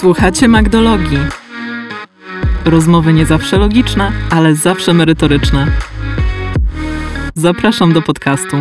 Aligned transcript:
Słuchacie 0.00 0.48
Magdologii. 0.48 1.18
Rozmowy 2.64 3.12
nie 3.12 3.26
zawsze 3.26 3.56
logiczne, 3.58 4.12
ale 4.30 4.54
zawsze 4.54 4.94
merytoryczne. 4.94 5.66
Zapraszam 7.34 7.92
do 7.92 8.02
podcastu. 8.02 8.56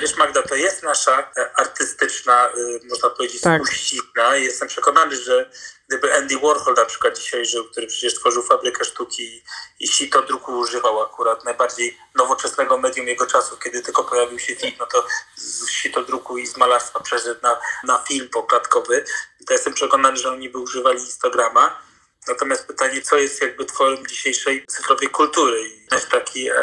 Wiesz 0.00 0.16
Magda, 0.18 0.42
to 0.42 0.54
jest 0.54 0.82
nasza 0.82 1.18
e, 1.18 1.50
artystyczna, 1.60 2.48
y, 2.48 2.88
można 2.90 3.10
powiedzieć, 3.10 3.40
Tak. 3.40 3.62
spuścizna. 3.66 4.36
Jestem 4.36 4.68
przekonany, 4.68 5.16
że 5.16 5.50
gdyby 5.92 6.14
Andy 6.14 6.38
Warhol 6.38 6.74
na 6.74 6.84
przykład 6.84 7.18
dzisiaj 7.18 7.46
żył, 7.46 7.64
który 7.64 7.86
przecież 7.86 8.14
tworzył 8.14 8.42
fabrykę 8.42 8.84
sztuki 8.84 9.42
i 9.80 9.88
sito 9.88 10.22
druku 10.22 10.58
używał 10.58 11.02
akurat 11.02 11.44
najbardziej 11.44 11.98
nowoczesnego 12.14 12.78
medium 12.78 13.08
jego 13.08 13.26
czasów, 13.26 13.58
kiedy 13.58 13.82
tylko 13.82 14.04
pojawił 14.04 14.38
się 14.38 14.56
film, 14.56 14.72
no 14.78 14.86
to 14.86 15.06
z 15.36 15.70
sito 15.70 16.02
druku 16.02 16.38
i 16.38 16.46
z 16.46 16.56
malarstwa 16.56 17.00
przeszedł 17.00 17.40
na, 17.42 17.60
na 17.84 17.98
film 17.98 18.28
poklatkowy. 18.28 19.04
To 19.46 19.52
jestem 19.52 19.74
przekonany, 19.74 20.16
że 20.16 20.30
oni 20.30 20.48
by 20.48 20.58
używali 20.58 20.98
Instagrama. 20.98 21.82
Natomiast 22.28 22.66
pytanie, 22.66 23.02
co 23.02 23.16
jest 23.16 23.42
jakby 23.42 23.64
tworem 23.64 24.06
dzisiejszej 24.06 24.66
cyfrowej 24.66 25.08
kultury? 25.08 25.68
I 25.68 26.10
taki 26.10 26.50
e, 26.50 26.54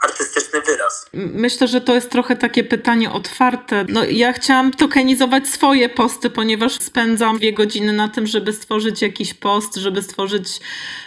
artystyczny 0.00 0.60
wyraz. 0.60 1.06
Myślę, 1.12 1.68
że 1.68 1.80
to 1.80 1.94
jest 1.94 2.10
trochę 2.10 2.36
takie 2.36 2.64
pytanie 2.64 3.10
otwarte. 3.10 3.84
No, 3.88 4.04
ja 4.04 4.32
chciałam 4.32 4.70
tokenizować 4.70 5.48
swoje 5.48 5.88
posty, 5.88 6.30
ponieważ 6.30 6.72
spędzam 6.72 7.38
dwie 7.38 7.52
godziny 7.52 7.92
na 7.92 8.08
tym, 8.08 8.26
żeby 8.26 8.52
stworzyć 8.52 9.02
jakiś 9.02 9.34
post, 9.34 9.76
żeby 9.76 10.02
stworzyć 10.02 10.60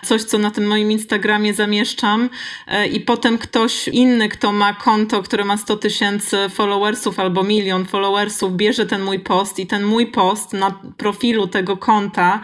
coś, 0.03 0.23
co 0.23 0.37
na 0.37 0.51
tym 0.51 0.67
moim 0.67 0.91
Instagramie 0.91 1.53
zamieszczam. 1.53 2.29
E, 2.67 2.87
I 2.87 2.99
potem 3.01 3.37
ktoś 3.37 3.87
inny, 3.87 4.29
kto 4.29 4.51
ma 4.51 4.73
konto, 4.73 5.23
które 5.23 5.45
ma 5.45 5.57
100 5.57 5.77
tysięcy 5.77 6.37
followersów 6.49 7.19
albo 7.19 7.43
milion 7.43 7.85
followersów, 7.85 8.53
bierze 8.53 8.85
ten 8.85 9.01
mój 9.01 9.19
post 9.19 9.59
i 9.59 9.67
ten 9.67 9.83
mój 9.83 10.07
post 10.07 10.53
na 10.53 10.79
profilu 10.97 11.47
tego 11.47 11.77
konta 11.77 12.41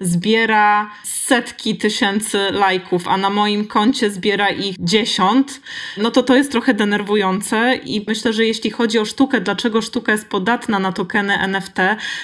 zbiera 0.00 0.90
setki 1.04 1.76
tysięcy 1.76 2.38
lajków, 2.50 3.08
a 3.08 3.16
na 3.16 3.30
moim 3.30 3.66
koncie 3.66 4.10
zbiera 4.10 4.48
ich 4.48 4.76
10, 4.78 5.48
no 5.96 6.10
to 6.10 6.22
to 6.22 6.36
jest 6.36 6.52
trochę 6.52 6.74
denerwujące 6.74 7.74
i 7.84 8.04
myślę, 8.08 8.32
że 8.32 8.46
jeśli 8.46 8.70
chodzi 8.70 8.98
o 8.98 9.04
sztukę, 9.04 9.40
dlaczego 9.40 9.82
sztuka 9.82 10.12
jest 10.12 10.28
podatna 10.28 10.78
na 10.78 10.92
tokeny 10.92 11.38
NFT? 11.38 11.76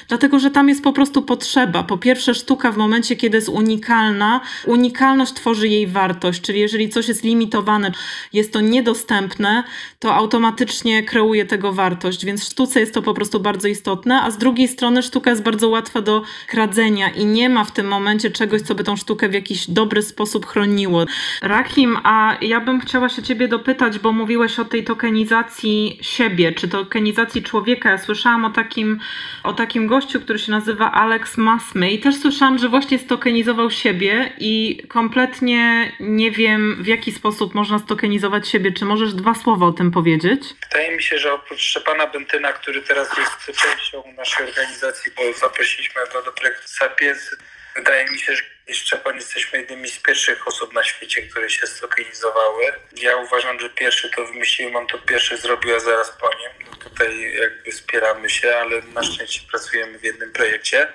Dlatego, 0.09 0.39
że 0.39 0.51
tam 0.51 0.69
jest 0.69 0.83
po 0.83 0.93
prostu 0.93 1.23
potrzeba. 1.23 1.83
Po 1.83 1.99
pierwsze, 1.99 2.35
sztuka 2.35 2.73
w 2.73 2.77
momencie, 2.77 3.17
kiedy 3.17 3.37
jest 3.37 3.49
unikalna, 3.49 4.41
unikalność 4.67 5.33
tworzy 5.33 5.69
jej 5.69 5.87
wartość, 5.87 6.41
czyli 6.41 6.61
jeżeli 6.61 6.89
coś 6.89 7.09
jest 7.09 7.25
limitowane, 7.25 7.93
jest 8.33 8.53
to 8.53 8.61
niedostępne, 8.61 9.65
to 9.99 10.15
automatycznie 10.15 11.03
kreuje 11.03 11.47
tego 11.47 11.73
wartość, 11.73 12.25
więc 12.25 12.45
sztuce 12.45 12.81
jest 12.81 12.95
to 12.95 13.03
po 13.03 13.15
prostu 13.15 13.41
bardzo 13.41 13.69
istotne, 13.69 14.23
a 14.23 14.31
z 14.31 14.39
drugiej 14.39 14.69
strony 14.69 15.03
sztuka 15.03 15.31
jest 15.31 15.43
bardzo 15.43 15.69
łatwa 15.69 16.03
do 16.03 16.23
kradzenia 16.47 17.09
i 17.09 17.25
nie 17.25 17.49
ma 17.49 17.65
w 17.65 17.73
tym 17.73 17.89
momencie 17.89 18.31
czegoś, 18.31 18.63
co 18.63 18.75
by 18.75 18.85
tą 18.85 18.97
sztukę 18.97 19.29
w 19.29 19.35
jakiś 19.35 19.71
dobry 19.71 20.03
sposób 20.03 20.47
chroniło. 20.47 21.05
Rakim, 21.43 21.99
a 22.05 22.37
ja 22.41 22.61
bym 22.61 22.81
chciała 22.81 23.09
się 23.09 23.23
ciebie 23.23 23.49
dopytać, 23.59 23.99
bo 23.99 24.13
mówiłeś 24.13 24.59
o 24.59 24.65
tej 24.65 24.85
tokenizacji 24.85 25.99
siebie, 26.03 26.53
czy 26.53 26.69
tokenizacji 26.69 27.43
człowieka. 27.43 27.91
Ja 27.91 27.99
słyszałam 27.99 28.45
o 28.45 28.51
takim, 28.51 29.01
o 29.45 29.53
takim 29.53 29.87
gościu, 29.87 30.21
który 30.21 30.39
się 30.39 30.51
nazywa 30.51 30.93
Alex 30.93 31.37
Masmy 31.37 31.91
i 31.91 31.99
też 31.99 32.17
słyszałam, 32.17 32.59
że 32.59 32.69
właśnie 32.69 32.99
stokenizował 32.99 33.71
siebie 33.71 34.33
i 34.39 34.83
kompletnie 34.89 35.93
nie 36.01 36.31
wiem, 36.31 36.83
w 36.83 36.87
jaki 36.87 37.13
sposób 37.13 37.55
można 37.55 37.79
stokenizować 37.79 38.49
siebie. 38.49 38.73
Czy 38.73 38.85
możesz 38.85 39.15
dwa 39.15 39.35
słowa 39.35 39.67
o 39.67 39.73
tym 39.73 39.91
powiedzieć? 39.91 40.43
Wydaje 40.71 40.97
mi 40.97 41.03
się, 41.03 41.19
że 41.19 41.33
oprócz 41.33 41.61
Szczepana 41.61 42.07
Bentyna, 42.07 42.53
który 42.53 42.83
teraz 42.83 43.19
jest 43.19 43.59
częścią 43.61 44.03
naszej 44.17 44.47
organizacji, 44.47 45.13
bo 45.17 45.39
zaprosiliśmy 45.39 46.01
go 46.13 46.23
do 46.23 46.33
projektu 46.33 46.69
Sapiens, 46.69 47.37
wydaje 47.77 48.11
mi 48.11 48.19
się, 48.19 48.37
że 48.37 48.43
Szczepan 48.75 49.17
jesteśmy 49.17 49.59
jednymi 49.59 49.91
z 49.91 49.99
pierwszych 49.99 50.49
osób 50.49 50.73
na 50.73 50.85
świecie, 50.85 51.23
które 51.23 51.51
się 51.51 51.67
stokenizowały. 51.67 52.73
Ja 52.93 53.17
uważam, 53.17 53.61
że 53.61 53.71
pierwszy 53.71 54.11
to 54.11 54.27
wymyśliłem, 54.27 54.77
on 54.77 54.87
to 54.87 54.99
pierwszy 54.99 55.37
zrobił, 55.37 55.77
a 55.77 55.81
zaraz 55.81 56.11
po 56.11 56.35
nim. 56.35 56.51
No 56.71 56.77
tutaj 56.77 57.33
jakby 57.33 57.73
wspieramy 57.73 58.31
się, 58.31 58.57
ale 58.57 58.83
na 58.83 59.03
szczęście 59.03 59.41
pracujemy 59.51 59.99
w 59.99 60.05
jednym 60.05 60.33
projekcie. 60.33 60.93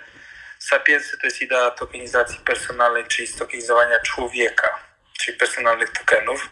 Sapiensy 0.59 1.18
to 1.18 1.28
jest 1.28 1.42
idea 1.42 1.72
tokenizacji 1.72 2.40
personalnej, 2.46 3.06
czyli 3.08 3.28
stokenizowania 3.28 4.00
człowieka, 4.00 4.80
czyli 5.19 5.38
personalnych 5.38 5.90
tokenów. 5.90 6.50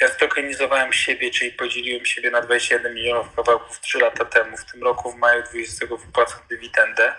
Ja 0.00 0.08
stokenizowałem 0.08 0.92
siebie, 0.92 1.30
czyli 1.30 1.52
podzieliłem 1.52 2.06
siebie 2.06 2.30
na 2.30 2.40
21 2.40 2.94
milionów 2.94 3.34
kawałków 3.36 3.80
3 3.80 3.98
lata 3.98 4.24
temu. 4.24 4.56
W 4.56 4.72
tym 4.72 4.82
roku 4.82 5.12
w 5.12 5.16
maju 5.16 5.42
20 5.42 5.86
wypłacam 5.86 6.38
dywidendę 6.48 7.14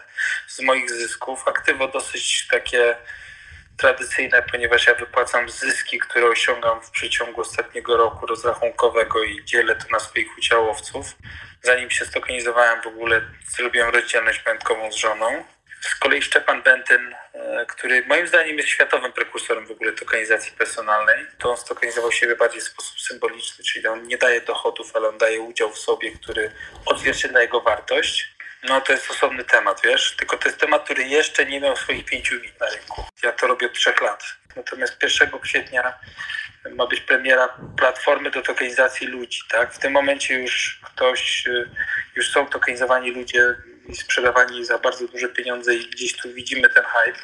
z 0.48 0.60
moich 0.60 0.92
zysków. 0.92 1.48
Aktywo 1.48 1.88
dosyć 1.88 2.48
takie 2.48 2.96
tradycyjne, 3.78 4.44
ponieważ 4.52 4.88
ja 4.88 4.96
wypłacam 4.96 5.50
zyski, 5.50 6.00
które 6.00 6.28
osiągam 6.28 6.82
w 6.82 6.92
przeciągu 6.92 7.42
ostatniego 7.42 7.98
roku 7.98 8.26
rozrachunkowego 8.26 9.24
i 9.24 9.46
dzielę 9.46 9.76
to 9.76 9.86
na 9.92 10.00
swoich 10.00 10.38
udziałowców. 10.38 11.16
Zanim 11.62 11.90
się 11.90 12.06
stokenizowałem 12.06 12.82
w 12.82 12.88
ogóle 12.88 13.22
zrobiłem 13.48 13.90
rozdzielność 13.90 14.46
majątkową 14.46 14.92
z 14.92 14.96
żoną. 14.96 15.44
Z 15.82 15.96
kolei 15.96 16.22
Szczepan 16.22 16.64
Bentyn, 16.64 17.16
e, 17.34 17.66
który 17.66 18.06
moim 18.08 18.28
zdaniem 18.28 18.58
jest 18.58 18.70
światowym 18.70 19.12
prekursorem 19.12 19.68
w 19.68 19.72
ogóle 19.72 19.92
tokenizacji 19.92 20.52
personalnej, 20.52 21.26
to 21.38 21.52
on 21.52 21.58
stokenizował 21.58 22.12
siebie 22.12 22.36
bardziej 22.36 22.62
w 22.62 22.64
sposób 22.64 23.00
symboliczny, 23.00 23.64
czyli 23.64 23.88
on 23.88 24.08
nie 24.08 24.18
daje 24.18 24.42
dochodów, 24.42 24.96
ale 24.96 25.10
on 25.10 25.18
daje 25.18 25.42
udział 25.42 25.72
w 25.72 25.78
sobie, 25.78 26.12
który 26.12 26.52
odzwierciedla 26.86 27.42
jego 27.42 27.62
wartość. 27.62 28.35
No 28.70 28.82
to 28.82 28.92
jest 28.92 29.12
osobny 29.12 29.44
temat, 29.44 29.82
wiesz, 29.84 30.16
tylko 30.18 30.38
to 30.38 30.50
jest 30.50 30.60
temat, 30.60 30.84
który 30.84 31.04
jeszcze 31.04 31.46
nie 31.46 31.60
miał 31.60 31.76
swoich 31.76 32.06
pięciu 32.06 32.36
minut 32.36 32.60
na 32.60 32.70
rynku. 32.70 33.06
Ja 33.24 33.32
to 33.32 33.48
robię 33.48 33.68
od 33.68 33.74
trzech 33.74 34.02
lat. 34.02 34.24
Natomiast 34.56 35.04
1 35.04 35.40
kwietnia 35.40 35.94
ma 36.72 36.88
być 36.88 37.02
premiera 37.02 37.58
platformy 37.78 38.32
do 38.32 38.42
tokenizacji 38.42 39.08
ludzi, 39.08 39.40
tak? 39.50 39.74
W 39.74 39.80
tym 39.80 39.94
momencie 39.94 40.40
już 40.40 40.80
ktoś, 40.84 41.48
y, 41.48 41.70
już 42.16 42.32
są 42.32 42.48
tokenizowani 42.48 43.12
ludzie 43.12 43.56
i 43.90 43.96
sprzedawani 43.96 44.66
za 44.66 44.78
bardzo 44.78 45.08
duże 45.08 45.30
pieniądze 45.30 45.76
i 45.76 45.90
gdzieś 45.90 46.18
tu 46.18 46.34
widzimy 46.34 46.70
ten 46.70 46.84
hype. 46.84 47.20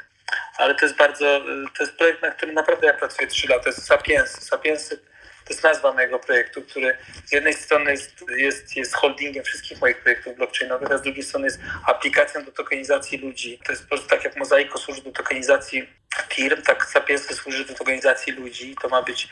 Ale 0.58 0.76
to 0.76 0.86
jest 0.86 0.98
bardzo, 0.98 1.38
y, 1.38 1.66
to 1.78 1.84
jest 1.84 1.98
projekt, 1.98 2.22
na 2.22 2.32
którym 2.32 2.56
naprawdę 2.56 2.88
ja 2.88 2.94
pracuję 2.94 3.28
3 3.28 3.48
lata. 3.48 3.64
To 3.64 3.70
jest 3.70 3.86
Sapiensy. 3.86 4.42
Sapiensy 4.42 5.11
to 5.52 5.56
jest 5.56 5.64
nazwa 5.64 5.94
mojego 5.94 6.20
projektu, 6.20 6.62
który 6.62 6.98
z 7.26 7.32
jednej 7.32 7.54
strony 7.54 7.92
jest, 7.92 8.24
jest, 8.38 8.76
jest 8.76 8.96
holdingiem 8.96 9.44
wszystkich 9.44 9.82
moich 9.82 9.98
projektów 9.98 10.36
blockchainowych, 10.36 10.92
a 10.92 10.98
z 10.98 11.02
drugiej 11.02 11.24
strony 11.24 11.46
jest 11.46 11.60
aplikacją 11.88 12.46
do 12.46 12.52
tokenizacji 12.52 13.18
ludzi. 13.18 13.60
To 13.66 13.72
jest 13.72 13.84
po 13.84 13.90
prostu 13.90 14.08
tak 14.08 14.24
jak 14.24 14.38
Mozaiko 14.38 14.80
służy 14.80 15.02
do 15.02 15.12
tokenizacji 15.12 15.90
firm, 16.30 16.62
tak 16.62 16.86
Sapiensy 16.86 17.36
służy 17.36 17.66
do 17.66 17.74
tokenizacji 17.74 18.34
ludzi. 18.34 18.76
To 18.82 18.90
ma 18.90 19.02
być 19.02 19.28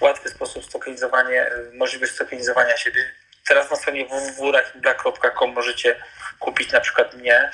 łatwy 0.00 0.28
sposób 0.28 0.64
stokenizowania, 0.64 1.46
możliwość 1.74 2.12
stokenizowania 2.12 2.76
siebie. 2.76 3.12
Teraz 3.48 3.70
na 3.70 3.76
stronie 3.76 4.06
www.black.com 4.06 5.52
możecie 5.52 5.96
kupić 6.38 6.72
na 6.72 6.80
przykład 6.80 7.14
mnie. 7.14 7.50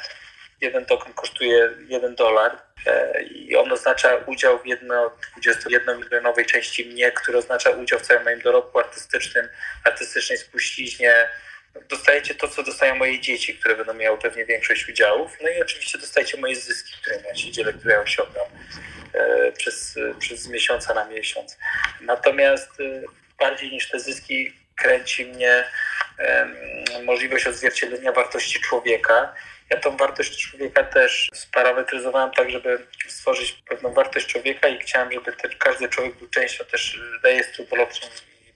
Jeden 0.61 0.87
token 0.87 1.13
kosztuje 1.13 1.71
1 1.89 2.15
dolar 2.15 2.59
e, 2.87 3.23
i 3.23 3.57
on 3.57 3.73
oznacza 3.73 4.17
udział 4.27 4.59
w 4.59 4.67
jedno, 4.67 5.11
21-milionowej 5.45 6.47
części 6.47 6.85
mnie, 6.85 7.13
który 7.13 7.39
oznacza 7.39 7.71
udział 7.71 7.99
w 7.99 8.03
całym 8.03 8.25
moim 8.25 8.41
dorobku 8.41 8.79
artystycznym, 8.79 9.49
artystycznej 9.85 10.39
spuściźnie. 10.39 11.29
Dostajecie 11.89 12.35
to, 12.35 12.49
co 12.49 12.63
dostają 12.63 12.97
moje 12.97 13.21
dzieci, 13.21 13.55
które 13.55 13.77
będą 13.77 13.95
miały 13.95 14.19
pewnie 14.19 14.45
większość 14.45 14.89
udziałów. 14.89 15.33
No 15.43 15.49
i 15.49 15.63
oczywiście 15.63 15.99
dostajecie 15.99 16.39
moje 16.39 16.57
zyski, 16.57 16.93
które 17.03 17.17
ja 17.29 17.35
się 17.35 17.51
dzielę, 17.51 17.73
które 17.73 17.95
ja 17.95 18.01
osiągam 18.01 18.47
przez, 19.57 19.99
przez 20.19 20.49
miesiąca 20.49 20.95
na 20.95 21.05
miesiąc. 21.05 21.59
Natomiast 22.01 22.71
bardziej 23.39 23.71
niż 23.71 23.91
te 23.91 24.01
zyski 24.01 24.53
kręci 24.77 25.27
mnie 25.27 25.65
możliwość 27.05 27.47
odzwierciedlenia 27.47 28.12
wartości 28.12 28.61
człowieka. 28.61 29.34
Ja 29.71 29.77
tą 29.77 29.97
wartość 29.97 30.37
człowieka 30.37 30.85
też 30.85 31.31
sparametryzowałem 31.35 32.31
tak, 32.31 32.50
żeby 32.50 32.87
stworzyć 33.09 33.53
pewną 33.53 33.93
wartość 33.93 34.26
człowieka 34.26 34.69
i 34.69 34.79
chciałem, 34.79 35.12
żeby 35.12 35.32
ten, 35.32 35.50
każdy 35.59 35.88
człowiek 35.88 36.15
był 36.15 36.29
częścią 36.29 36.65
też 36.65 37.00
rejestru 37.25 37.65
i 37.65 37.67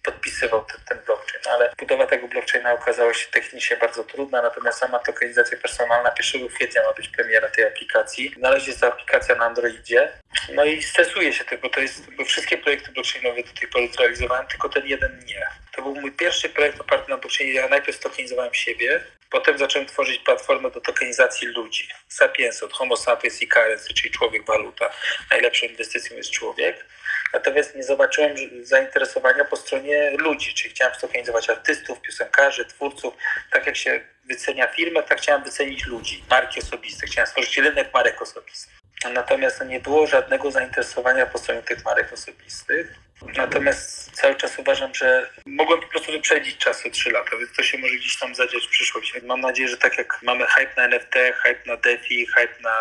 podpisywał 0.03 0.65
ten, 0.65 0.81
ten 0.89 0.99
blockchain, 1.07 1.43
ale 1.51 1.73
budowa 1.79 2.07
tego 2.07 2.29
blockchaina 2.29 2.73
okazała 2.73 3.15
się 3.15 3.31
technicznie 3.31 3.77
bardzo 3.77 4.05
trudna, 4.05 4.43
natomiast 4.43 4.79
sama 4.79 4.99
tokenizacja 4.99 5.59
personalna 5.59 6.15
1 6.35 6.49
kwietnia 6.49 6.83
ma 6.83 6.93
być 6.93 7.09
premiera 7.09 7.49
tej 7.49 7.65
aplikacji. 7.65 8.35
Na 8.37 8.51
razie 8.51 8.67
jest 8.67 8.81
to 8.81 8.87
aplikacja 8.87 9.35
na 9.35 9.45
Androidzie. 9.45 10.13
No 10.55 10.65
i 10.65 10.83
stresuję 10.83 11.33
się 11.33 11.45
tym, 11.45 11.61
to 11.61 11.81
jest, 11.81 12.11
bo 12.11 12.25
wszystkie 12.25 12.59
projekty 12.59 12.93
blockchainowe 12.93 13.43
do 13.43 13.53
tej 13.61 13.69
pory 13.69 13.89
zrealizowałem, 13.89 14.47
tylko 14.47 14.69
ten 14.69 14.87
jeden 14.87 15.25
nie. 15.27 15.47
To 15.73 15.83
był 15.83 15.95
mój 15.95 16.13
pierwszy 16.13 16.49
projekt 16.49 16.81
oparty 16.81 17.11
na 17.11 17.17
blockchainie. 17.17 17.53
Ja 17.53 17.69
najpierw 17.69 17.99
tokenizowałem 17.99 18.55
siebie, 18.55 19.05
potem 19.31 19.59
zacząłem 19.59 19.89
tworzyć 19.89 20.19
platformę 20.19 20.71
do 20.71 20.81
tokenizacji 20.81 21.49
ludzi. 21.49 21.89
Sapiens 22.09 22.63
od 22.63 22.73
Homo 22.73 22.97
sapiens 22.97 23.43
i 23.43 23.49
currency, 23.49 23.95
czyli 23.95 24.11
człowiek 24.11 24.47
waluta. 24.47 24.91
Najlepszą 25.31 25.67
inwestycją 25.67 26.17
jest 26.17 26.31
człowiek. 26.31 26.85
Natomiast 27.33 27.75
nie 27.77 27.83
zobaczyłem 27.83 28.35
zainteresowania 28.63 29.45
po 29.45 29.57
stronie 29.57 30.11
ludzi, 30.11 30.55
czyli 30.55 30.71
chciałem 30.71 30.95
stokenizować 30.95 31.51
artystów, 31.51 32.01
piosenkarzy, 32.01 32.65
twórców, 32.65 33.15
tak 33.51 33.67
jak 33.67 33.77
się 33.77 34.01
wycenia 34.25 34.67
firmę, 34.69 35.03
tak 35.03 35.19
chciałem 35.19 35.45
wycenić 35.45 35.87
ludzi, 35.87 36.25
marki 36.31 36.61
osobiste. 36.61 37.07
Chciałem 37.07 37.27
stworzyć 37.27 37.57
rynek 37.57 37.95
marek 37.95 38.23
osobistych. 38.23 38.73
Natomiast 39.13 39.65
nie 39.65 39.81
było 39.81 40.07
żadnego 40.07 40.51
zainteresowania 40.51 41.27
po 41.27 41.39
stronie 41.39 41.63
tych 41.63 41.85
marek 41.85 42.13
osobistych. 42.13 42.95
Natomiast 43.37 44.11
cały 44.11 44.35
czas 44.35 44.59
uważam, 44.59 44.95
że 44.95 45.31
mogłem 45.47 45.81
po 45.81 45.87
prostu 45.87 46.13
wyprzedzić 46.13 46.59
czas 46.59 46.87
o 46.87 46.91
3 46.91 47.11
lata, 47.11 47.37
więc 47.37 47.53
to 47.53 47.63
się 47.63 47.79
może 47.79 47.95
gdzieś 47.95 48.19
tam 48.19 48.35
zadziać 48.35 48.67
w 48.67 48.71
przyszłości. 48.71 49.13
Mam 49.23 49.41
nadzieję, 49.41 49.69
że 49.69 49.77
tak 49.77 49.99
jak 49.99 50.23
mamy 50.23 50.47
hype 50.47 50.73
na 50.77 50.85
NFT, 50.85 51.15
hype 51.43 51.61
na 51.67 51.77
DeFi, 51.77 52.27
hype 52.27 52.61
na 52.61 52.75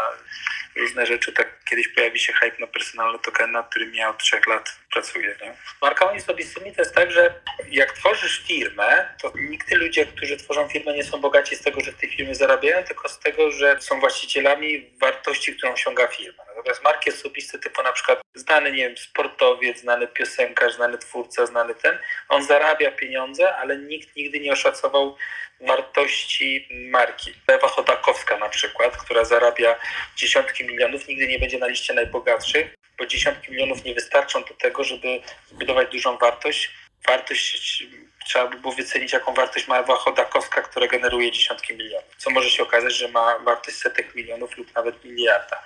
różne 0.75 1.05
rzeczy, 1.05 1.33
tak 1.33 1.63
kiedyś 1.69 1.87
pojawi 1.87 2.19
się 2.19 2.33
hype 2.33 2.57
na 2.59 2.67
personalny 2.67 3.19
token, 3.19 3.51
nad 3.51 3.69
którym 3.69 3.95
ja 3.95 4.09
od 4.09 4.17
3 4.17 4.41
lat 4.47 4.75
pracuję. 4.93 5.35
Nie? 5.41 5.53
Z 5.53 5.81
markami 5.81 6.17
osobistymi 6.17 6.75
to 6.75 6.81
jest 6.81 6.95
tak, 6.95 7.11
że 7.11 7.33
jak 7.69 7.91
tworzysz 7.91 8.43
firmę, 8.47 9.15
to 9.21 9.33
nigdy 9.35 9.75
ludzie, 9.75 10.05
którzy 10.05 10.37
tworzą 10.37 10.69
firmę, 10.69 10.93
nie 10.93 11.03
są 11.03 11.21
bogaci 11.21 11.55
z 11.55 11.61
tego, 11.61 11.81
że 11.81 11.91
w 11.91 11.97
tej 11.97 12.09
firmie 12.09 12.35
zarabiają, 12.35 12.83
tylko 12.83 13.09
z 13.09 13.19
tego, 13.19 13.51
że 13.51 13.81
są 13.81 13.99
właścicielami 13.99 14.91
wartości, 15.01 15.55
którą 15.55 15.73
osiąga 15.73 16.07
firma. 16.07 16.43
Natomiast 16.61 16.83
marki 16.83 17.09
osobiste 17.09 17.59
typu 17.59 17.83
na 17.83 17.91
przykład 17.91 18.21
znany, 18.35 18.71
nie 18.71 18.87
wiem, 18.87 18.97
sportowiec, 18.97 19.79
znany 19.79 20.07
piosenkarz, 20.07 20.73
znany 20.73 20.97
twórca, 20.97 21.45
znany 21.45 21.75
ten, 21.75 21.97
on 22.29 22.43
zarabia 22.43 22.91
pieniądze, 22.91 23.55
ale 23.55 23.77
nikt 23.77 24.15
nigdy 24.15 24.39
nie 24.39 24.51
oszacował 24.51 25.15
wartości 25.61 26.67
marki. 26.91 27.33
Ewa 27.47 27.67
Chodakowska 27.67 28.37
na 28.37 28.49
przykład, 28.49 28.97
która 28.97 29.25
zarabia 29.25 29.75
dziesiątki 30.15 30.65
milionów, 30.65 31.07
nigdy 31.07 31.27
nie 31.27 31.39
będzie 31.39 31.57
na 31.57 31.67
liście 31.67 31.93
najbogatszych, 31.93 32.75
bo 32.97 33.05
dziesiątki 33.05 33.51
milionów 33.51 33.83
nie 33.83 33.93
wystarczą 33.93 34.43
do 34.43 34.53
tego, 34.53 34.83
żeby 34.83 35.21
zbudować 35.47 35.91
dużą 35.91 36.17
wartość. 36.17 36.71
Wartość 37.07 37.83
trzeba 38.25 38.47
by 38.47 38.57
było 38.57 38.73
wycenić, 38.73 39.13
jaką 39.13 39.33
wartość 39.33 39.67
ma 39.67 39.79
Ewa 39.79 39.95
Chodakowska, 39.95 40.61
która 40.61 40.87
generuje 40.87 41.31
dziesiątki 41.31 41.73
milionów. 41.73 42.15
Co 42.17 42.29
może 42.29 42.49
się 42.49 42.63
okazać, 42.63 42.93
że 42.93 43.07
ma 43.07 43.39
wartość 43.39 43.77
setek 43.77 44.15
milionów 44.15 44.57
lub 44.57 44.75
nawet 44.75 45.03
miliarda 45.03 45.63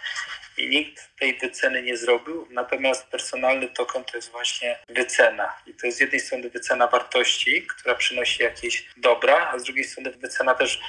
i 0.58 0.68
nikt 0.68 1.10
tej 1.20 1.38
wyceny 1.38 1.84
nie 1.84 1.98
zrobił, 1.98 2.48
natomiast 2.50 3.08
personalny 3.08 3.68
token 3.68 4.04
to 4.04 4.18
jest 4.18 4.32
właśnie 4.32 4.80
wycena. 4.90 5.54
I 5.68 5.74
to 5.74 5.86
jest 5.86 5.98
z 5.98 6.02
jednej 6.02 6.20
strony 6.20 6.50
wycena 6.50 6.88
wartości, 6.88 7.68
która 7.68 7.96
przynosi 7.96 8.44
jakieś 8.44 8.86
dobra, 8.98 9.52
a 9.54 9.60
z 9.60 9.64
drugiej 9.64 9.84
strony 9.84 10.12
wycena 10.12 10.56
też 10.56 10.80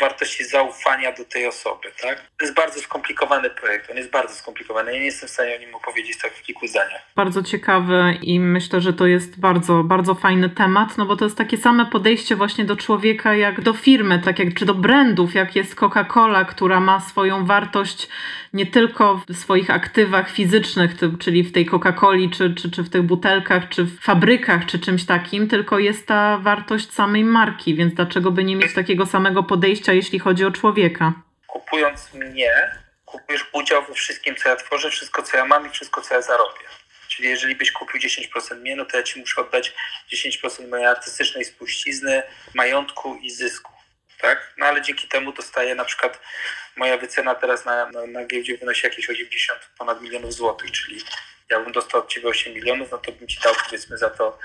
wartości 0.00 0.44
zaufania 0.44 1.12
do 1.12 1.24
tej 1.24 1.46
osoby, 1.46 1.88
tak? 2.02 2.20
To 2.38 2.44
jest 2.44 2.54
bardzo 2.54 2.80
skomplikowany 2.80 3.50
projekt, 3.50 3.90
on 3.90 3.96
jest 3.96 4.10
bardzo 4.10 4.34
skomplikowany. 4.34 4.92
Ja 4.92 4.98
nie 4.98 5.04
jestem 5.04 5.28
w 5.28 5.32
stanie 5.32 5.56
o 5.56 5.58
nim 5.58 5.74
opowiedzieć 5.74 6.18
tak 6.18 6.32
w 6.32 6.42
kilku 6.42 6.66
zdaniach. 6.66 7.02
Bardzo 7.16 7.42
ciekawy 7.42 8.18
i 8.22 8.40
myślę, 8.40 8.80
że 8.80 8.92
to 8.92 9.06
jest 9.06 9.40
bardzo, 9.40 9.84
bardzo 9.84 10.14
fajny 10.14 10.50
temat, 10.50 10.98
no 10.98 11.06
bo 11.06 11.16
to 11.16 11.24
jest 11.24 11.38
takie 11.38 11.56
same 11.56 11.86
podejście 11.86 12.36
właśnie 12.36 12.64
do 12.64 12.76
człowieka 12.76 13.34
jak 13.34 13.60
do 13.60 13.72
firmy, 13.72 14.20
tak 14.24 14.38
jak 14.38 14.54
czy 14.54 14.64
do 14.64 14.74
brandów, 14.74 15.34
jak 15.34 15.56
jest 15.56 15.74
Coca-Cola, 15.74 16.46
która 16.46 16.80
ma 16.80 17.00
swoją 17.00 17.46
wartość 17.46 18.08
nie 18.52 18.66
tylko 18.66 19.20
w 19.28 19.36
swoich 19.36 19.70
aktywach 19.70 20.30
fizycznych, 20.30 20.90
czyli 21.20 21.42
w 21.42 21.52
tej 21.52 21.66
Coca-Coli, 21.66 22.30
czy, 22.30 22.54
czy, 22.54 22.70
czy 22.70 22.82
w 22.82 22.90
tych 22.90 23.02
butelkach, 23.02 23.68
czy 23.68 23.84
w 23.84 24.00
fabrykach, 24.00 24.66
czy 24.66 24.78
czymś 24.78 25.06
takim, 25.06 25.48
tylko 25.48 25.78
jest 25.78 26.06
ta 26.06 26.38
wartość 26.38 26.92
samej 26.92 27.24
marki, 27.24 27.74
więc 27.74 27.94
dlaczego 27.94 28.30
by 28.30 28.44
nie 28.44 28.56
mieć 28.56 28.74
takiego 28.74 29.06
samego 29.06 29.42
podejścia, 29.42 29.92
jeśli 29.92 30.18
chodzi 30.18 30.44
o 30.44 30.50
człowieka? 30.50 31.12
Kupując 31.46 32.14
mnie, 32.14 32.52
kupujesz 33.04 33.46
udział 33.52 33.84
we 33.84 33.94
wszystkim, 33.94 34.36
co 34.36 34.48
ja 34.48 34.56
tworzę, 34.56 34.90
wszystko, 34.90 35.22
co 35.22 35.36
ja 35.36 35.44
mam 35.44 35.66
i 35.66 35.70
wszystko, 35.70 36.00
co 36.00 36.14
ja 36.14 36.22
zarobię. 36.22 36.60
Czyli 37.08 37.28
jeżeli 37.28 37.56
byś 37.56 37.72
kupił 37.72 38.00
10% 38.00 38.60
mnie, 38.60 38.76
no 38.76 38.84
to 38.84 38.96
ja 38.96 39.02
ci 39.02 39.20
muszę 39.20 39.40
oddać 39.40 39.74
10% 40.12 40.68
mojej 40.68 40.86
artystycznej 40.86 41.44
spuścizny, 41.44 42.22
majątku 42.54 43.18
i 43.22 43.30
zysku. 43.30 43.71
Tak? 44.22 44.54
No 44.58 44.66
ale 44.66 44.82
dzięki 44.82 45.08
temu 45.08 45.32
dostaję 45.32 45.74
na 45.74 45.84
przykład 45.84 46.20
moja 46.76 46.98
wycena 46.98 47.34
teraz 47.34 47.64
na, 47.64 47.90
na, 47.90 48.06
na 48.06 48.24
giełdzie 48.24 48.58
wynosi 48.58 48.86
jakieś 48.86 49.10
80 49.10 49.60
ponad 49.78 50.02
milionów 50.02 50.34
złotych, 50.34 50.70
czyli 50.70 51.02
jakbym 51.50 51.72
dostał 51.72 52.00
od 52.00 52.08
Ciebie 52.08 52.28
8 52.28 52.54
milionów, 52.54 52.90
no 52.90 52.98
to 52.98 53.12
bym 53.12 53.28
Ci 53.28 53.40
dał 53.40 53.54
powiedzmy 53.64 53.98
za 53.98 54.10
to 54.10 54.38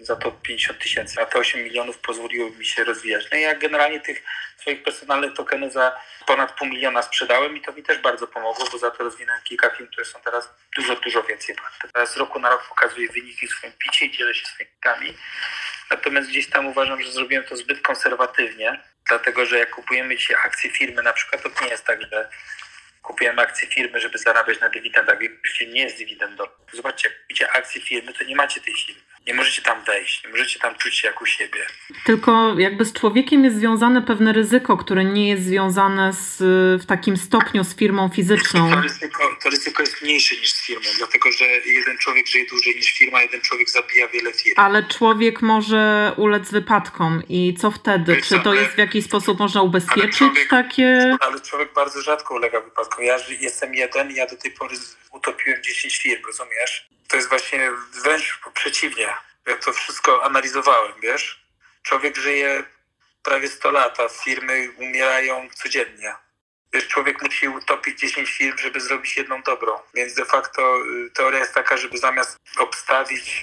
za 0.00 0.16
to 0.16 0.32
50 0.32 0.78
tysięcy, 0.78 1.20
a 1.20 1.26
te 1.26 1.38
8 1.38 1.64
milionów 1.64 1.98
pozwoliło 1.98 2.50
mi 2.50 2.66
się 2.66 2.84
rozwijać. 2.84 3.26
No 3.32 3.38
i 3.38 3.40
ja 3.40 3.54
generalnie 3.54 4.00
tych 4.00 4.24
swoich 4.56 4.82
personalnych 4.82 5.34
tokenów 5.34 5.72
za 5.72 6.00
ponad 6.26 6.52
pół 6.52 6.68
miliona 6.68 7.02
sprzedałem 7.02 7.56
i 7.56 7.60
to 7.60 7.72
mi 7.72 7.82
też 7.82 7.98
bardzo 7.98 8.26
pomogło, 8.26 8.68
bo 8.72 8.78
za 8.78 8.90
to 8.90 9.04
rozwinąłem 9.04 9.42
kilka 9.42 9.70
firm, 9.70 9.88
które 9.88 10.04
są 10.04 10.20
teraz 10.24 10.48
dużo, 10.76 10.96
dużo 10.96 11.22
więcej 11.22 11.56
warte. 11.62 11.88
Teraz 11.92 12.14
z 12.14 12.16
roku 12.16 12.38
na 12.38 12.50
rok 12.50 12.68
pokazuję 12.68 13.08
wyniki 13.08 13.46
w 13.46 13.50
swoim 13.50 13.72
picie 13.72 14.06
i 14.06 14.10
dzielę 14.10 14.34
się 14.34 14.46
swoimi 14.46 14.70
wynikami. 14.70 15.18
Natomiast 15.90 16.28
gdzieś 16.28 16.50
tam 16.50 16.66
uważam, 16.66 17.02
że 17.02 17.12
zrobiłem 17.12 17.44
to 17.44 17.56
zbyt 17.56 17.80
konserwatywnie, 17.80 18.80
dlatego 19.08 19.46
że 19.46 19.58
jak 19.58 19.70
kupujemy 19.70 20.16
dzisiaj 20.16 20.36
akcje 20.44 20.70
firmy, 20.70 21.02
na 21.02 21.12
przykład 21.12 21.42
to 21.42 21.64
nie 21.64 21.70
jest 21.70 21.84
tak, 21.84 22.02
że 22.02 22.28
kupujemy 23.02 23.42
akcje 23.42 23.68
firmy, 23.68 24.00
żeby 24.00 24.18
zarabiać 24.18 24.60
na 24.60 24.68
dywidendach. 24.68 25.18
Firm 25.58 25.72
nie 25.72 25.82
jest 25.82 25.98
dywidendą. 25.98 26.44
Zobaczcie, 26.72 27.08
jak 27.08 27.20
kupicie 27.20 27.52
akcje 27.52 27.80
firmy, 27.80 28.12
to 28.12 28.24
nie 28.24 28.36
macie 28.36 28.60
tej 28.60 28.74
firmy. 28.74 29.02
Nie 29.26 29.34
możecie 29.34 29.62
tam 29.62 29.84
wejść, 29.84 30.24
nie 30.24 30.30
możecie 30.30 30.58
tam 30.58 30.74
czuć 30.74 30.96
się 30.96 31.08
jak 31.08 31.22
u 31.22 31.26
siebie. 31.26 31.66
Tylko 32.04 32.54
jakby 32.58 32.84
z 32.84 32.92
człowiekiem 32.92 33.44
jest 33.44 33.56
związane 33.56 34.02
pewne 34.02 34.32
ryzyko, 34.32 34.76
które 34.76 35.04
nie 35.04 35.28
jest 35.28 35.44
związane 35.44 36.12
z, 36.12 36.36
w 36.82 36.86
takim 36.86 37.16
stopniu 37.16 37.64
z 37.64 37.76
firmą 37.76 38.08
fizyczną. 38.08 38.70
To 38.70 38.80
ryzyko, 38.80 39.36
to 39.42 39.50
ryzyko 39.50 39.82
jest 39.82 40.02
mniejsze 40.02 40.36
niż 40.36 40.52
z 40.52 40.66
firmą, 40.66 40.84
dlatego 40.98 41.32
że 41.32 41.44
jeden 41.66 41.98
człowiek 41.98 42.26
żyje 42.26 42.46
dłużej 42.46 42.76
niż 42.76 42.92
firma, 42.92 43.22
jeden 43.22 43.40
człowiek 43.40 43.70
zabija 43.70 44.08
wiele 44.08 44.32
firm. 44.32 44.54
Ale 44.56 44.82
człowiek 44.82 45.42
może 45.42 46.12
ulec 46.16 46.50
wypadkom 46.50 47.22
i 47.28 47.54
co 47.54 47.70
wtedy? 47.70 48.22
Czy 48.22 48.40
to 48.40 48.54
jest 48.54 48.70
w 48.70 48.78
jakiś 48.78 49.04
sposób 49.04 49.38
można 49.38 49.62
ubezpieczyć 49.62 50.16
człowiek, 50.18 50.48
takie... 50.48 51.16
Ale 51.20 51.40
człowiek 51.40 51.72
bardzo 51.72 52.02
rzadko 52.02 52.34
ulega 52.34 52.60
wypadkom. 52.60 53.04
Ja 53.04 53.16
jestem 53.40 53.74
jeden 53.74 54.10
i 54.10 54.14
ja 54.14 54.26
do 54.26 54.36
tej 54.36 54.50
pory 54.50 54.76
utopiłem 55.12 55.62
10 55.62 55.98
firm, 55.98 56.22
rozumiesz? 56.26 56.95
To 57.08 57.16
jest 57.16 57.28
właśnie 57.28 57.70
wręcz 58.02 58.40
przeciwnie. 58.54 59.14
Ja 59.46 59.56
to 59.56 59.72
wszystko 59.72 60.24
analizowałem, 60.24 60.92
wiesz? 61.02 61.46
Człowiek 61.82 62.16
żyje 62.16 62.64
prawie 63.22 63.48
100 63.48 63.70
lat, 63.70 64.00
a 64.00 64.08
firmy 64.08 64.70
umierają 64.78 65.48
codziennie. 65.54 66.14
Wiesz, 66.72 66.88
człowiek 66.88 67.22
musi 67.22 67.48
utopić 67.48 68.00
10 68.00 68.30
firm, 68.30 68.58
żeby 68.58 68.80
zrobić 68.80 69.16
jedną 69.16 69.42
dobrą. 69.42 69.78
Więc 69.94 70.14
de 70.14 70.24
facto 70.24 70.78
y, 71.06 71.10
teoria 71.10 71.38
jest 71.38 71.54
taka, 71.54 71.76
żeby 71.76 71.98
zamiast 71.98 72.36
obstawić 72.58 73.42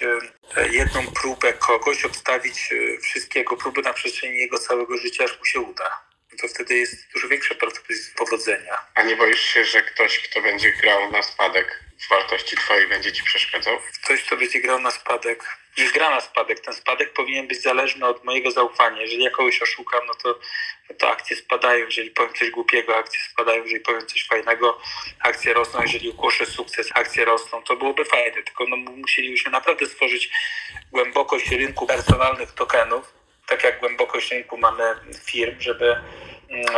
y, 0.57 0.69
jedną 0.69 1.11
próbę 1.11 1.53
kogoś, 1.53 2.05
obstawić 2.05 2.71
y, 2.71 2.99
wszystkiego 3.01 3.57
próby 3.57 3.81
na 3.81 3.93
przestrzeni 3.93 4.37
jego 4.37 4.59
całego 4.59 4.97
życia, 4.97 5.23
aż 5.23 5.39
mu 5.39 5.45
się 5.45 5.59
uda. 5.59 6.01
To 6.41 6.47
wtedy 6.47 6.75
jest 6.75 7.13
dużo 7.13 7.27
większe 7.27 7.55
prawdopodobieństwo 7.55 8.25
powodzenia. 8.25 8.77
A 8.95 9.03
nie 9.03 9.15
boisz 9.15 9.41
się, 9.41 9.65
że 9.65 9.81
ktoś, 9.81 10.19
kto 10.19 10.41
będzie 10.41 10.71
grał 10.71 11.11
na 11.11 11.23
spadek, 11.23 11.82
w 11.99 12.09
wartości 12.09 12.55
twojej 12.55 12.87
będzie 12.87 13.11
ci 13.11 13.23
przeszkadzał? 13.23 13.77
Ktoś, 14.03 14.23
kto 14.23 14.37
będzie 14.37 14.61
grał 14.61 14.79
na 14.79 14.91
spadek, 14.91 15.43
nie 15.77 15.91
gra 15.91 16.09
na 16.09 16.21
spadek. 16.21 16.59
Ten 16.59 16.73
spadek 16.73 17.13
powinien 17.13 17.47
być 17.47 17.61
zależny 17.61 18.05
od 18.05 18.23
mojego 18.23 18.51
zaufania. 18.51 19.01
Jeżeli 19.01 19.23
ja 19.23 19.29
kogoś 19.29 19.61
oszukam, 19.61 20.01
no 20.07 20.13
to, 20.15 20.39
no 20.89 20.95
to 20.95 21.09
akcje 21.09 21.35
spadają. 21.35 21.85
Jeżeli 21.85 22.11
powiem 22.11 22.33
coś 22.33 22.49
głupiego, 22.49 22.97
akcje 22.97 23.19
spadają. 23.31 23.63
Jeżeli 23.63 23.79
powiem 23.79 24.07
coś 24.07 24.27
fajnego, 24.27 24.81
akcje 25.19 25.53
rosną. 25.53 25.81
Jeżeli 25.81 26.09
ogłoszę 26.09 26.45
sukces, 26.45 26.89
akcje 26.93 27.25
rosną. 27.25 27.63
To 27.63 27.75
byłoby 27.75 28.05
fajne. 28.05 28.43
Tylko 28.43 28.65
no, 28.67 28.75
musielibyśmy 28.77 29.51
naprawdę 29.51 29.85
stworzyć 29.85 30.29
głębokość 30.91 31.51
rynku 31.51 31.87
personalnych 31.87 32.51
tokenów, 32.51 33.13
tak 33.47 33.63
jak 33.63 33.79
głębokość 33.79 34.31
rynku 34.31 34.57
mamy 34.57 34.83
firm, 35.25 35.61
żeby 35.61 35.97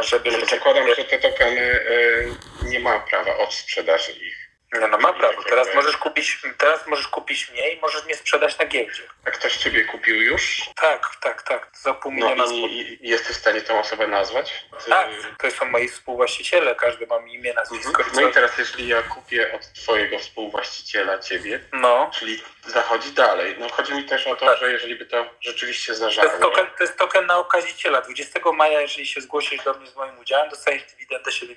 żeby... 0.02 0.46
Zakładam, 0.50 0.88
że 0.96 1.06
te 1.06 1.20
tokeny 1.20 1.62
y, 1.62 2.36
nie 2.64 2.80
ma 2.80 3.00
prawa 3.00 3.38
od 3.38 3.54
sprzedaży 3.54 4.12
ich. 4.12 4.45
No, 4.74 4.88
no 4.88 4.98
ma 4.98 5.14
prawo. 5.14 5.44
Teraz 5.44 5.76
możesz 5.76 5.98
kupić, 5.98 6.40
teraz 6.58 6.88
możesz 6.88 7.08
kupić 7.08 7.52
mniej, 7.52 7.80
możesz 7.82 8.06
mnie 8.06 8.16
sprzedać 8.16 8.58
na 8.60 8.66
giełdzie. 8.66 9.04
A 9.26 9.32
ktoś 9.32 9.58
ciebie 9.58 9.86
kupił 9.86 10.22
już? 10.22 10.62
Tak, 10.76 11.16
tak, 11.22 11.44
tak. 11.44 11.70
Za 11.74 11.94
pół 11.94 12.12
no 12.12 12.18
miliona 12.18 12.44
no 12.46 12.52
i 12.52 12.98
jesteś 13.02 13.36
w 13.36 13.40
stanie 13.40 13.62
tę 13.62 13.80
osobę 13.80 14.08
nazwać? 14.08 14.66
Tak, 14.90 15.10
to 15.38 15.52
są 15.52 15.66
moi 15.66 15.90
współwłaściciele, 15.90 16.76
każdy 16.76 17.08
ma 17.08 17.18
imię, 17.18 17.54
nazwisko. 17.54 18.04
Mhm. 18.04 18.16
No 18.16 18.30
i 18.30 18.34
teraz 18.34 18.58
jeśli 18.58 18.88
ja 18.88 19.02
kupię 19.02 19.54
od 19.54 19.74
twojego 19.74 20.20
współwłaściciela 20.20 21.20
ciebie, 21.20 21.60
no. 21.74 22.12
czyli 22.14 22.44
zachodzi 22.68 23.12
dalej. 23.12 23.56
No 23.60 23.70
chodzi 23.70 23.94
mi 23.94 24.06
też 24.06 24.28
o 24.28 24.36
to, 24.36 24.46
tak. 24.46 24.60
że 24.60 24.72
jeżeli 24.72 24.96
by 24.96 25.06
to 25.06 25.26
rzeczywiście 25.42 25.96
zażarło. 25.96 26.32
To 26.32 26.38
jest, 26.38 26.42
token, 26.44 26.66
to 26.78 26.84
jest 26.84 26.98
token 26.98 27.26
na 27.26 27.38
okaziciela. 27.38 28.02
20 28.02 28.40
maja, 28.52 28.82
jeżeli 28.82 29.08
się 29.08 29.22
zgłosisz 29.22 29.64
do 29.64 29.74
mnie 29.74 29.88
z 29.88 29.96
moim 29.96 30.20
udziałem, 30.20 30.50
dostajesz 30.50 30.84
dywidendę 30.84 31.32
7,5%. 31.32 31.56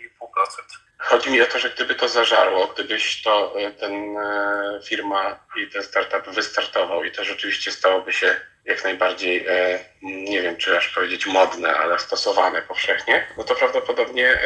Chodzi 0.99 1.31
mi 1.31 1.43
o 1.43 1.47
to, 1.47 1.59
że 1.59 1.71
gdyby 1.71 1.95
to 1.95 2.09
zażarło, 2.09 2.67
gdybyś 2.67 3.23
to, 3.23 3.61
e, 3.61 3.71
ten 3.71 4.17
e, 4.17 4.81
firma 4.85 5.45
i 5.57 5.71
ten 5.71 5.83
startup 5.83 6.35
wystartował 6.35 7.05
i 7.05 7.13
to 7.13 7.25
rzeczywiście 7.25 7.73
stałoby 7.73 8.13
się 8.13 8.41
jak 8.65 8.85
najbardziej, 8.85 9.47
e, 9.49 9.79
nie 10.03 10.43
wiem 10.43 10.57
czy 10.57 10.79
aż 10.79 10.89
powiedzieć 10.89 11.27
modne, 11.27 11.75
ale 11.75 11.99
stosowane 11.99 12.63
powszechnie, 12.63 13.27
no 13.37 13.45
to 13.45 13.55
prawdopodobnie 13.55 14.39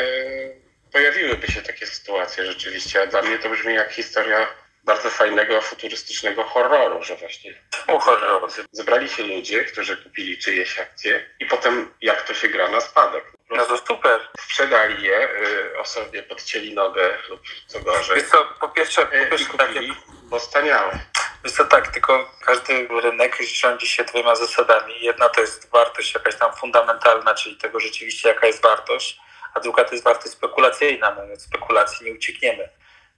pojawiłyby 0.93 1.47
się 1.47 1.63
takie 1.63 1.87
sytuacje 1.87 2.47
rzeczywiście, 2.47 3.03
a 3.03 3.07
dla 3.07 3.23
mnie 3.23 3.39
to 3.39 3.49
brzmi 3.49 3.75
jak 3.75 3.93
historia 3.93 4.47
bardzo 4.85 5.11
fajnego, 5.11 5.61
futurystycznego 5.61 6.45
horroru, 6.45 7.03
że 7.03 7.17
właśnie 7.17 7.55
O, 7.87 7.99
horror. 7.99 8.51
zebrali 8.73 9.09
się 9.09 9.23
ludzie, 9.23 9.65
którzy 9.65 9.97
kupili 9.97 10.39
czyjeś 10.39 10.79
akcje 10.79 11.31
i 11.41 11.47
potem 11.47 11.95
jak 12.01 12.23
to 12.23 12.35
się 12.35 12.49
gra 12.49 12.69
na 12.69 12.81
spadek. 12.81 13.33
No 13.51 13.67
to 13.67 13.79
super. 13.79 14.21
Sprzedali 14.41 15.05
je, 15.05 15.29
y, 15.73 15.79
osobie 15.79 16.23
podcięli 16.23 16.75
nogę 16.75 17.19
lub 17.29 17.41
co 17.67 17.81
gorzej 17.81 18.17
Wiesz 18.17 18.31
co, 18.31 18.45
po 18.61 18.69
pierwsze, 18.69 19.07
po 19.07 19.17
y, 19.17 19.27
pierwsze 19.27 19.49
kupili, 19.49 19.93
bo 20.23 20.41
staniałe. 20.41 20.99
Wiesz 21.45 21.53
co, 21.53 21.65
tak, 21.65 21.89
tylko 21.89 22.31
każdy 22.45 22.89
rynek 23.03 23.43
rządzi 23.43 23.87
się 23.87 24.05
dwiema 24.05 24.35
zasadami. 24.37 24.95
Jedna 25.01 25.29
to 25.29 25.41
jest 25.41 25.71
wartość 25.71 26.15
jakaś 26.15 26.37
tam 26.37 26.53
fundamentalna, 26.57 27.35
czyli 27.35 27.57
tego 27.57 27.81
rzeczywiście 27.81 28.29
jaka 28.29 28.47
jest 28.47 28.63
wartość, 28.63 29.19
a 29.55 29.61
druga 29.61 29.85
to 29.85 29.93
jest 29.93 30.05
wartość 30.05 30.35
spekulacyjna, 30.35 31.11
no 31.15 31.35
od 31.35 31.43
spekulacji 31.43 32.07
nie 32.07 32.13
uciekniemy. 32.13 32.69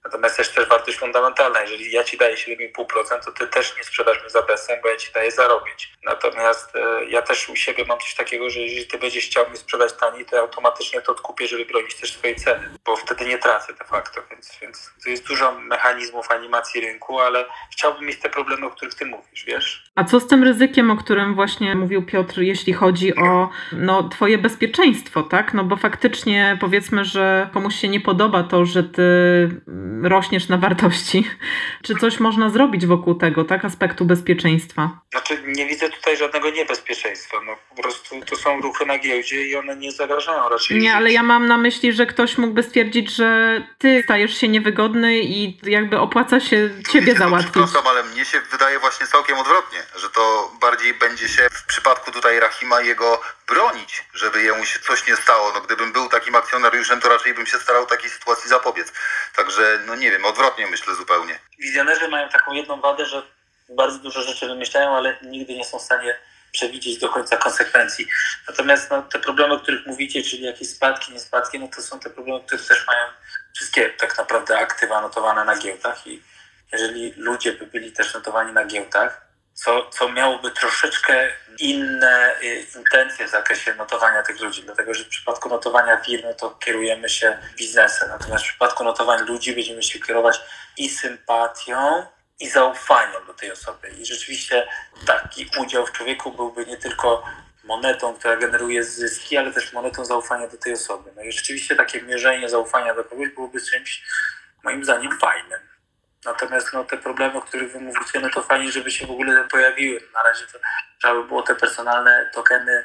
Natomiast 0.05 0.39
jest 0.39 0.55
też 0.55 0.69
wartość 0.69 0.99
fundamentalna. 0.99 1.61
Jeżeli 1.61 1.93
ja 1.93 2.05
ci 2.05 2.19
daję 2.19 2.37
7,5%, 2.37 3.25
to 3.25 3.33
ty 3.33 3.47
też 3.47 3.77
nie 3.77 3.85
sprzedasz 3.85 4.25
mi 4.25 4.31
za 4.31 4.43
bezcen, 4.43 4.79
bo 4.83 4.89
ja 4.89 4.97
ci 4.97 5.13
daję 5.13 5.31
zarobić. 5.31 5.93
Natomiast 6.05 6.77
e, 6.77 7.05
ja 7.05 7.23
też 7.23 7.49
u 7.49 7.57
siebie 7.57 7.85
mam 7.89 7.99
coś 7.99 8.15
takiego, 8.15 8.51
że 8.51 8.61
jeżeli 8.61 8.87
ty 8.87 8.99
będziesz 8.99 9.25
chciał 9.25 9.51
mi 9.51 9.57
sprzedać 9.57 9.93
taniej, 9.93 10.25
to 10.25 10.37
ja 10.37 10.43
automatycznie 10.43 11.01
to 11.01 11.13
odkupię, 11.13 11.47
żeby 11.49 11.65
bronić 11.65 11.95
też 11.95 12.13
swojej 12.13 12.37
ceny, 12.37 12.71
bo 12.85 12.97
wtedy 12.97 13.25
nie 13.25 13.39
tracę 13.39 13.73
de 13.73 13.85
facto. 13.85 14.21
Więc, 14.31 14.59
więc 14.63 14.91
to 15.05 15.11
jest 15.11 15.29
dużo 15.29 15.53
mechanizmów 15.53 16.31
animacji 16.31 16.81
rynku, 16.81 17.21
ale 17.21 17.45
chciałbym 17.73 18.05
mieć 18.05 18.21
te 18.21 18.31
problemy, 18.31 18.67
o 18.67 18.71
których 18.71 18.95
ty 18.95 19.07
mówisz, 19.07 19.45
wiesz? 19.45 19.85
A 19.95 20.05
co 20.05 20.21
z 20.21 20.27
tym 20.27 20.45
ryzykiem, 20.45 20.91
o 20.91 20.97
którym 20.97 21.35
właśnie 21.35 21.75
mówił 21.75 22.07
Piotr, 22.07 22.41
jeśli 22.41 22.73
chodzi 22.73 23.17
o 23.17 23.49
no, 23.73 24.09
twoje 24.09 24.39
bezpieczeństwo, 24.39 25.23
tak? 25.23 25.55
No 25.55 25.65
bo 25.65 25.77
faktycznie 25.77 26.59
powiedzmy, 26.61 27.05
że 27.05 27.51
komuś 27.55 27.75
się 27.75 27.89
nie 27.89 28.01
podoba 28.01 28.43
to, 28.43 28.65
że 28.65 28.83
ty 28.83 29.03
rośniesz 30.03 30.49
na 30.49 30.59
wartości. 30.59 31.31
Czy 31.83 31.95
coś 31.95 32.21
można 32.21 32.51
zrobić 32.51 32.87
wokół 32.87 33.15
tego, 33.15 33.45
tak? 33.45 33.65
Aspektu 33.65 34.05
bezpieczeństwa? 34.05 34.91
Znaczy 35.11 35.43
nie 35.47 35.67
widzę 35.67 35.91
tutaj 35.91 36.17
żadnego 36.17 36.51
niebezpieczeństwa. 36.51 37.37
No 37.47 37.57
po 37.77 37.83
prostu 37.83 38.21
to 38.21 38.37
są 38.37 38.61
ruchy 38.61 38.87
na 38.87 38.99
giełdzie 38.99 39.43
i 39.47 39.57
one 39.57 39.77
nie 39.77 39.93
zagrażają 39.93 40.49
raczej. 40.49 40.79
Nie, 40.79 40.95
ale 40.95 41.13
ja 41.13 41.23
mam 41.23 41.47
na 41.47 41.59
myśli, 41.59 41.93
że 41.93 42.07
ktoś 42.07 42.39
mógłby 42.39 42.63
stwierdzić, 42.63 43.11
że 43.11 43.61
ty 43.79 44.03
stajesz 44.05 44.39
się 44.39 44.49
niewygodny 44.49 45.19
i 45.19 45.61
jakby 45.63 45.99
opłaca 45.99 46.41
się 46.41 46.71
ciebie 46.93 47.15
załatwić. 47.15 47.51
Przepraszam, 47.53 47.87
ale 47.87 48.03
mnie 48.03 48.25
się 48.25 48.41
wydaje 48.41 48.79
właśnie 48.79 49.07
całkiem 49.07 49.39
odwrotnie, 49.39 49.79
że 49.97 50.11
to 50.11 50.53
bardziej 50.61 50.95
będzie 50.95 51.29
się 51.29 51.49
w 51.53 51.67
przypadku 51.67 52.13
tutaj 52.13 52.41
Rahima 52.41 52.81
jego 52.81 53.21
bronić, 53.49 54.05
żeby 54.15 54.43
jemu 54.43 54.65
się 54.65 54.79
coś 54.79 55.07
nie 55.07 55.17
stało. 55.17 55.53
No 55.55 55.61
gdybym 55.61 55.93
był 55.93 56.09
takim 56.09 56.35
akcjonariuszem, 56.35 57.01
to 57.01 57.09
raczej 57.09 57.35
bym 57.35 57.47
się 57.47 57.59
starał 57.59 57.87
takiej 57.87 58.11
sytuacji 58.11 58.49
zapobiec. 58.51 58.93
Także, 59.37 59.84
no 59.87 59.95
nie 59.95 60.11
wiem, 60.11 60.25
odwrotnie 60.25 60.67
myślę 60.67 60.95
zupełnie. 60.95 61.39
Wizjonerzy 61.59 62.09
mają 62.09 62.29
taką 62.29 62.53
jedną 62.53 62.81
wadę, 62.81 63.07
że 63.07 63.23
bardzo 63.69 63.99
dużo 63.99 64.23
rzeczy 64.23 64.47
wymyślają, 64.47 64.97
ale 64.97 65.19
nigdy 65.23 65.55
nie 65.55 65.65
są 65.65 65.79
w 65.79 65.83
stanie 65.83 66.17
przewidzieć 66.53 66.99
do 66.99 67.09
końca 67.09 67.37
konsekwencji. 67.37 68.07
Natomiast 68.49 68.91
no, 68.91 69.03
te 69.03 69.19
problemy, 69.19 69.55
o 69.55 69.61
których 69.61 69.87
mówicie, 69.87 70.23
czyli 70.23 70.43
jakieś 70.43 70.69
spadki, 70.69 71.13
nie 71.13 71.21
spadki, 71.21 71.59
no 71.59 71.69
to 71.69 71.83
są 71.83 72.01
te 72.01 72.11
problemy, 72.11 72.41
które 72.47 72.63
też 72.63 72.87
mają 72.87 73.07
wszystkie 73.55 73.91
tak 73.91 74.19
naprawdę 74.19 74.59
aktywa 74.59 75.01
notowane 75.01 75.45
na 75.45 75.59
giełdach 75.59 76.07
i 76.07 76.23
jeżeli 76.73 77.13
ludzie 77.17 77.53
by 77.53 77.67
byli 77.67 77.93
też 77.93 78.15
notowani 78.15 78.53
na 78.53 78.65
giełdach, 78.65 79.24
co, 79.55 79.91
co 79.91 80.13
miałoby 80.13 80.51
troszeczkę 80.51 81.29
inne 81.59 82.41
y, 82.43 82.67
intencje 82.77 83.27
w 83.27 83.31
zakresie 83.31 83.75
notowania 83.75 84.23
tych 84.23 84.41
ludzi, 84.41 84.63
dlatego 84.63 84.95
że 84.95 85.05
w 85.05 85.09
przypadku 85.09 85.49
notowania 85.49 85.97
firmy 85.97 86.35
to 86.35 86.51
kierujemy 86.51 87.09
się 87.09 87.39
biznesem, 87.57 88.09
natomiast 88.09 88.45
w 88.45 88.49
przypadku 88.49 88.85
notowań 88.85 89.21
ludzi 89.27 89.55
będziemy 89.55 89.83
się 89.83 89.99
kierować 89.99 90.41
i 90.77 90.89
sympatią, 90.89 92.07
i 92.41 92.49
zaufaniem 92.49 93.27
do 93.27 93.35
tej 93.35 93.53
osoby. 93.53 93.89
I 93.89 94.07
rzeczywiście 94.07 94.69
taki 95.07 95.51
udział 95.61 95.87
w 95.87 95.93
człowieku 95.93 96.33
byłby 96.33 96.67
nie 96.67 96.77
tylko 96.77 97.25
monetą, 97.65 98.15
która 98.15 98.37
generuje 98.37 98.85
zyski, 98.85 99.37
ale 99.37 99.53
też 99.53 99.73
monetą 99.73 100.05
zaufania 100.05 100.49
do 100.49 100.57
tej 100.57 100.73
osoby. 100.73 101.13
No 101.17 101.23
i 101.23 101.33
rzeczywiście 101.33 101.77
takie 101.77 102.03
mierzenie 102.03 102.49
zaufania 102.49 102.95
do 102.95 103.05
kogoś 103.05 103.29
byłoby 103.29 103.61
czymś, 103.61 104.05
moim 104.65 104.85
zdaniem, 104.85 105.19
fajnym. 105.19 105.74
Natomiast 106.25 106.73
no, 106.73 106.85
te 106.85 106.97
problemy, 106.97 107.35
o 107.35 107.43
których 107.43 107.73
wy 107.73 107.81
mówicie, 107.81 108.21
no 108.21 108.31
to 108.31 108.43
fajnie, 108.43 108.73
żeby 108.73 108.91
się 108.91 109.07
w 109.07 109.11
ogóle 109.11 109.45
pojawiły. 109.45 110.01
Na 110.15 110.23
razie 110.23 110.47
to 110.47 110.59
trzeba 110.99 111.15
by 111.15 111.25
było 111.25 111.43
te 111.43 111.55
personalne 111.55 112.31
tokeny 112.35 112.85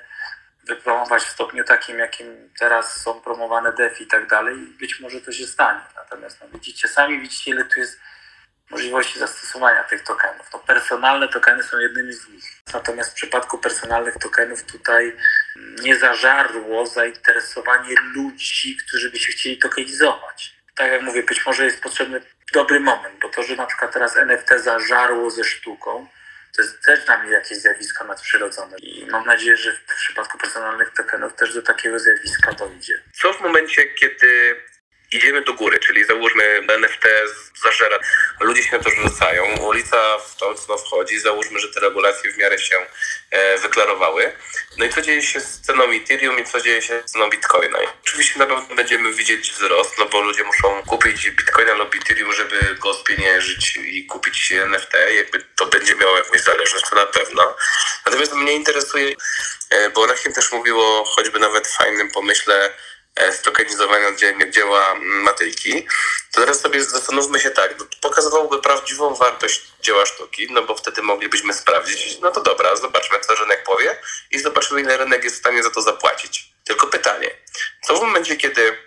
wypromować 0.63 1.24
w 1.24 1.29
stopniu 1.29 1.63
takim, 1.63 2.00
jakim 2.00 2.53
teraz 2.60 3.01
są 3.01 3.22
promowane 3.22 3.74
DeFi 3.74 4.03
i 4.03 4.08
tak 4.08 4.27
dalej. 4.27 4.55
Być 4.55 5.00
może 5.00 5.22
to 5.22 5.31
się 5.31 5.48
stanie. 5.48 5.81
Natomiast 5.96 6.41
no, 6.41 6.48
widzicie, 6.53 6.88
sami 6.88 7.19
widzicie, 7.19 7.51
ile 7.51 7.65
tu 7.65 7.79
jest 7.79 8.00
możliwości 8.69 9.19
zastosowania 9.19 9.84
tych 9.84 10.03
tokenów. 10.03 10.50
No, 10.53 10.60
personalne 10.60 11.27
tokeny 11.27 11.63
są 11.63 11.79
jednymi 11.79 12.13
z 12.13 12.29
nich. 12.29 12.43
Natomiast 12.74 13.12
w 13.12 13.13
przypadku 13.13 13.58
personalnych 13.58 14.17
tokenów 14.17 14.63
tutaj 14.63 15.15
nie 15.81 15.98
zażarło 15.98 16.86
zainteresowanie 16.86 17.96
ludzi, 18.15 18.77
którzy 18.88 19.12
by 19.12 19.19
się 19.19 19.31
chcieli 19.31 19.58
tokenizować. 19.58 20.55
Tak 20.75 20.91
jak 20.91 21.01
mówię, 21.01 21.24
być 21.24 21.46
może 21.46 21.65
jest 21.65 21.84
potrzebny 21.84 22.22
dobry 22.51 22.79
moment, 22.79 23.20
bo 23.22 23.29
to, 23.29 23.44
że 23.44 23.56
na 23.56 23.65
przykład 23.65 23.94
teraz 23.94 24.18
NFT 24.18 24.50
zażarło 24.58 25.32
ze 25.32 25.44
sztuką, 25.44 26.08
to 26.56 26.62
jest 26.62 26.86
też 26.86 27.06
dla 27.06 27.18
mnie 27.18 27.32
jakieś 27.32 27.58
zjawisko 27.58 28.03
nadprzyrodzone. 28.03 28.77
I 28.77 29.06
mam 29.06 29.25
nadzieję, 29.25 29.58
że 29.58 29.74
w 29.74 29.96
przypadku 29.96 30.38
personalnych 30.38 30.94
tokenów 30.94 31.34
też 31.34 31.53
do 31.53 31.62
takiego 31.62 32.00
zjawiska 32.00 32.51
dojdzie. 32.51 33.03
Co 33.13 33.34
w 33.34 33.41
momencie, 33.41 33.86
kiedy 33.86 34.56
idziemy 35.12 35.42
do 35.42 35.54
góry, 35.54 35.80
czyli 35.80 36.06
załóżmy 36.06 36.62
NFT 36.68 37.06
zażera, 37.63 38.00
ludzie 38.39 38.63
się 38.63 38.78
na 38.78 38.84
to 38.84 38.89
rzucają, 38.89 39.58
ulica 39.58 40.18
w 40.18 40.36
to 40.36 40.50
mocno 40.50 40.78
wchodzi, 40.78 41.20
załóżmy, 41.20 41.60
że 41.60 41.68
te 41.68 41.80
regulacje 41.80 42.32
w 42.32 42.38
miarę 42.38 42.60
się 42.60 42.75
e, 43.32 43.58
wyklarowały. 43.58 44.32
No 44.78 44.86
i 44.86 44.89
co 44.89 45.01
dzieje 45.01 45.22
się 45.22 45.39
z 45.39 45.62
ceną 45.62 45.84
Ethereum 45.84 46.39
i 46.39 46.46
co 46.46 46.62
dzieje 46.62 46.82
się 46.82 47.01
z 47.06 47.12
ceną 47.12 47.30
Bitcoina? 47.30 47.78
Oczywiście 48.01 48.39
na 48.39 48.46
pewno 48.46 48.75
będziemy 48.75 49.13
widzieć 49.13 49.51
wzrost, 49.51 49.98
no 50.00 50.06
bo 50.06 50.22
ludzie 50.22 50.44
muszą 50.44 50.84
kupić 50.84 51.30
Bitcoina 51.30 51.74
lub 51.74 51.96
Ethereum, 51.96 52.34
żeby 52.34 52.75
go 52.80 52.94
spieniężyć 52.94 53.75
i 53.75 54.06
kupić 54.06 54.51
NFT, 54.51 54.94
jakby 55.16 55.44
to 55.56 55.66
będzie 55.66 55.96
miało 55.96 56.18
jakąś 56.18 56.42
zależność, 56.42 56.86
to 56.89 56.96
na 56.96 57.06
pewno. 57.06 57.56
Natomiast 58.06 58.34
mnie 58.34 58.54
interesuje, 58.54 59.16
e, 59.70 59.89
bo 59.89 60.06
Rachim 60.06 60.34
też 60.34 60.51
mówiło 60.51 61.06
choćby 61.06 61.39
nawet 61.39 61.68
fajnym 61.68 62.12
pomyśle, 62.12 62.74
e, 63.16 63.34
stokenizowania 63.34 64.12
dzie- 64.12 64.51
dzieła 64.51 64.96
Matejki, 65.01 65.88
to 66.32 66.42
teraz 66.42 66.60
sobie 66.62 66.84
zastanówmy 66.84 67.39
się 67.39 67.51
tak, 67.51 67.80
no, 67.80 67.86
pokazywałoby 68.01 68.62
prawdziwą 68.62 69.16
wartość 69.16 69.62
dzieła 69.82 70.06
sztuki, 70.06 70.48
no 70.51 70.62
bo 70.63 70.75
wtedy 70.75 71.01
moglibyśmy 71.01 71.54
sprawdzić, 71.54 72.20
no 72.22 72.32
to 72.32 72.42
dobra, 72.42 72.75
zobaczmy 72.75 73.20
co 73.20 73.36
rynek 73.36 73.63
powie 73.63 73.98
i 74.32 74.39
zobaczymy 74.39 74.82
ile 74.82 74.98
rynek 74.98 75.24
jest 75.24 75.36
w 75.36 75.39
stanie 75.39 75.63
za 75.63 75.70
to 75.72 75.82
zapłacić. 75.82 76.50
Tylko 76.63 76.88
pytanie, 76.88 77.32
co 77.88 77.96
w 77.96 78.01
momencie, 78.01 78.36
kiedy 78.38 78.78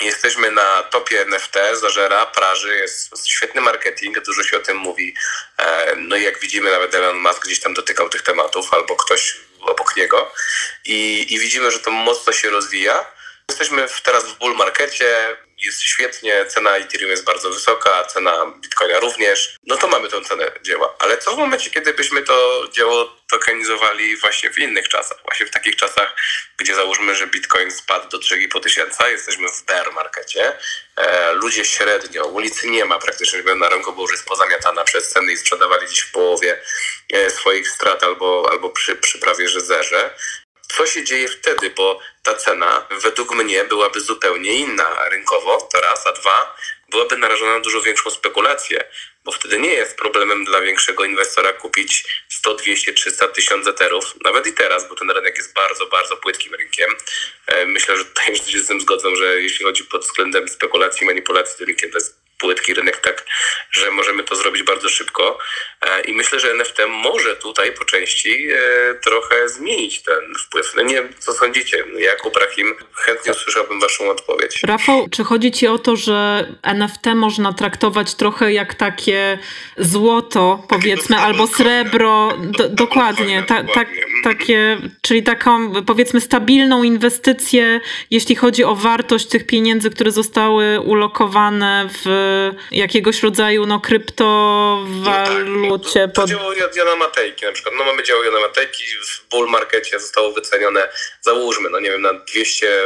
jesteśmy 0.00 0.50
na 0.50 0.82
topie 0.82 1.20
NFT, 1.20 1.54
zażera, 1.72 2.26
praży, 2.26 2.76
jest 2.76 3.28
świetny 3.28 3.60
marketing, 3.60 4.20
dużo 4.24 4.42
się 4.44 4.56
o 4.56 4.60
tym 4.60 4.76
mówi. 4.76 5.14
E, 5.58 5.96
No 5.96 6.16
i 6.16 6.22
jak 6.22 6.38
widzimy, 6.38 6.70
nawet 6.70 6.94
Elon 6.94 7.16
Musk 7.18 7.44
gdzieś 7.46 7.60
tam 7.60 7.74
dotykał 7.74 8.08
tych 8.08 8.22
tematów, 8.22 8.74
albo 8.74 8.96
ktoś 8.96 9.36
obok 9.60 9.96
niego. 9.96 10.32
I, 10.84 11.26
i 11.34 11.38
widzimy, 11.38 11.70
że 11.70 11.78
to 11.80 11.90
mocno 11.90 12.32
się 12.32 12.50
rozwija. 12.50 13.15
Jesteśmy 13.50 13.86
teraz 14.04 14.24
w 14.24 14.38
bull 14.38 14.56
markecie, 14.56 15.36
jest 15.58 15.82
świetnie, 15.82 16.46
cena 16.46 16.76
Ethereum 16.76 17.10
jest 17.10 17.24
bardzo 17.24 17.50
wysoka, 17.50 18.04
cena 18.04 18.52
Bitcoina 18.60 19.00
również. 19.00 19.56
No 19.66 19.76
to 19.76 19.88
mamy 19.88 20.08
tą 20.08 20.24
cenę 20.24 20.52
dzieła. 20.62 20.94
Ale 20.98 21.18
co 21.18 21.34
w 21.34 21.38
momencie, 21.38 21.70
kiedy 21.70 21.94
byśmy 21.94 22.22
to 22.22 22.64
dzieło 22.72 23.16
tokenizowali 23.30 24.16
właśnie 24.16 24.50
w 24.50 24.58
innych 24.58 24.88
czasach? 24.88 25.18
Właśnie 25.24 25.46
w 25.46 25.50
takich 25.50 25.76
czasach, 25.76 26.16
gdzie 26.56 26.74
załóżmy, 26.74 27.14
że 27.14 27.26
Bitcoin 27.26 27.70
spadł 27.70 28.08
do 28.08 28.18
3,5 28.18 28.60
tysiąca, 28.60 29.08
jesteśmy 29.08 29.48
w 29.48 29.64
bear 29.64 29.92
markecie, 29.92 30.58
e, 30.96 31.32
ludzie 31.32 31.64
średnio, 31.64 32.26
ulicy 32.26 32.68
nie 32.68 32.84
ma 32.84 32.98
praktycznie, 32.98 33.54
na 33.54 33.68
rynku, 33.68 33.92
bo 33.92 34.02
już 34.02 34.12
jest 34.12 34.26
pozamiatana 34.26 34.84
przez 34.84 35.08
ceny 35.08 35.32
i 35.32 35.36
sprzedawali 35.36 35.86
gdzieś 35.86 36.00
w 36.00 36.12
połowie 36.12 36.60
e, 37.12 37.30
swoich 37.30 37.70
strat 37.70 38.02
albo, 38.02 38.48
albo 38.50 38.70
przy, 38.70 38.96
przy 38.96 39.18
prawie 39.18 39.48
że 39.48 39.60
zerze 39.60 40.10
co 40.68 40.86
się 40.86 41.04
dzieje 41.04 41.28
wtedy, 41.28 41.70
bo 41.70 42.00
ta 42.22 42.34
cena 42.34 42.86
według 42.90 43.34
mnie 43.34 43.64
byłaby 43.64 44.00
zupełnie 44.00 44.52
inna 44.54 45.08
rynkowo, 45.08 45.68
to 45.72 45.80
raz, 45.80 46.06
a 46.06 46.12
dwa, 46.12 46.56
byłaby 46.88 47.16
narażona 47.18 47.54
na 47.54 47.60
dużo 47.60 47.82
większą 47.82 48.10
spekulację, 48.10 48.84
bo 49.24 49.32
wtedy 49.32 49.58
nie 49.58 49.74
jest 49.74 49.96
problemem 49.96 50.44
dla 50.44 50.60
większego 50.60 51.04
inwestora 51.04 51.52
kupić 51.52 52.04
100, 52.28 52.54
200, 52.54 52.92
300 52.92 53.28
tysięcy 53.28 53.70
eterów, 53.70 54.14
nawet 54.24 54.46
i 54.46 54.52
teraz, 54.52 54.88
bo 54.88 54.94
ten 54.94 55.10
rynek 55.10 55.36
jest 55.38 55.54
bardzo, 55.54 55.86
bardzo 55.86 56.16
płytkim 56.16 56.54
rynkiem. 56.54 56.90
E, 57.46 57.66
Myślę, 57.66 57.96
że 57.96 58.04
tutaj 58.04 58.26
wszyscy 58.34 58.52
się 58.52 58.60
z 58.60 58.66
tym 58.66 58.80
zgodzą, 58.80 59.16
że 59.16 59.42
jeśli 59.42 59.64
chodzi 59.64 59.84
pod 59.84 60.02
względem 60.04 60.48
spekulacji, 60.48 61.06
manipulacji 61.06 61.58
tym 61.58 61.66
rynkiem, 61.66 61.90
to 61.90 61.96
jest 61.96 62.15
płytki 62.38 62.74
rynek 62.74 62.96
tak, 62.96 63.26
że 63.70 63.90
możemy 63.90 64.22
to 64.22 64.36
zrobić 64.36 64.62
bardzo 64.62 64.88
szybko 64.88 65.38
e, 65.80 66.00
i 66.00 66.12
myślę, 66.12 66.40
że 66.40 66.50
NFT 66.50 66.78
może 66.88 67.36
tutaj 67.36 67.72
po 67.72 67.84
części 67.84 68.48
e, 68.50 68.58
trochę 68.94 69.48
zmienić 69.48 70.02
ten 70.02 70.34
wpływ. 70.46 70.72
No 70.76 70.82
nie 70.82 71.02
co 71.18 71.32
sądzicie. 71.32 71.84
Jakub 71.98 72.36
Rahim, 72.36 72.74
chętnie 72.94 73.32
usłyszałbym 73.32 73.80
waszą 73.80 74.10
odpowiedź. 74.10 74.60
Rafał, 74.62 75.08
czy 75.10 75.24
chodzi 75.24 75.52
ci 75.52 75.66
o 75.66 75.78
to, 75.78 75.96
że 75.96 76.46
NFT 76.62 77.06
można 77.14 77.52
traktować 77.52 78.14
trochę 78.14 78.52
jak 78.52 78.74
takie 78.74 79.38
złoto, 79.76 80.62
powiedzmy, 80.68 81.16
albo 81.16 81.46
srebro, 81.46 82.32
do, 82.38 82.68
dokładnie, 82.68 83.42
ta, 83.42 83.64
tak, 83.64 83.88
takie, 84.24 84.78
czyli 85.02 85.22
taką, 85.22 85.72
powiedzmy, 85.84 86.20
stabilną 86.20 86.82
inwestycję, 86.82 87.80
jeśli 88.10 88.36
chodzi 88.36 88.64
o 88.64 88.74
wartość 88.74 89.26
tych 89.26 89.46
pieniędzy, 89.46 89.90
które 89.90 90.10
zostały 90.10 90.80
ulokowane 90.80 91.88
w 92.04 92.25
jakiegoś 92.70 93.22
rodzaju 93.22 93.66
no, 93.66 93.80
kryptowalucie. 93.80 96.00
No 96.00 96.06
tak, 96.06 96.14
to, 96.14 96.22
to 96.22 96.26
dzieło 96.26 96.52
Jana 96.76 96.96
Matejki 96.96 97.44
na 97.44 97.52
przykład. 97.52 97.74
No 97.78 97.84
mamy 97.84 98.02
dzieło 98.02 98.24
Jana 98.24 98.40
Matejki, 98.40 98.84
w 98.84 99.28
bull 99.30 99.48
markecie 99.48 100.00
zostało 100.00 100.32
wycenione, 100.32 100.88
załóżmy, 101.20 101.70
no 101.70 101.80
nie 101.80 101.90
wiem, 101.90 102.02
na 102.02 102.12
200 102.12 102.82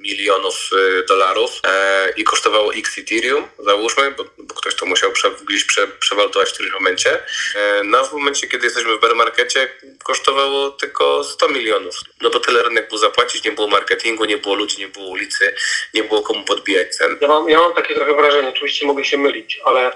milionów 0.00 0.70
y, 0.72 1.06
dolarów 1.06 1.50
e, 1.64 2.12
i 2.16 2.24
kosztowało 2.24 2.74
x 2.74 2.98
Ethereum, 2.98 3.48
załóżmy, 3.58 4.10
bo, 4.10 4.24
bo 4.38 4.54
ktoś 4.54 4.74
to 4.74 4.86
musiał 4.86 5.12
prze, 5.12 5.30
gdzieś 5.48 5.64
prze, 5.64 5.88
przewalutować 5.88 6.50
w 6.50 6.52
którymś 6.52 6.74
momencie. 6.74 7.18
E, 7.56 7.82
no 7.84 8.04
w 8.04 8.12
momencie, 8.12 8.48
kiedy 8.48 8.66
jesteśmy 8.66 8.96
w 8.96 9.00
bear 9.00 9.16
markecie, 9.16 9.68
kosztowało 10.04 10.70
tylko 10.70 11.24
100 11.24 11.48
milionów. 11.48 11.94
No 12.20 12.30
bo 12.30 12.40
tyle 12.40 12.62
rynek 12.62 12.88
był 12.88 12.98
zapłacić, 12.98 13.44
nie 13.44 13.52
było 13.52 13.68
marketingu, 13.68 14.24
nie 14.24 14.38
było 14.38 14.54
ludzi, 14.54 14.78
nie 14.78 14.88
było 14.88 15.06
ulicy, 15.06 15.54
nie 15.94 16.04
było 16.04 16.22
komu 16.22 16.44
podbijać 16.44 16.96
cen. 16.96 17.16
Ja 17.20 17.28
mam, 17.28 17.48
ja 17.48 17.60
mam 17.60 17.74
takie 17.74 17.94
trochę 17.94 18.14
wrażenie, 18.14 18.48
oczywiście 18.48 18.86
mogę 18.86 19.04
się 19.04 19.18
mylić, 19.18 19.60
ale 19.64 19.92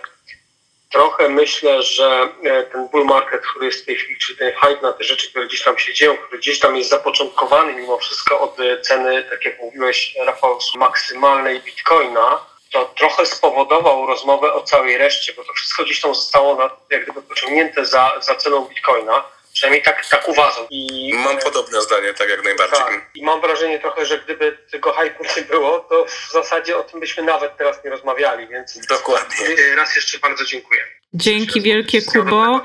trochę 0.94 1.28
myślę, 1.28 1.82
że 1.82 2.28
e, 2.44 2.62
ten 2.62 2.88
bull 2.88 3.04
market, 3.04 3.46
który 3.46 3.66
jest 3.66 3.82
w 3.82 3.86
tej 3.86 3.96
chwili, 3.96 4.18
czyli 4.18 4.38
ten 4.38 4.52
hype 4.52 4.82
na 4.82 4.92
te 4.92 5.04
rzeczy, 5.04 5.30
które 5.30 5.46
gdzieś 5.46 5.62
tam 5.62 5.78
się 5.78 5.94
dzieją, 5.94 6.16
który 6.16 6.38
gdzieś 6.38 6.58
tam 6.58 6.76
jest 6.76 6.90
zapoczątkowany 6.90 7.74
mimo 7.74 7.98
wszystko 7.98 8.40
od 8.40 8.60
e, 8.60 8.80
ceny, 8.80 9.24
tak 9.30 9.44
jak 9.44 9.60
mówiłeś, 9.60 10.14
Rafał, 10.26 10.58
maksymalnej 10.74 11.60
bitcoina, 11.60 12.40
to 12.72 12.84
trochę 12.96 13.26
spowodował 13.26 14.06
rozmowę 14.06 14.52
o 14.52 14.62
całej 14.62 14.98
reszcie, 14.98 15.32
bo 15.36 15.44
to 15.44 15.52
wszystko 15.52 15.84
gdzieś 15.84 16.00
tam 16.00 16.14
zostało 16.14 16.54
na, 16.54 16.70
jak 16.90 17.04
gdyby 17.04 17.22
pociągnięte 17.22 17.84
za, 17.84 18.12
za 18.20 18.34
ceną 18.34 18.64
bitcoina. 18.64 19.24
Przynajmniej 19.54 19.82
tak, 19.82 20.06
tak 20.06 20.28
uważam. 20.28 20.66
I, 20.70 21.14
mam 21.14 21.38
podobne 21.38 21.82
zdanie, 21.82 22.14
tak 22.14 22.28
jak 22.28 22.44
najbardziej. 22.44 22.78
Tak. 22.78 23.10
I 23.14 23.24
mam 23.24 23.40
wrażenie 23.40 23.78
trochę, 23.78 24.06
że 24.06 24.18
gdyby 24.18 24.58
tego 24.70 24.92
hypu 24.92 25.24
nie 25.36 25.42
było, 25.42 25.80
to 25.80 26.04
w 26.04 26.30
zasadzie 26.32 26.76
o 26.76 26.82
tym 26.82 27.00
byśmy 27.00 27.22
nawet 27.22 27.56
teraz 27.56 27.84
nie 27.84 27.90
rozmawiali, 27.90 28.48
więc 28.48 28.86
dokładnie. 28.86 29.36
Raz 29.76 29.96
jeszcze 29.96 30.18
bardzo 30.18 30.44
dziękuję. 30.44 30.80
Dzięki 31.14 31.60
wielkie 31.60 32.02
Kubo. 32.02 32.60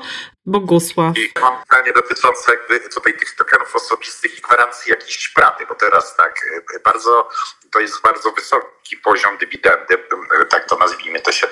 Bogusław. 0.46 1.18
I 1.18 1.32
mam 1.40 1.62
pytanie 1.62 1.92
dotyczące 1.92 2.52
jakby 2.52 2.88
tutaj 2.88 3.18
tych 3.18 3.36
tokenów 3.36 3.76
osobistych 3.76 4.38
i 4.38 4.40
gwarancji 4.40 4.90
jakiejś 4.90 5.28
pracy, 5.28 5.66
bo 5.68 5.74
teraz 5.74 6.16
tak 6.16 6.40
bardzo, 6.84 7.28
to 7.72 7.80
jest 7.80 8.02
bardzo 8.02 8.32
wysoki 8.32 8.96
poziom 8.96 9.38
dywidendy, 9.38 10.04
tak 10.50 10.68
to 10.68 10.76
nazwijmy 10.76 11.20
to 11.20 11.30
7,5%. 11.30 11.48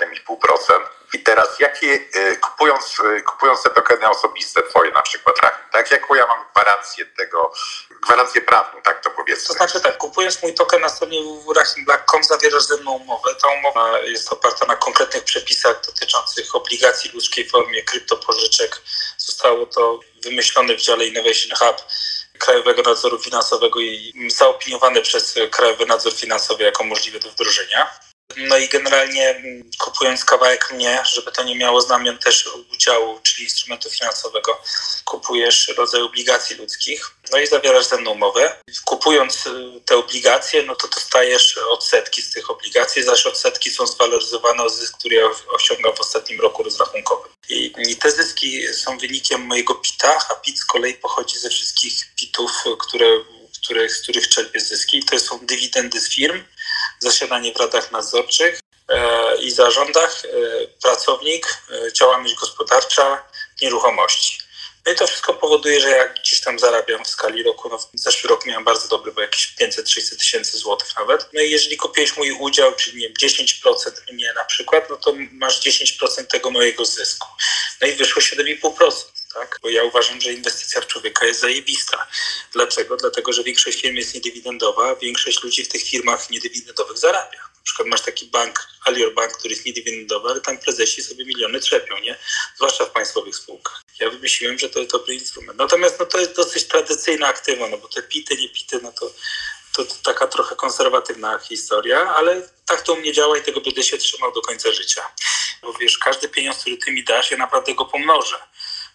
I 1.13 1.23
teraz 1.23 1.61
jakie, 1.61 1.99
kupując, 2.41 2.97
kupując 3.27 3.63
te 3.63 3.71
tokeny 3.71 4.09
osobiste 4.09 4.63
twoje 4.63 4.93
na 4.93 5.03
przykład, 5.03 5.37
tak, 5.73 5.91
jaką 5.91 6.15
ja 6.15 6.27
mam 6.27 6.45
gwarancję 6.55 7.07
tego, 7.07 7.53
gwarancję 8.07 8.41
prawną, 8.41 8.83
tak 8.83 9.01
to 9.01 9.11
powiedzmy. 9.11 9.47
To 9.47 9.53
znaczy 9.53 9.81
tak, 9.81 9.99
kupując 9.99 10.43
mój 10.43 10.55
token 10.55 10.81
na 10.81 10.89
stronie 10.89 11.23
www.rahimblack.com 11.23 12.25
zawierasz 12.25 12.63
ze 12.63 12.77
mną 12.77 12.93
umowę. 12.93 13.35
Ta 13.43 13.49
umowa 13.49 13.99
jest 13.99 14.33
oparta 14.33 14.67
na 14.67 14.77
konkretnych 14.77 15.25
przepisach 15.25 15.81
dotyczących 15.87 16.55
obligacji 16.55 17.11
w 17.11 17.15
ludzkiej 17.15 17.49
formie, 17.49 17.83
kryptopożyczek. 17.83 18.83
Zostało 19.19 19.67
to 19.67 20.01
wymyślone 20.23 20.75
w 20.75 20.81
dziale 20.81 21.07
Innovation 21.07 21.59
Hub 21.59 21.87
Krajowego 22.39 22.83
Nadzoru 22.83 23.19
Finansowego 23.19 23.81
i 23.81 24.29
zaopiniowane 24.31 25.01
przez 25.03 25.35
Krajowy 25.51 25.87
Nadzór 25.87 26.13
Finansowy 26.13 26.65
jako 26.65 26.85
możliwe 26.85 27.19
do 27.21 27.31
wdrożenia. 27.31 27.99
No 28.37 28.59
i 28.59 28.69
generalnie 28.69 29.29
mm, 29.29 29.71
kupując 29.79 30.25
kawałek 30.25 30.73
mnie, 30.73 31.03
żeby 31.13 31.33
to 31.33 31.45
nie 31.45 31.57
miało 31.57 31.81
znamion 31.81 32.19
też 32.19 32.49
udziału, 32.73 33.21
czyli 33.23 33.45
instrumentu 33.45 33.91
finansowego, 33.91 34.63
kupujesz 35.05 35.69
rodzaj 35.69 36.03
obligacji 36.03 36.57
ludzkich, 36.57 37.11
no 37.33 37.39
i 37.39 37.47
zawierasz 37.47 37.87
ze 37.87 37.97
mną 37.97 38.11
umowę. 38.11 38.55
Kupując 38.85 39.47
y, 39.47 39.81
te 39.85 39.97
obligacje, 39.97 40.63
no 40.63 40.77
to 40.77 40.89
dostajesz 40.89 41.59
odsetki 41.59 42.23
z 42.23 42.31
tych 42.31 42.51
obligacji, 42.51 43.03
zaś 43.03 43.27
odsetki 43.27 43.71
są 43.71 43.87
zwaloryzowane 43.87 44.63
o 44.63 44.69
zysk, 44.69 44.99
który 44.99 45.17
ja 45.17 45.29
osiągam 45.51 45.97
w 45.97 46.01
ostatnim 46.01 46.41
roku 46.41 46.63
rozrachunkowym. 46.63 47.33
I, 47.49 47.73
I 47.79 47.97
te 47.97 48.11
zyski 48.11 48.75
są 48.75 48.99
wynikiem 48.99 49.41
mojego 49.41 49.75
PIT-a, 49.75 50.19
a 50.31 50.35
PIT 50.35 50.59
z 50.59 50.65
kolei 50.65 50.95
pochodzi 50.95 51.39
ze 51.39 51.51
wszystkich 51.51 51.93
PIT-ów, 52.17 52.51
które, 52.79 53.07
z 53.89 54.03
których 54.03 54.29
czerpię 54.29 54.61
zyski. 54.61 55.03
To 55.03 55.19
są 55.19 55.39
dywidendy 55.43 56.01
z 56.01 56.09
firm, 56.09 56.45
zasiadanie 57.01 57.53
w 57.53 57.57
radach 57.57 57.93
nadzorczych 57.93 58.61
e, 58.89 59.37
i 59.37 59.51
zarządach, 59.51 60.23
e, 60.25 60.29
pracownik, 60.83 61.59
e, 61.71 61.93
działalność 61.93 62.35
gospodarcza, 62.35 63.25
nieruchomości. 63.63 64.49
No 64.89 64.93
i 64.93 64.97
to 64.97 65.07
wszystko 65.07 65.35
powoduje, 65.35 65.81
że 65.81 65.91
ja 65.91 66.09
gdzieś 66.09 66.41
tam 66.41 66.59
zarabiam 66.59 67.05
w 67.05 67.09
skali 67.09 67.43
roku. 67.43 67.69
No, 67.69 67.79
zeszły 67.95 68.31
rok 68.31 68.47
miałem 68.47 68.65
bardzo 68.65 68.89
dobry, 68.89 69.13
bo 69.13 69.21
jakieś 69.21 69.55
500-600 69.61 70.17
tysięcy 70.17 70.59
złotych 70.59 70.97
nawet. 70.97 71.29
No 71.33 71.41
i 71.41 71.51
jeżeli 71.51 71.77
kupiłeś 71.77 72.17
mój 72.17 72.33
udział, 72.33 72.75
czyli 72.75 73.01
nie 73.01 73.09
wiem, 73.09 73.17
10% 73.17 74.13
mnie 74.13 74.33
na 74.37 74.45
przykład, 74.45 74.91
no 74.91 74.97
to 74.97 75.15
masz 75.33 75.61
10% 75.61 76.27
tego 76.27 76.51
mojego 76.51 76.85
zysku. 76.85 77.29
No 77.81 77.89
i 77.89 77.93
wyszło 77.93 78.23
7,5%. 78.23 79.18
Tak? 79.35 79.59
Bo 79.63 79.69
ja 79.69 79.85
uważam, 79.85 80.21
że 80.21 80.33
inwestycja 80.33 80.81
w 80.81 80.87
człowieka 80.87 81.27
jest 81.27 81.41
zajebista. 81.41 82.07
Dlaczego? 82.53 82.97
Dlatego, 82.97 83.33
że 83.33 83.45
większość 83.45 83.81
firm 83.81 83.97
jest 83.97 84.15
niedywidendowa, 84.15 84.97
większość 84.97 85.43
ludzi 85.43 85.65
w 85.65 85.69
tych 85.69 85.83
firmach 85.83 86.31
niedywidendowych 86.31 86.99
zarabia. 86.99 87.39
Na 87.39 87.63
przykład 87.65 87.89
masz 87.89 88.01
taki 88.01 88.27
bank, 88.27 88.69
Alior 88.85 89.15
Bank, 89.15 89.33
który 89.33 89.55
jest 89.55 89.67
niedywidendowy, 89.67 90.29
ale 90.29 90.41
tam 90.41 90.59
prezesi 90.59 91.03
sobie 91.03 91.25
miliony 91.25 91.61
trzepią, 91.61 91.99
nie? 91.99 92.19
Zwłaszcza 92.57 92.85
w 92.85 92.91
państwowych 92.91 93.37
spółkach. 93.37 93.83
Ja 94.01 94.11
wymyśliłem, 94.11 94.59
że 94.59 94.69
to 94.69 94.79
jest 94.79 94.93
dobry 94.93 95.15
instrument. 95.15 95.59
Natomiast 95.59 96.01
no, 96.01 96.07
to 96.07 96.21
jest 96.21 96.37
dosyć 96.37 96.65
tradycyjne 96.65 97.27
aktywo, 97.27 97.69
no 97.69 97.79
bo 97.79 97.89
te 97.89 98.03
pity, 98.03 98.37
nie 98.37 98.49
pity, 98.49 98.81
no 98.83 98.93
to, 98.93 99.13
to, 99.75 99.85
to 99.85 99.95
taka 100.03 100.27
trochę 100.27 100.57
konserwatywna 100.57 101.39
historia, 101.39 102.15
ale 102.17 102.49
tak 102.67 102.83
to 102.83 102.93
u 102.93 102.97
mnie 102.97 103.13
działa 103.13 103.39
i 103.39 103.43
tego 103.43 103.61
będę 103.61 103.83
się 103.83 103.99
trzymał 103.99 104.33
do 104.33 104.41
końca 104.41 104.73
życia. 104.73 105.13
Bo 105.63 105.73
wiesz, 105.73 105.99
każdy 105.99 106.29
pieniądz, 106.29 106.59
który 106.59 106.77
ty 106.77 106.93
mi 106.93 107.05
dasz, 107.05 107.31
ja 107.31 107.37
naprawdę 107.37 107.75
go 107.75 107.85
pomnożę. 107.85 108.37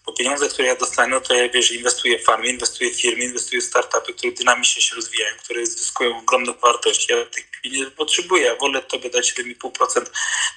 Bo 0.06 0.12
pieniądze, 0.12 0.48
które 0.48 0.68
ja 0.68 0.76
dostanę, 0.76 1.20
to 1.20 1.34
ja 1.34 1.48
wiesz, 1.48 1.72
inwestuję 1.72 2.18
w 2.18 2.24
farmie, 2.24 2.50
inwestuję 2.50 2.90
w 2.90 3.00
firmy, 3.00 3.24
inwestuję 3.24 3.62
w 3.62 3.64
startupy, 3.64 4.14
które 4.14 4.32
dynamicznie 4.32 4.82
się 4.82 4.96
rozwijają, 4.96 5.36
które 5.36 5.66
zyskują 5.66 6.18
ogromną 6.18 6.52
wartość. 6.52 7.08
Ja 7.08 7.24
tych 7.26 7.50
pieniędzy 7.62 7.90
potrzebuję. 7.90 8.42
Ja 8.44 8.56
wolę 8.56 8.82
tobie 8.82 9.10
dać 9.10 9.32
7,5% 9.32 10.06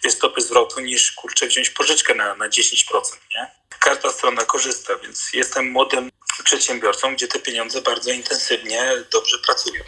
tej 0.01 0.11
stopy 0.11 0.41
zwrotu, 0.41 0.79
niż 0.79 1.11
kurczę 1.11 1.47
wziąć 1.47 1.69
pożyczkę 1.69 2.15
na, 2.15 2.35
na 2.35 2.49
10%, 2.49 3.01
nie? 3.31 3.51
Każda 3.79 4.11
strona 4.11 4.45
korzysta, 4.45 4.95
więc 4.95 5.29
jestem 5.33 5.71
młodym 5.71 6.11
przedsiębiorcą, 6.43 7.15
gdzie 7.15 7.27
te 7.27 7.39
pieniądze 7.39 7.81
bardzo 7.81 8.11
intensywnie, 8.11 8.91
dobrze 9.11 9.37
pracują. 9.39 9.83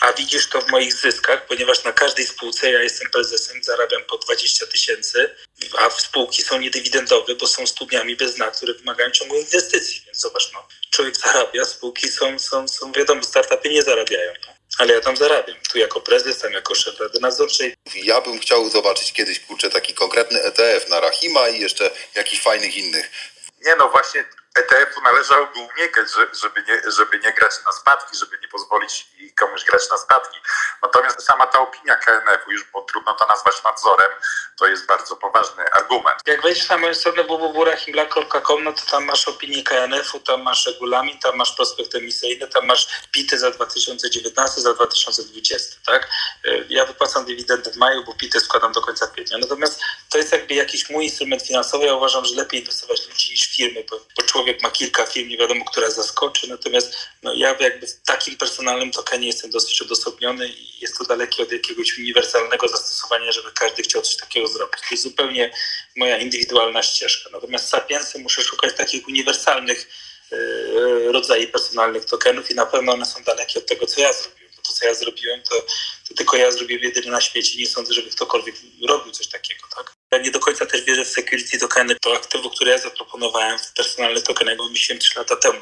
A 0.00 0.12
widzisz 0.12 0.48
to 0.48 0.60
w 0.60 0.68
moich 0.68 0.94
zyskach, 0.94 1.46
ponieważ 1.46 1.84
na 1.84 1.92
każdej 1.92 2.26
spółce 2.26 2.70
ja 2.70 2.82
jestem 2.82 3.10
prezesem, 3.10 3.64
zarabiam 3.64 4.04
po 4.04 4.18
20 4.18 4.66
tysięcy, 4.66 5.34
a 5.78 5.90
spółki 5.90 6.42
są 6.42 6.58
niedywidendowe, 6.58 7.34
bo 7.34 7.46
są 7.46 7.66
studniami 7.66 8.16
bez 8.16 8.34
dna, 8.34 8.50
które 8.50 8.74
wymagają 8.74 9.10
ciągłej 9.10 9.40
inwestycji. 9.40 10.02
Więc 10.06 10.20
zobacz, 10.20 10.52
no, 10.52 10.68
człowiek 10.90 11.16
zarabia, 11.16 11.64
spółki 11.64 12.08
są, 12.08 12.38
są, 12.38 12.68
są 12.68 12.92
wiadomo, 12.92 13.22
startupy 13.22 13.68
nie 13.68 13.82
zarabiają. 13.82 14.32
No. 14.46 14.58
Ale 14.78 14.94
ja 14.94 15.00
tam 15.00 15.16
zarabiam. 15.16 15.56
Tu 15.72 15.78
jako 15.78 16.00
prezes, 16.00 16.38
tam 16.38 16.52
jako 16.52 16.74
szef 16.74 17.00
Rady 17.00 17.20
Nadzorczej. 17.20 17.74
Ja 17.94 18.20
bym 18.20 18.38
chciał 18.38 18.70
zobaczyć 18.70 19.12
kiedyś, 19.12 19.40
kurczę, 19.40 19.70
taki 19.70 19.94
konkretny 19.94 20.42
ETF 20.42 20.88
na 20.88 21.00
Rahima 21.00 21.48
i 21.48 21.60
jeszcze 21.60 21.90
jakichś 22.14 22.42
fajnych 22.42 22.76
innych. 22.76 23.10
Nie 23.66 23.76
no, 23.76 23.88
właśnie 23.88 24.24
ETF-u 24.56 25.00
należałoby 25.00 25.58
unikać, 25.58 26.08
żeby 26.32 26.64
nie, 26.68 26.90
żeby 26.90 27.18
nie 27.18 27.32
grać 27.32 27.54
na 27.66 27.72
spadki, 27.72 28.16
żeby 28.16 28.38
nie 28.42 28.48
pozwolić 28.48 29.06
komuś 29.38 29.64
grać 29.64 29.90
na 29.90 29.98
spadki. 29.98 30.38
Natomiast 30.82 31.22
sama 31.22 31.46
ta 31.46 31.60
opinia 31.60 31.96
KNF-u, 31.96 32.50
już 32.52 32.64
bo 32.72 32.82
trudno 32.82 33.14
to 33.14 33.26
nazwać 33.26 33.64
nadzorem, 33.64 34.10
to 34.58 34.66
jest 34.66 34.86
bardzo 34.86 35.16
poważny 35.16 35.72
argument. 35.72 36.20
Jak 36.26 36.42
wejdziesz 36.42 36.68
na 36.68 36.78
moją 36.78 36.94
stronę 36.94 37.24
www.rachimblack.com, 37.24 38.64
no 38.64 38.72
to 38.72 38.82
tam 38.90 39.04
masz 39.04 39.28
opinię 39.28 39.62
KNF-u, 39.62 40.20
tam 40.20 40.42
masz 40.42 40.66
regulamin, 40.66 41.18
tam 41.18 41.36
masz 41.36 41.52
prospekt 41.52 41.94
emisyjny, 41.94 42.48
tam 42.48 42.66
masz 42.66 42.88
PITy 43.12 43.38
za 43.38 43.50
2019, 43.50 44.60
za 44.60 44.74
2020, 44.74 45.76
tak? 45.86 46.08
e, 46.44 46.64
ja 46.68 46.84
wypłacam 46.84 47.24
dywidendę 47.24 47.70
w 47.70 47.76
maju, 47.76 48.04
bo 48.04 48.14
PIT 48.14 48.42
składam 48.42 48.72
do 48.72 48.80
końca 48.80 49.06
kwietnia. 49.06 49.38
Natomiast 49.38 49.80
to 50.10 50.18
jest 50.18 50.32
jakby 50.32 50.54
jakiś 50.54 50.90
mój 50.90 51.04
instrument 51.04 51.42
finansowy. 51.42 51.86
Ja 51.86 51.94
uważam, 51.94 52.24
że 52.24 52.34
lepiej 52.34 52.60
inwestować 52.60 53.08
ludzi 53.08 53.30
niż 53.30 53.56
firmy, 53.56 53.84
bo, 53.90 54.00
bo 54.16 54.22
człowiek 54.38 54.62
ma 54.62 54.70
kilka 54.70 55.06
firm, 55.06 55.28
nie 55.28 55.36
wiadomo, 55.36 55.64
która 55.64 55.90
zaskoczy. 55.90 56.48
Natomiast 56.48 56.94
no, 57.22 57.34
ja 57.34 57.56
jakby 57.60 57.86
w 57.86 58.02
takim 58.02 58.36
personalnym 58.36 58.90
tokenie 58.90 59.26
jestem 59.26 59.50
dosyć 59.50 59.82
odosobniony 59.82 60.48
i 60.48 60.80
jest 60.80 60.98
to 60.98 61.04
dalekie 61.04 61.42
od 61.42 61.52
jakiegoś 61.52 61.98
uniwersalnego 61.98 62.68
zastosowania, 62.68 63.32
żeby 63.32 63.52
każdy 63.52 63.82
chciał 63.82 64.02
coś 64.02 64.16
takiego 64.16 64.48
zrobić. 64.48 64.80
To 64.80 64.86
jest 64.90 65.02
zupełnie 65.02 65.52
moja 65.96 66.18
indywidualna 66.18 66.82
ścieżka. 66.82 67.30
Natomiast 67.32 67.68
sapiensy 67.68 68.18
muszę 68.18 68.42
szukać 68.42 68.74
takich 68.76 69.08
uniwersalnych 69.08 69.90
yy, 70.30 71.12
rodzajów 71.12 71.50
personalnych 71.50 72.04
tokenów 72.04 72.50
i 72.50 72.54
na 72.54 72.66
pewno 72.66 72.92
one 72.92 73.06
są 73.06 73.22
dalekie 73.22 73.58
od 73.58 73.66
tego, 73.66 73.86
co 73.86 74.00
ja 74.00 74.12
zrobiłem. 74.12 74.52
Bo 74.56 74.62
to, 74.62 74.72
co 74.72 74.86
ja 74.86 74.94
zrobiłem, 74.94 75.42
to, 75.42 75.54
to 76.08 76.14
tylko 76.14 76.36
ja 76.36 76.50
zrobiłem 76.50 76.82
jedyny 76.82 77.10
na 77.10 77.20
świecie. 77.20 77.58
Nie 77.58 77.66
sądzę, 77.66 77.94
żeby 77.94 78.10
ktokolwiek 78.10 78.54
robił 78.88 79.12
coś 79.12 79.26
takiego. 79.26 79.66
Tak? 79.76 79.97
Ja 80.12 80.18
nie 80.18 80.30
do 80.30 80.40
końca 80.40 80.66
też 80.66 80.82
wierzę 80.82 81.04
w 81.04 81.08
security 81.08 81.58
tokeny. 81.58 81.96
To 82.02 82.16
aktywo, 82.16 82.50
które 82.50 82.70
ja 82.70 82.78
zaproponowałem 82.78 83.58
w 83.58 83.72
personalny 83.72 84.22
token, 84.22 84.48
jak 84.48 84.58
wymyśliłem 84.58 85.00
3 85.00 85.18
lata 85.18 85.36
temu. 85.36 85.60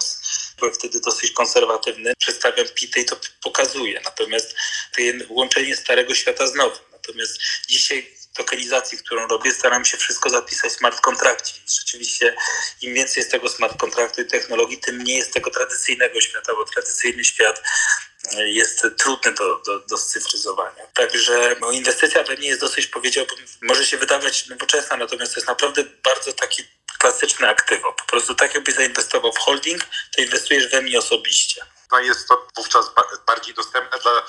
Byłem 0.58 0.74
wtedy 0.74 1.00
dosyć 1.00 1.30
konserwatywny. 1.30 2.12
Przedstawiam 2.18 2.66
PIT 2.74 2.96
i 2.96 3.04
to 3.04 3.16
pokazuje. 3.42 4.00
Natomiast 4.04 4.54
to 4.96 5.02
łączenie 5.28 5.76
starego 5.76 6.14
świata 6.14 6.46
z 6.46 6.54
nowym. 6.54 6.78
Natomiast 6.92 7.38
dzisiaj 7.68 8.16
tokenizacji, 8.36 8.98
którą 8.98 9.28
robię, 9.28 9.52
staram 9.52 9.84
się 9.84 9.96
wszystko 9.96 10.30
zapisać 10.30 10.72
w 10.72 10.76
smart 10.76 11.00
kontrakcie. 11.00 11.52
Rzeczywiście 11.78 12.36
im 12.82 12.94
więcej 12.94 13.20
jest 13.20 13.30
tego 13.30 13.48
smart 13.48 13.78
kontraktu 13.78 14.22
i 14.22 14.26
technologii, 14.26 14.78
tym 14.78 14.96
mniej 14.96 15.16
jest 15.16 15.32
tego 15.32 15.50
tradycyjnego 15.50 16.20
świata, 16.20 16.54
bo 16.54 16.64
tradycyjny 16.64 17.24
świat 17.24 17.62
jest 18.38 18.86
trudny 18.98 19.32
do, 19.32 19.62
do, 19.66 19.78
do 19.78 19.98
scyfryzowania. 19.98 20.86
Także 20.94 21.56
no, 21.60 21.70
inwestycja 21.70 22.22
we 22.22 22.36
mnie 22.36 22.48
jest 22.48 22.60
dosyć, 22.60 22.86
powiedziałbym, 22.86 23.36
może 23.62 23.86
się 23.86 23.96
wydawać 23.96 24.48
nowoczesna, 24.48 24.96
natomiast 24.96 25.34
to 25.34 25.40
jest 25.40 25.48
naprawdę 25.48 25.84
bardzo 26.04 26.32
takie 26.32 26.62
klasyczne 26.98 27.48
aktywo. 27.48 27.92
Po 27.92 28.04
prostu 28.04 28.34
tak 28.34 28.54
jakbyś 28.54 28.74
zainwestował 28.74 29.32
w 29.32 29.38
holding, 29.38 29.86
to 30.16 30.22
inwestujesz 30.22 30.70
we 30.70 30.82
mnie 30.82 30.98
osobiście 30.98 31.75
jest 31.92 32.28
to 32.28 32.46
wówczas 32.56 32.90
bardziej 33.26 33.54
dostępne 33.54 33.98
dla, 33.98 34.22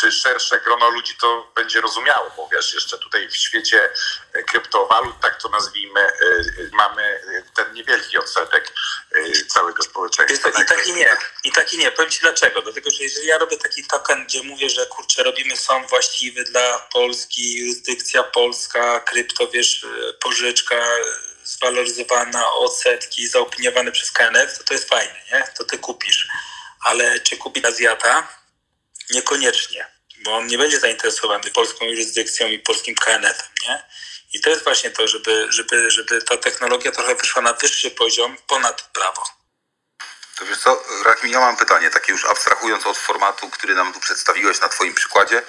czy 0.00 0.12
szersze 0.12 0.60
grono 0.60 0.90
ludzi 0.90 1.14
to 1.20 1.52
będzie 1.54 1.80
rozumiało, 1.80 2.30
bo 2.36 2.48
wiesz, 2.52 2.74
jeszcze 2.74 2.98
tutaj 2.98 3.28
w 3.28 3.36
świecie 3.36 3.90
e, 4.32 4.42
kryptowalut, 4.42 5.20
tak 5.22 5.42
to 5.42 5.48
nazwijmy, 5.48 6.00
e, 6.00 6.12
mamy 6.72 7.20
ten 7.54 7.72
niewielki 7.72 8.18
odsetek 8.18 8.72
e, 9.12 9.46
całego 9.46 9.82
społeczeństwa. 9.82 10.48
I, 10.48 10.66
tak 10.66 10.86
i 10.86 10.92
nie, 10.92 11.16
i 11.44 11.52
tak 11.52 11.74
i 11.74 11.78
nie. 11.78 11.90
Powiem 11.90 12.10
Ci 12.10 12.20
dlaczego. 12.20 12.62
Dlatego, 12.62 12.90
że 12.90 13.02
jeżeli 13.02 13.26
ja 13.26 13.38
robię 13.38 13.56
taki 13.56 13.84
token, 13.84 14.24
gdzie 14.24 14.42
mówię, 14.42 14.70
że 14.70 14.86
kurczę, 14.86 15.22
robimy 15.22 15.56
sąd 15.56 15.88
właściwy 15.90 16.44
dla 16.44 16.78
Polski, 16.78 17.56
jurysdykcja 17.56 18.22
polska, 18.22 19.00
krypto, 19.00 19.48
wiesz, 19.48 19.86
pożyczka, 20.20 20.76
zwaloryzowana, 21.44 22.52
odsetki, 22.52 23.28
zaopiniowane 23.28 23.92
przez 23.92 24.12
KNF, 24.12 24.58
to 24.58 24.64
to 24.64 24.74
jest 24.74 24.88
fajne, 24.88 25.20
nie? 25.32 25.44
To 25.58 25.64
ty 25.64 25.78
kupisz 25.78 26.28
ale 26.84 27.20
czy 27.20 27.36
kupi 27.36 27.66
Azjata? 27.66 28.28
Niekoniecznie, 29.10 29.86
bo 30.24 30.36
on 30.36 30.46
nie 30.46 30.58
będzie 30.58 30.80
zainteresowany 30.80 31.50
polską 31.50 31.84
jurysdykcją 31.84 32.48
i 32.48 32.58
polskim 32.58 32.94
KNF-em, 32.94 33.48
nie? 33.68 33.82
I 34.34 34.40
to 34.40 34.50
jest 34.50 34.64
właśnie 34.64 34.90
to, 34.90 35.08
żeby, 35.08 35.46
żeby, 35.48 35.90
żeby 35.90 36.22
ta 36.22 36.36
technologia 36.36 36.92
trochę 36.92 37.14
wyszła 37.14 37.42
na 37.42 37.52
wyższy 37.52 37.90
poziom 37.90 38.36
ponad 38.46 38.82
prawo. 38.92 39.22
To 40.38 40.46
wiesz 40.46 40.58
co, 40.58 40.84
Rachim, 41.04 41.30
ja 41.30 41.40
mam 41.40 41.56
pytanie, 41.56 41.90
takie 41.90 42.12
już 42.12 42.24
abstrahując 42.24 42.86
od 42.86 42.98
formatu, 42.98 43.50
który 43.50 43.74
nam 43.74 43.92
tu 43.92 44.00
przedstawiłeś 44.00 44.60
na 44.60 44.68
Twoim 44.68 44.94
przykładzie. 44.94 45.42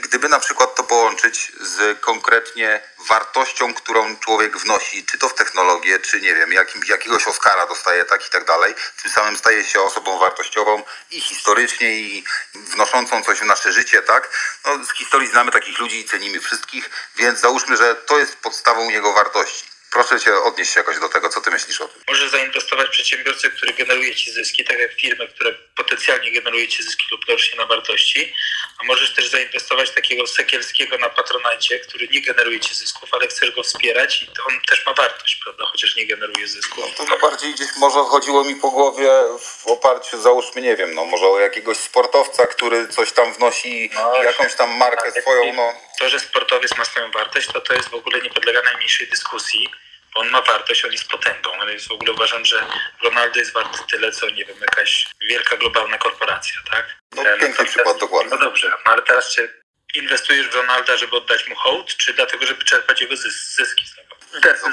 Gdyby 0.00 0.28
na 0.28 0.40
przykład 0.40 0.74
to 0.74 0.84
połączyć 0.84 1.52
z 1.60 2.00
konkretnie 2.00 2.80
wartością, 2.98 3.74
którą 3.74 4.16
człowiek 4.16 4.56
wnosi, 4.58 5.06
czy 5.06 5.18
to 5.18 5.28
w 5.28 5.34
technologię, 5.34 5.98
czy 5.98 6.20
nie 6.20 6.34
wiem, 6.34 6.52
jakim, 6.52 6.82
jakiegoś 6.88 7.26
Oscara 7.26 7.66
dostaje, 7.66 8.04
tak 8.04 8.26
i 8.26 8.30
tak 8.30 8.44
dalej, 8.44 8.74
tym 9.02 9.12
samym 9.12 9.36
staje 9.36 9.64
się 9.64 9.82
osobą 9.82 10.18
wartościową 10.18 10.82
i 11.10 11.20
historycznie, 11.20 11.92
i 11.92 12.24
wnoszącą 12.54 13.22
coś 13.24 13.38
w 13.38 13.44
nasze 13.44 13.72
życie, 13.72 14.02
tak? 14.02 14.28
No, 14.64 14.84
z 14.84 14.92
historii 14.92 15.28
znamy 15.28 15.52
takich 15.52 15.78
ludzi 15.78 16.00
i 16.00 16.08
cenimy 16.08 16.40
wszystkich, 16.40 16.90
więc 17.16 17.40
załóżmy, 17.40 17.76
że 17.76 17.94
to 17.94 18.18
jest 18.18 18.36
podstawą 18.36 18.88
jego 18.88 19.12
wartości. 19.12 19.73
Proszę 19.94 20.20
Cię 20.20 20.34
odnieść 20.36 20.72
się 20.72 20.80
jakoś 20.80 21.00
do 21.00 21.08
tego, 21.08 21.28
co 21.28 21.40
Ty 21.40 21.50
myślisz 21.50 21.80
o 21.80 21.88
tym. 21.88 22.02
Możesz 22.08 22.30
zainwestować 22.30 22.86
w 22.86 22.90
przedsiębiorcę, 22.90 23.50
który 23.50 23.72
generuje 23.72 24.14
Ci 24.14 24.30
zyski, 24.32 24.64
tak 24.64 24.78
jak 24.78 24.92
firmy, 24.92 25.28
które 25.28 25.52
potencjalnie 25.76 26.32
generuje 26.32 26.68
Ci 26.68 26.82
zyski 26.82 27.04
lub 27.10 27.24
rośnie 27.24 27.58
na 27.58 27.66
wartości, 27.66 28.34
a 28.78 28.84
możesz 28.84 29.14
też 29.14 29.28
zainwestować 29.28 29.90
takiego 29.90 30.26
Sekielskiego 30.26 30.98
na 30.98 31.08
Patronajcie, 31.08 31.78
który 31.78 32.08
nie 32.08 32.22
generuje 32.22 32.60
Ci 32.60 32.74
zysków, 32.74 33.14
ale 33.14 33.28
chcesz 33.28 33.50
go 33.50 33.62
wspierać 33.62 34.22
i 34.22 34.26
on 34.48 34.60
też 34.68 34.86
ma 34.86 34.94
wartość, 34.94 35.40
prawda, 35.44 35.64
chociaż 35.66 35.96
nie 35.96 36.06
generuje 36.06 36.48
zysków. 36.48 36.84
No 36.98 37.06
to 37.06 37.18
bardziej 37.18 37.54
gdzieś 37.54 37.68
może 37.76 37.98
chodziło 37.98 38.44
mi 38.44 38.56
po 38.56 38.70
głowie 38.70 39.10
w 39.40 39.66
oparciu, 39.66 40.20
załóżmy, 40.22 40.62
nie 40.62 40.76
wiem, 40.76 40.94
no 40.94 41.04
może 41.04 41.26
o 41.26 41.40
jakiegoś 41.40 41.76
sportowca, 41.76 42.46
który 42.46 42.88
coś 42.88 43.12
tam 43.12 43.34
wnosi, 43.34 43.90
no, 43.94 44.22
jakąś 44.22 44.54
tam 44.54 44.76
markę 44.76 45.22
swoją, 45.22 45.52
no. 45.52 45.74
To, 45.98 46.08
że 46.08 46.20
sportowiec 46.20 46.76
ma 46.76 46.84
swoją 46.84 47.10
wartość, 47.10 47.48
to 47.52 47.60
to 47.60 47.74
jest 47.74 47.88
w 47.88 47.94
ogóle 47.94 48.20
nie 48.20 48.30
podlega 48.30 48.62
najmniejszej 48.62 49.06
dyskusji 49.06 49.70
on 50.14 50.30
ma 50.30 50.42
wartość, 50.42 50.84
on 50.84 50.92
jest 50.92 51.08
potęgą. 51.08 51.52
On 51.52 51.68
jest 51.68 51.88
w 51.88 51.92
ogóle 51.92 52.12
uważam, 52.12 52.44
że 52.44 52.66
Ronaldo 53.02 53.38
jest 53.38 53.52
wart 53.52 53.90
tyle, 53.90 54.12
co 54.12 54.30
nie 54.30 54.44
wiem, 54.44 54.56
jakaś 54.60 55.06
wielka 55.20 55.56
globalna 55.56 55.98
korporacja, 55.98 56.56
tak? 56.70 56.86
No 57.12 57.22
e, 57.22 57.38
piękny 57.38 57.64
przykład, 57.64 57.98
dokładnie. 57.98 58.30
No 58.30 58.38
dobrze, 58.38 58.68
no 58.86 58.92
ale 58.92 59.02
teraz 59.02 59.34
czy 59.34 59.64
inwestujesz 59.94 60.48
w 60.48 60.54
Ronalda, 60.54 60.96
żeby 60.96 61.16
oddać 61.16 61.48
mu 61.48 61.54
hołd, 61.54 61.96
czy 61.96 62.14
dlatego, 62.14 62.46
żeby 62.46 62.64
czerpać 62.64 63.00
jego 63.00 63.16
zyski 63.16 63.86
z 63.86 63.96
niego? 63.96 64.14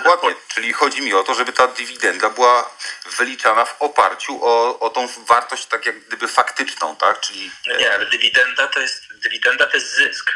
Dokładnie, 0.04 0.42
czyli 0.54 0.74
chodzi 0.74 1.02
mi 1.02 1.14
o 1.14 1.24
to, 1.24 1.34
żeby 1.34 1.54
ta 1.54 1.68
dywidenda 1.68 2.30
była 2.30 2.76
wyliczana 3.18 3.66
w 3.66 3.82
oparciu 3.82 4.46
o, 4.46 4.80
o 4.80 4.90
tą 4.90 5.08
wartość 5.08 5.66
tak 5.66 5.86
jak 5.86 6.00
gdyby 6.00 6.28
faktyczną, 6.28 6.96
tak? 6.96 7.20
Czyli... 7.20 7.52
No 7.68 7.76
nie, 7.78 7.94
ale 7.94 8.06
dywidenda 8.06 8.68
to 8.68 8.80
jest, 8.80 9.04
dywidenda 9.14 9.66
to 9.66 9.74
jest 9.74 9.96
zysk, 9.96 10.32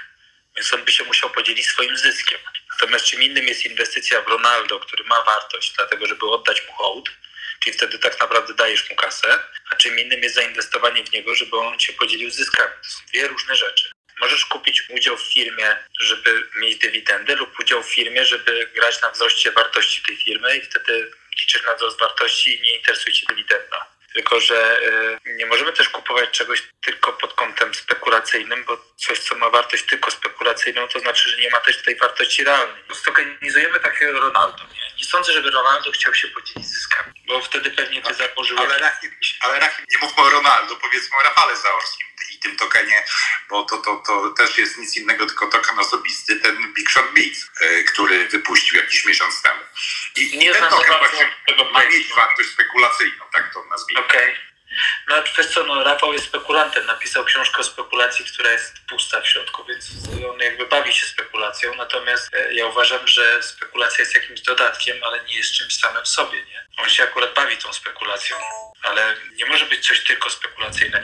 więc 0.56 0.74
on 0.74 0.84
by 0.84 0.92
się 0.92 1.04
musiał 1.04 1.30
podzielić 1.30 1.68
swoim 1.68 1.98
zyskiem. 1.98 2.40
Natomiast 2.82 3.06
czym 3.06 3.24
innym 3.24 3.48
jest 3.48 3.66
inwestycja 3.66 4.22
w 4.22 4.28
Ronaldo, 4.28 4.80
który 4.80 5.04
ma 5.04 5.24
wartość, 5.24 5.74
dlatego 5.76 6.08
żeby 6.08 6.26
oddać 6.26 6.68
mu 6.68 6.74
hołd, 6.74 7.10
czyli 7.64 7.78
wtedy 7.78 8.00
tak 8.00 8.20
naprawdę 8.20 8.54
dajesz 8.54 8.90
mu 8.90 8.96
kasę, 8.96 9.40
a 9.72 9.76
czym 9.76 10.00
innym 10.00 10.24
jest 10.24 10.36
zainwestowanie 10.36 11.04
w 11.04 11.12
niego, 11.12 11.36
żeby 11.36 11.58
on 11.58 11.80
się 11.80 11.94
podzielił 11.94 12.32
zyskami. 12.32 12.74
To 12.84 12.90
są 12.90 13.06
dwie 13.08 13.28
różne 13.28 13.56
rzeczy. 13.56 13.92
Możesz 14.20 14.46
kupić 14.46 14.90
udział 14.90 15.18
w 15.18 15.34
firmie, 15.34 15.78
żeby 16.00 16.50
mieć 16.56 16.78
dywidendę, 16.78 17.36
lub 17.36 17.60
udział 17.60 17.84
w 17.84 17.94
firmie, 17.94 18.26
żeby 18.26 18.70
grać 18.76 19.02
na 19.02 19.10
wzroście 19.12 19.52
wartości 19.52 20.02
tej 20.08 20.18
firmy 20.18 20.58
i 20.58 20.62
wtedy 20.62 21.12
liczysz 21.40 21.64
na 21.64 21.76
wzrost 21.76 22.00
wartości 22.00 22.60
i 22.60 22.62
nie 22.62 22.76
interesuje 22.76 23.16
cię 23.16 23.26
dywidenda. 23.30 23.95
Tylko, 24.16 24.40
że 24.40 24.80
y, 25.26 25.36
nie 25.36 25.46
możemy 25.46 25.74
też 25.74 25.90
kupować 25.90 26.30
czegoś 26.30 26.64
tylko 26.82 27.14
pod 27.14 27.34
kątem 27.34 27.74
spekulacyjnym, 27.74 28.64
bo 28.66 28.78
coś, 28.96 29.20
co 29.20 29.36
ma 29.36 29.50
wartość 29.50 29.84
tylko 29.84 30.12
spekulacyjną, 30.12 30.88
to 30.88 31.00
znaczy, 31.00 31.30
że 31.30 31.38
nie 31.38 31.50
ma 31.50 31.60
też 31.60 31.84
tej 31.84 31.96
wartości 31.96 32.44
realnej. 32.44 32.84
Stokenizujemy 32.94 33.80
takiego 33.80 34.20
Ronaldo, 34.20 34.64
nie? 34.64 34.98
Nie 34.98 35.06
sądzę, 35.06 35.34
żeby 35.34 35.52
Ronaldo 35.52 35.92
chciał 35.92 36.14
się 36.14 36.28
podzielić 36.28 36.68
zyskami, 36.68 37.14
bo 37.28 37.42
wtedy 37.42 37.72
pewnie 37.72 38.02
ty 38.02 38.14
założyłeś... 38.14 38.62
Ale, 38.62 38.80
Rachim, 38.80 39.12
ale 39.40 39.60
Rachim, 39.60 39.86
nie 39.92 39.98
mówmy 39.98 40.24
o 40.24 40.30
Ronaldo, 40.30 40.76
powiedzmy 40.76 41.18
o 41.18 41.24
Rafale 41.24 41.56
Zaorskim 41.56 42.08
tym 42.46 42.58
tokenie, 42.58 43.06
bo 43.50 43.64
to, 43.64 43.78
to, 43.78 44.04
to 44.08 44.30
też 44.30 44.58
jest 44.58 44.78
nic 44.78 44.98
innego, 44.98 45.26
tylko 45.26 45.48
token 45.48 45.80
osobisty, 45.80 46.36
ten 46.36 46.74
Big 46.74 46.90
Shot 46.90 47.14
Beats, 47.16 47.50
e, 47.62 47.84
który 47.84 48.28
wypuścił 48.28 48.78
jakiś 48.78 49.06
miesiąc 49.06 49.42
temu. 49.42 49.60
I, 50.16 50.38
nie 50.38 50.54
ten 50.54 50.70
token 50.70 50.96
właśnie 51.00 51.36
ma 51.74 51.86
mieć 51.86 52.14
wartość 52.16 52.50
spekulacyjną, 52.50 53.26
tak 53.34 53.54
to 53.54 53.66
nazwijmy. 53.70 54.06
Okej. 54.06 54.32
Okay. 54.32 54.46
No 55.08 55.16
wiesz 55.38 55.48
co, 55.54 55.64
no, 55.64 55.84
Rafał 55.84 56.14
jest 56.14 56.26
spekulantem, 56.26 56.86
napisał 56.86 57.26
książkę 57.26 57.62
o 57.62 57.64
spekulacji, 57.64 58.26
która 58.26 58.52
jest 58.52 58.74
pusta 58.90 59.22
w 59.22 59.28
środku, 59.28 59.66
więc 59.66 59.86
on 60.32 60.40
jakby 60.40 60.66
bawi 60.66 60.94
się 60.94 61.06
spekulacją, 61.06 61.76
natomiast 61.76 62.34
e, 62.34 62.54
ja 62.54 62.66
uważam, 62.66 63.08
że 63.08 63.44
spekulacja 63.44 64.00
jest 64.00 64.16
jakimś 64.16 64.42
dodatkiem, 64.42 65.04
ale 65.04 65.24
nie 65.24 65.36
jest 65.36 65.54
czymś 65.54 65.78
samym 65.78 66.04
w 66.04 66.08
sobie, 66.08 66.44
nie? 66.44 66.66
On 66.78 66.90
się 66.90 67.04
akurat 67.04 67.34
bawi 67.34 67.58
tą 67.58 67.74
spekulacją, 67.74 68.38
ale 68.86 69.16
nie 69.36 69.46
może 69.46 69.66
być 69.66 69.88
coś 69.88 70.04
tylko 70.04 70.30
spekulacyjne. 70.30 71.04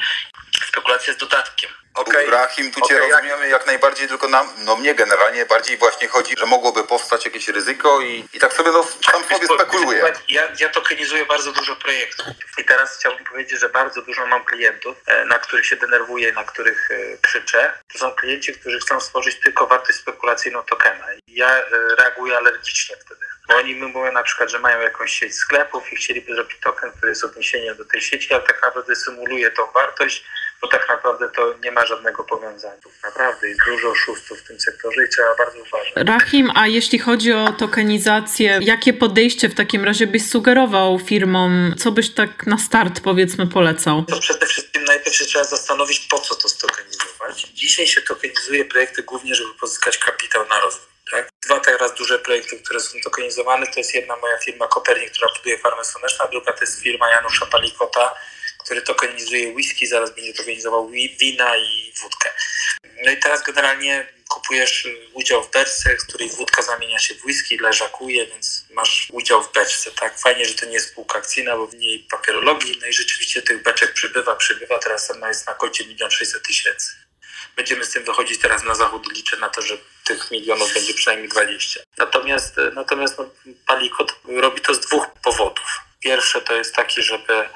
Spekulacja 0.67 1.07
jest 1.07 1.19
dodatkiem. 1.19 1.71
Okay. 1.93 2.25
Rahim, 2.29 2.71
tu 2.71 2.81
Cię 2.81 2.95
okay, 2.95 3.09
rozumiemy 3.09 3.41
jak... 3.41 3.51
jak 3.51 3.65
najbardziej, 3.65 4.07
tylko 4.07 4.27
nam, 4.27 4.49
no 4.57 4.75
mnie 4.75 4.95
generalnie 4.95 5.45
bardziej 5.45 5.77
właśnie 5.77 6.07
chodzi, 6.07 6.35
że 6.37 6.45
mogłoby 6.45 6.83
powstać 6.83 7.25
jakieś 7.25 7.47
ryzyko 7.47 8.01
i, 8.01 8.25
i 8.33 8.39
tak 8.39 8.53
sobie 8.53 8.71
no, 8.71 8.87
sam 9.11 9.23
sobie 9.23 9.47
spekuluję. 9.55 10.13
Ja, 10.29 10.43
ja 10.59 10.69
tokenizuję 10.69 11.25
bardzo 11.25 11.51
dużo 11.51 11.75
projektów 11.75 12.27
i 12.57 12.65
teraz 12.65 12.97
chciałbym 12.99 13.25
powiedzieć, 13.25 13.59
że 13.59 13.69
bardzo 13.69 14.01
dużo 14.01 14.25
mam 14.25 14.45
klientów, 14.45 14.97
e, 15.05 15.25
na 15.25 15.39
których 15.39 15.65
się 15.65 15.75
denerwuję, 15.75 16.33
na 16.33 16.43
których 16.43 16.91
e, 16.91 17.17
krzyczę. 17.17 17.73
To 17.93 17.99
są 17.99 18.11
klienci, 18.11 18.53
którzy 18.53 18.79
chcą 18.79 18.99
stworzyć 18.99 19.39
tylko 19.39 19.67
wartość 19.67 19.99
spekulacyjną 19.99 20.63
tokena. 20.63 21.05
I 21.27 21.35
ja 21.35 21.57
e, 21.57 21.65
reaguję 21.99 22.37
alergicznie 22.37 22.95
wtedy. 23.05 23.30
Bo 23.51 23.57
oni 23.57 23.75
mówią 23.75 24.11
na 24.11 24.23
przykład, 24.23 24.51
że 24.51 24.59
mają 24.59 24.81
jakąś 24.81 25.13
sieć 25.13 25.35
sklepów 25.35 25.93
i 25.93 25.95
chcieliby 25.95 26.35
zrobić 26.35 26.57
token, 26.59 26.91
który 26.91 27.09
jest 27.09 27.23
odniesieniem 27.23 27.77
do 27.77 27.85
tej 27.85 28.01
sieci, 28.01 28.33
ale 28.33 28.43
tak 28.43 28.61
naprawdę 28.61 28.95
symuluje 28.95 29.51
tą 29.51 29.71
wartość 29.71 30.25
bo 30.61 30.67
tak 30.67 30.89
naprawdę 30.89 31.29
to 31.35 31.55
nie 31.63 31.71
ma 31.71 31.85
żadnego 31.85 32.23
powiązania. 32.23 32.81
Naprawdę 33.03 33.47
jest 33.47 33.59
dużo 33.65 33.89
oszustów 33.89 34.39
w 34.39 34.47
tym 34.47 34.59
sektorze 34.59 35.05
i 35.05 35.09
trzeba 35.09 35.35
bardzo 35.35 35.59
uważać. 35.59 35.93
Rahim, 35.95 36.51
a 36.55 36.67
jeśli 36.67 36.99
chodzi 36.99 37.33
o 37.33 37.53
tokenizację, 37.59 38.59
jakie 38.61 38.93
podejście 38.93 39.49
w 39.49 39.55
takim 39.55 39.85
razie 39.85 40.07
byś 40.07 40.29
sugerował 40.29 40.99
firmom? 40.99 41.75
Co 41.77 41.91
byś 41.91 42.13
tak 42.13 42.47
na 42.47 42.57
start 42.57 43.01
powiedzmy 43.03 43.47
polecał? 43.47 44.05
To 44.05 44.19
przede 44.19 44.45
wszystkim 44.45 44.83
najpierw 44.83 45.15
się 45.15 45.25
trzeba 45.25 45.43
zastanowić, 45.43 45.99
po 45.99 46.19
co 46.19 46.35
to 46.35 46.49
stokenizować. 46.49 47.41
Dzisiaj 47.53 47.87
się 47.87 48.01
tokenizuje 48.01 48.65
projekty 48.65 49.03
głównie, 49.03 49.35
żeby 49.35 49.53
pozyskać 49.53 49.97
kapitał 49.97 50.47
na 50.49 50.59
rozwój. 50.59 50.90
Tak? 51.11 51.29
Dwa 51.45 51.59
teraz 51.59 51.95
duże 51.95 52.19
projekty, 52.19 52.59
które 52.59 52.79
są 52.79 52.99
tokenizowane, 53.03 53.67
to 53.67 53.79
jest 53.79 53.95
jedna 53.95 54.15
moja 54.17 54.37
firma 54.37 54.67
Kopernik, 54.67 55.11
która 55.11 55.33
buduje 55.37 55.57
farmę 55.57 55.85
słoneczną, 55.85 56.25
druga 56.31 56.53
to 56.53 56.61
jest 56.61 56.81
firma 56.81 57.09
Janusza 57.09 57.45
Palikota, 57.45 58.15
który 58.63 58.81
tokenizuje 58.81 59.53
whisky, 59.53 59.87
zaraz 59.87 60.15
będzie 60.15 60.33
tokenizował 60.33 60.89
wina 60.89 61.57
i 61.57 61.93
wódkę. 62.01 62.29
No 63.05 63.11
i 63.11 63.17
teraz 63.17 63.43
generalnie 63.43 64.07
kupujesz 64.29 64.87
udział 65.13 65.43
w 65.43 65.51
beczce, 65.51 65.97
z 65.99 66.05
której 66.05 66.29
wódka 66.29 66.61
zamienia 66.61 66.99
się 66.99 67.15
w 67.15 67.25
whisky, 67.25 67.57
leżakuje, 67.57 68.27
więc 68.27 68.65
masz 68.69 69.07
udział 69.11 69.43
w 69.43 69.51
beczce, 69.51 69.91
tak? 69.91 70.19
Fajnie, 70.19 70.45
że 70.45 70.53
to 70.53 70.65
nie 70.65 70.73
jest 70.73 70.89
spółka 70.89 71.19
akcyjna, 71.19 71.57
bo 71.57 71.67
w 71.67 71.75
niej 71.75 72.07
papierologii, 72.11 72.77
no 72.81 72.87
i 72.87 72.93
rzeczywiście 72.93 73.41
tych 73.41 73.63
beczek 73.63 73.93
przybywa, 73.93 74.35
przybywa, 74.35 74.79
teraz 74.79 75.11
ona 75.11 75.27
jest 75.27 75.47
na 75.47 75.53
koncie 75.53 75.83
1 75.83 76.11
600 76.11 76.43
tysięcy. 76.43 77.00
Będziemy 77.55 77.85
z 77.85 77.91
tym 77.91 78.03
wychodzić 78.03 78.39
teraz 78.39 78.63
na 78.63 78.75
zachód, 78.75 79.13
liczę 79.13 79.37
na 79.37 79.49
to, 79.49 79.61
że 79.61 79.77
tych 80.05 80.31
milionów 80.31 80.73
będzie 80.73 80.93
przynajmniej 80.93 81.29
20. 81.29 81.79
Natomiast, 81.97 82.55
natomiast 82.73 83.17
no, 83.17 83.29
Palikot 83.67 84.15
robi 84.27 84.61
to 84.61 84.73
z 84.73 84.79
dwóch 84.79 85.07
powodów. 85.23 85.79
Pierwsze 85.99 86.41
to 86.41 86.55
jest 86.55 86.75
taki, 86.75 87.03
żeby 87.03 87.49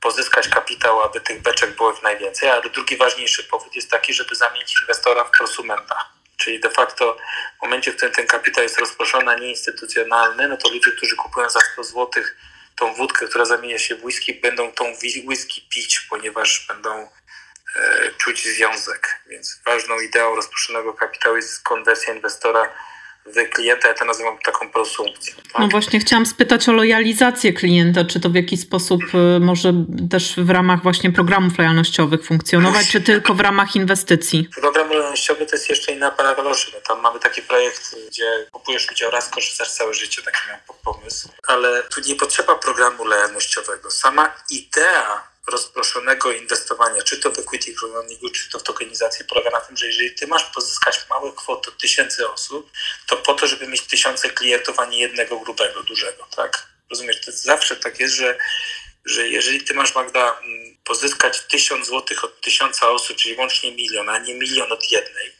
pozyskać 0.00 0.48
kapitał, 0.48 1.02
aby 1.02 1.20
tych 1.20 1.42
beczek 1.42 1.76
było 1.76 1.92
jak 1.92 2.02
najwięcej, 2.02 2.48
ale 2.48 2.62
drugi 2.70 2.96
ważniejszy 2.96 3.44
powód 3.44 3.76
jest 3.76 3.90
taki, 3.90 4.14
żeby 4.14 4.34
zamienić 4.34 4.80
inwestora 4.80 5.24
w 5.24 5.30
prosumenta. 5.30 6.08
Czyli 6.36 6.60
de 6.60 6.70
facto 6.70 7.16
w 7.58 7.62
momencie, 7.62 7.92
w 7.92 7.96
którym 7.96 8.14
ten 8.14 8.26
kapitał 8.26 8.62
jest 8.62 8.78
rozproszony, 8.78 9.30
a 9.30 9.34
nie 9.34 9.50
instytucjonalny, 9.50 10.48
no 10.48 10.56
to 10.56 10.68
ludzie, 10.68 10.90
którzy 10.90 11.16
kupują 11.16 11.50
za 11.50 11.60
100 11.60 11.84
zł 11.84 12.24
tą 12.76 12.94
wódkę, 12.94 13.26
która 13.26 13.44
zamienia 13.44 13.78
się 13.78 13.96
w 13.96 14.04
whisky, 14.04 14.34
będą 14.34 14.72
tą 14.72 14.84
whisky 15.28 15.62
pić, 15.68 16.00
ponieważ 16.10 16.66
będą 16.68 16.90
e, 16.90 17.08
czuć 18.18 18.44
związek. 18.44 19.20
Więc 19.26 19.60
ważną 19.64 20.00
ideą 20.00 20.36
rozproszonego 20.36 20.92
kapitału 20.94 21.36
jest 21.36 21.62
konwersja 21.62 22.14
inwestora 22.14 22.68
w 23.26 23.50
klienta, 23.50 23.88
ja 23.88 23.94
to 23.94 24.04
nazywam 24.04 24.38
taką 24.38 24.70
prosumpcją. 24.70 25.34
Tak? 25.36 25.58
No 25.58 25.68
właśnie 25.68 26.00
chciałam 26.00 26.26
spytać 26.26 26.68
o 26.68 26.72
lojalizację 26.72 27.52
klienta, 27.52 28.04
czy 28.04 28.20
to 28.20 28.30
w 28.30 28.34
jakiś 28.34 28.60
sposób 28.60 29.02
y, 29.36 29.40
może 29.40 29.72
też 30.10 30.34
w 30.36 30.50
ramach 30.50 30.82
właśnie 30.82 31.12
programów 31.12 31.58
lojalnościowych 31.58 32.26
funkcjonować, 32.26 32.88
czy 32.88 33.00
tylko 33.00 33.34
w 33.34 33.40
ramach 33.40 33.76
inwestycji? 33.76 34.48
Program 34.60 34.88
lojalnościowy 34.88 35.46
to 35.46 35.56
jest 35.56 35.68
jeszcze 35.68 35.92
inna 35.92 36.10
para 36.10 36.34
kaloszy. 36.34 36.72
Tam 36.88 37.00
mamy 37.00 37.20
taki 37.20 37.42
projekt, 37.42 37.96
gdzie 38.08 38.46
kupujesz 38.52 38.90
udział 38.90 39.10
raz, 39.10 39.28
korzystasz 39.28 39.70
całe 39.70 39.94
życie, 39.94 40.22
taki 40.22 40.38
miałem 40.46 40.60
pomysł. 40.84 41.28
Ale 41.48 41.82
tu 41.82 42.00
nie 42.00 42.14
potrzeba 42.14 42.54
programu 42.54 43.04
lojalnościowego. 43.04 43.90
Sama 43.90 44.34
idea 44.50 45.33
rozproszonego 45.46 46.32
inwestowania, 46.32 47.02
czy 47.02 47.16
to 47.16 47.30
w 47.30 47.38
equity 47.38 47.74
crowdfundingu, 47.74 48.30
czy 48.30 48.50
to 48.50 48.58
w 48.58 48.62
tokenizacji, 48.62 49.24
polega 49.24 49.50
na 49.50 49.60
tym, 49.60 49.76
że 49.76 49.86
jeżeli 49.86 50.14
ty 50.14 50.26
masz 50.26 50.44
pozyskać 50.44 51.00
małe 51.10 51.32
kwoty 51.32 51.70
od 51.70 51.78
tysięcy 51.78 52.30
osób, 52.30 52.70
to 53.06 53.16
po 53.16 53.34
to, 53.34 53.46
żeby 53.46 53.66
mieć 53.66 53.82
tysiące 53.82 54.30
klientów, 54.30 54.78
a 54.78 54.84
nie 54.84 54.98
jednego 54.98 55.40
grubego, 55.40 55.82
dużego, 55.82 56.26
tak? 56.36 56.68
Rozumiesz, 56.90 57.20
to 57.20 57.32
zawsze 57.32 57.76
tak 57.76 58.00
jest, 58.00 58.14
że, 58.14 58.38
że 59.04 59.28
jeżeli 59.28 59.64
ty 59.64 59.74
masz, 59.74 59.94
Magda, 59.94 60.40
pozyskać 60.84 61.40
tysiąc 61.40 61.86
złotych 61.86 62.24
od 62.24 62.40
tysiąca 62.40 62.90
osób, 62.90 63.16
czyli 63.16 63.36
łącznie 63.36 63.72
milion, 63.72 64.08
a 64.08 64.18
nie 64.18 64.34
milion 64.34 64.72
od 64.72 64.92
jednej, 64.92 65.32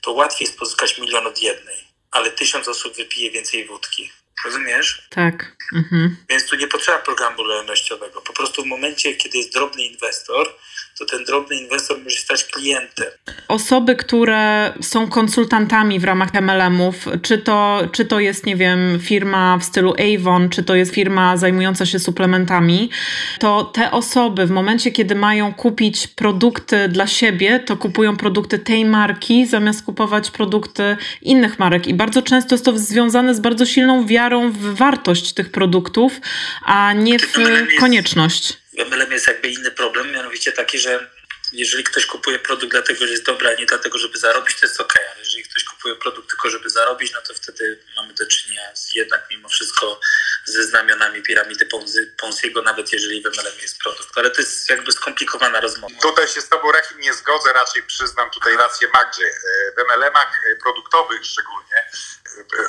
to 0.00 0.12
łatwiej 0.12 0.46
jest 0.46 0.58
pozyskać 0.58 0.98
milion 0.98 1.26
od 1.26 1.42
jednej, 1.42 1.88
ale 2.10 2.30
tysiąc 2.30 2.68
osób 2.68 2.96
wypije 2.96 3.30
więcej 3.30 3.64
wódki. 3.64 4.10
Rozumiesz? 4.44 5.08
Tak. 5.10 5.56
Mhm. 5.74 6.16
Więc 6.28 6.46
tu 6.46 6.56
nie 6.56 6.66
potrzeba 6.66 6.98
programu 6.98 7.42
lojalnościowego. 7.42 8.20
Po 8.22 8.32
prostu 8.32 8.62
w 8.62 8.66
momencie, 8.66 9.14
kiedy 9.14 9.38
jest 9.38 9.52
drobny 9.52 9.82
inwestor, 9.82 10.54
to 10.98 11.04
ten 11.04 11.24
drobny 11.24 11.56
inwestor 11.56 11.98
może 12.04 12.16
stać 12.16 12.44
klientem. 12.44 13.06
Osoby, 13.48 13.96
które 13.96 14.72
są 14.80 15.08
konsultantami 15.08 16.00
w 16.00 16.04
ramach 16.04 16.34
MLM-ów, 16.34 17.06
czy 17.22 17.38
to, 17.38 17.80
czy 17.92 18.04
to 18.04 18.20
jest, 18.20 18.46
nie 18.46 18.56
wiem, 18.56 19.00
firma 19.00 19.58
w 19.58 19.64
stylu 19.64 19.94
Avon, 19.98 20.48
czy 20.48 20.62
to 20.62 20.74
jest 20.74 20.94
firma 20.94 21.36
zajmująca 21.36 21.86
się 21.86 21.98
suplementami, 21.98 22.90
to 23.38 23.64
te 23.64 23.90
osoby 23.90 24.46
w 24.46 24.50
momencie, 24.50 24.90
kiedy 24.90 25.14
mają 25.14 25.54
kupić 25.54 26.06
produkty 26.06 26.88
dla 26.88 27.06
siebie, 27.06 27.60
to 27.60 27.76
kupują 27.76 28.16
produkty 28.16 28.58
tej 28.58 28.84
marki, 28.84 29.46
zamiast 29.46 29.84
kupować 29.84 30.30
produkty 30.30 30.96
innych 31.22 31.58
marek. 31.58 31.86
I 31.86 31.94
bardzo 31.94 32.22
często 32.22 32.54
jest 32.54 32.64
to 32.64 32.78
związane 32.78 33.34
z 33.34 33.40
bardzo 33.40 33.66
silną 33.66 34.06
wiarą 34.06 34.50
w 34.50 34.74
wartość 34.74 35.32
tych 35.32 35.50
produktów, 35.50 36.20
a 36.64 36.92
nie 36.92 37.18
w 37.18 37.34
konieczność 37.80 38.65
MLM 38.84 39.12
jest 39.12 39.26
jakby 39.26 39.48
inny 39.48 39.70
problem, 39.70 40.12
mianowicie 40.12 40.52
taki, 40.52 40.78
że 40.78 41.10
jeżeli 41.52 41.84
ktoś 41.84 42.06
kupuje 42.06 42.38
produkt 42.38 42.72
dlatego, 42.72 43.06
że 43.06 43.12
jest 43.12 43.24
dobry, 43.24 43.48
a 43.48 43.54
nie 43.54 43.66
dlatego, 43.66 43.98
żeby 43.98 44.18
zarobić, 44.18 44.60
to 44.60 44.66
jest 44.66 44.80
ok, 44.80 44.94
ale 45.12 45.18
jeżeli 45.18 45.44
ktoś 45.44 45.64
kupuje 45.64 45.94
produkt 45.94 46.30
tylko, 46.30 46.50
żeby 46.50 46.70
zarobić, 46.70 47.12
no 47.12 47.20
to 47.20 47.34
wtedy 47.34 47.78
mamy 47.96 48.14
do 48.14 48.26
czynienia 48.26 48.76
z, 48.76 48.94
jednak 48.94 49.26
mimo 49.30 49.48
wszystko 49.48 50.00
ze 50.44 50.64
znamionami 50.64 51.22
piramidy 51.22 51.68
Ponziego, 52.16 52.62
nawet 52.62 52.92
jeżeli 52.92 53.22
w 53.22 53.26
MLM 53.26 53.58
jest 53.62 53.78
produkt. 53.78 54.18
Ale 54.18 54.30
to 54.30 54.40
jest 54.40 54.70
jakby 54.70 54.92
skomplikowana 54.92 55.60
rozmowa. 55.60 55.94
Tutaj 56.02 56.28
się 56.28 56.40
z 56.40 56.48
Tobą, 56.48 56.72
Rachim, 56.72 57.00
nie 57.00 57.14
zgodzę, 57.14 57.52
raczej 57.52 57.82
przyznam 57.82 58.30
tutaj 58.30 58.56
rację 58.56 58.88
Magdzie. 58.94 59.30
W 59.76 59.80
MLM-ach 59.80 60.40
produktowych 60.62 61.24
szczególnie, 61.24 61.90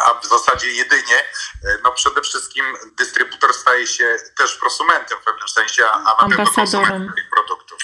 a 0.06 0.19
w 0.19 0.25
zasadzie 0.25 0.71
jedynie, 0.71 1.23
no 1.84 1.91
przede 1.91 2.21
wszystkim 2.21 2.65
dystrybutor 2.97 3.53
staje 3.53 3.88
się 3.88 4.17
też 4.38 4.56
prosumentem 4.56 5.17
w 5.21 5.23
pewnym 5.23 5.47
sensie, 5.47 5.86
a 5.86 6.17
ambasadorem 6.17 7.13
tych 7.15 7.30
produktów. 7.30 7.80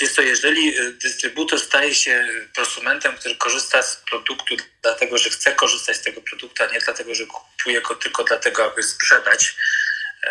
Jest 0.00 0.16
to, 0.16 0.22
jeżeli 0.22 0.74
dystrybutor 0.98 1.60
staje 1.60 1.94
się 1.94 2.28
prosumentem, 2.54 3.16
który 3.16 3.36
korzysta 3.36 3.82
z 3.82 3.96
produktu 3.96 4.56
dlatego, 4.82 5.18
że 5.18 5.30
chce 5.30 5.54
korzystać 5.54 5.96
z 5.96 6.02
tego 6.02 6.20
produktu, 6.20 6.62
a 6.62 6.66
nie 6.66 6.80
dlatego, 6.80 7.14
że 7.14 7.26
kupuje 7.26 7.80
go 7.80 7.94
tylko 7.94 8.24
dlatego, 8.24 8.64
aby 8.64 8.82
sprzedać, 8.82 9.56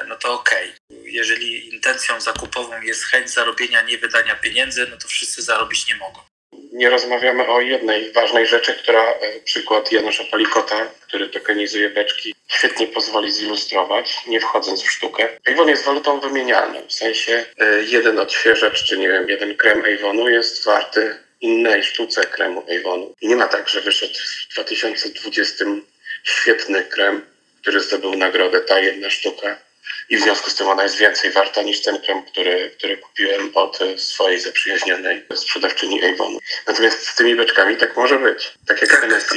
no 0.07 0.15
to 0.15 0.33
okej. 0.33 0.69
Okay. 0.69 1.01
Jeżeli 1.03 1.73
intencją 1.73 2.21
zakupową 2.21 2.81
jest 2.81 3.03
chęć 3.03 3.29
zarobienia, 3.31 3.81
nie 3.81 3.97
wydania 3.97 4.35
pieniędzy, 4.35 4.87
no 4.87 4.97
to 4.97 5.07
wszyscy 5.07 5.41
zarobić 5.41 5.87
nie 5.87 5.95
mogą 5.95 6.21
nie 6.79 6.89
rozmawiamy 6.89 7.47
o 7.47 7.61
jednej 7.61 8.11
ważnej 8.11 8.47
rzeczy, 8.47 8.73
która 8.73 9.13
przykład 9.43 9.91
Janusza 9.91 10.23
Palikota, 10.31 10.91
który 11.01 11.29
tokenizuje 11.29 11.89
beczki, 11.89 12.35
świetnie 12.47 12.87
pozwoli 12.87 13.31
zilustrować, 13.31 14.17
nie 14.27 14.39
wchodząc 14.41 14.83
w 14.83 14.91
sztukę. 14.91 15.27
Avon 15.51 15.69
jest 15.69 15.83
walutą 15.83 16.19
wymienialną, 16.19 16.81
w 16.87 16.93
sensie 16.93 17.45
jeden 17.85 18.19
odświeżacz, 18.19 18.83
czy 18.83 18.97
nie 18.97 19.07
wiem, 19.07 19.29
jeden 19.29 19.55
krem 19.57 19.83
Avonu 19.85 20.29
jest 20.29 20.65
warty 20.65 21.15
innej 21.41 21.83
sztuce 21.83 22.21
kremu 22.21 22.65
Avonu. 22.79 23.15
I 23.21 23.27
nie 23.27 23.35
ma 23.35 23.47
tak, 23.47 23.69
że 23.69 23.81
wyszedł 23.81 24.13
w 24.49 24.53
2020 24.53 25.65
świetny 26.23 26.83
krem, 26.83 27.25
który 27.61 27.79
zdobył 27.79 28.15
nagrodę, 28.15 28.61
ta 28.61 28.79
jedna 28.79 29.09
sztuka 29.09 29.68
i 30.09 30.17
w 30.17 30.21
związku 30.21 30.49
z 30.49 30.55
tym 30.55 30.67
ona 30.67 30.83
jest 30.83 30.97
więcej 30.97 31.31
warta 31.31 31.61
niż 31.61 31.81
ten 31.81 32.01
krem, 32.01 32.23
który, 32.23 32.75
który 32.77 32.97
kupiłem 32.97 33.51
od 33.55 33.79
swojej 33.97 34.39
zaprzyjaźnionej 34.39 35.25
sprzedawczyni 35.35 36.05
Avonu. 36.05 36.39
Natomiast 36.67 37.07
z 37.07 37.15
tymi 37.15 37.35
beczkami 37.35 37.77
tak 37.77 37.97
może 37.97 38.19
być. 38.19 38.53
Tak 38.67 38.81
jak 38.81 39.03
NFT 39.03 39.33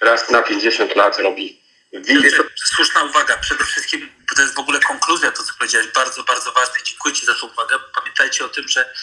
raz 0.00 0.30
na 0.30 0.42
50 0.42 0.96
lat 0.96 1.18
robi 1.18 1.60
Wiesz, 1.92 2.42
słuszna 2.56 3.02
uwaga. 3.02 3.36
Przede 3.36 3.64
wszystkim 3.64 4.12
to 4.36 4.42
jest 4.42 4.54
w 4.54 4.58
ogóle 4.58 4.80
konkluzja, 4.80 5.32
to 5.32 5.42
co 5.42 5.52
powiedziałeś, 5.58 5.86
bardzo, 5.86 6.22
bardzo 6.22 6.52
ważne. 6.52 6.74
Dziękuję 6.84 7.14
Ci 7.14 7.26
za 7.26 7.34
tą 7.34 7.46
uwagę. 7.46 7.76
Pamiętajcie 7.94 8.44
o 8.44 8.48
tym, 8.48 8.68
że 8.68 8.94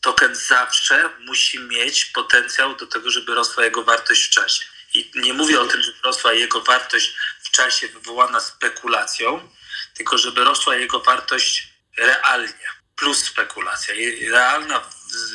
token 0.00 0.34
zawsze 0.34 1.10
musi 1.20 1.58
mieć 1.58 2.04
potencjał 2.04 2.76
do 2.76 2.86
tego, 2.86 3.10
żeby 3.10 3.34
rosła 3.34 3.64
jego 3.64 3.84
wartość 3.84 4.26
w 4.26 4.30
czasie. 4.30 4.64
I 4.94 5.10
nie 5.14 5.32
mówię 5.32 5.60
o 5.60 5.66
tym, 5.66 5.82
że 5.82 5.92
rosła 6.04 6.32
jego 6.32 6.60
wartość 6.60 7.14
w 7.42 7.50
czasie 7.50 7.88
wywołana 7.88 8.40
spekulacją, 8.40 9.48
tylko 9.94 10.18
żeby 10.18 10.44
rosła 10.44 10.76
jego 10.76 11.00
wartość 11.00 11.68
realnie, 11.96 12.52
plus 12.96 13.24
spekulacja. 13.24 13.94
Realna, 14.30 14.90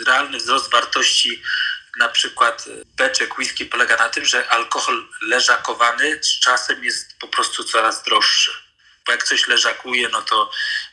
realny 0.06 0.38
wzrost 0.38 0.72
wartości 0.72 1.42
na 1.98 2.10
przykład 2.10 2.66
beczek 2.86 3.38
whisky 3.38 3.66
polega 3.66 3.98
na 3.98 4.10
tym, 4.10 4.26
że 4.26 4.50
alkohol 4.50 5.08
leżakowany 5.22 6.20
z 6.24 6.40
czasem 6.40 6.84
jest 6.84 7.20
po 7.20 7.28
prostu 7.28 7.64
coraz 7.64 8.04
droższy. 8.04 8.52
Bo 9.06 9.12
jak 9.12 9.24
coś 9.24 9.48
leżakuje, 9.48 10.10
no 10.10 10.22
to 10.22 10.52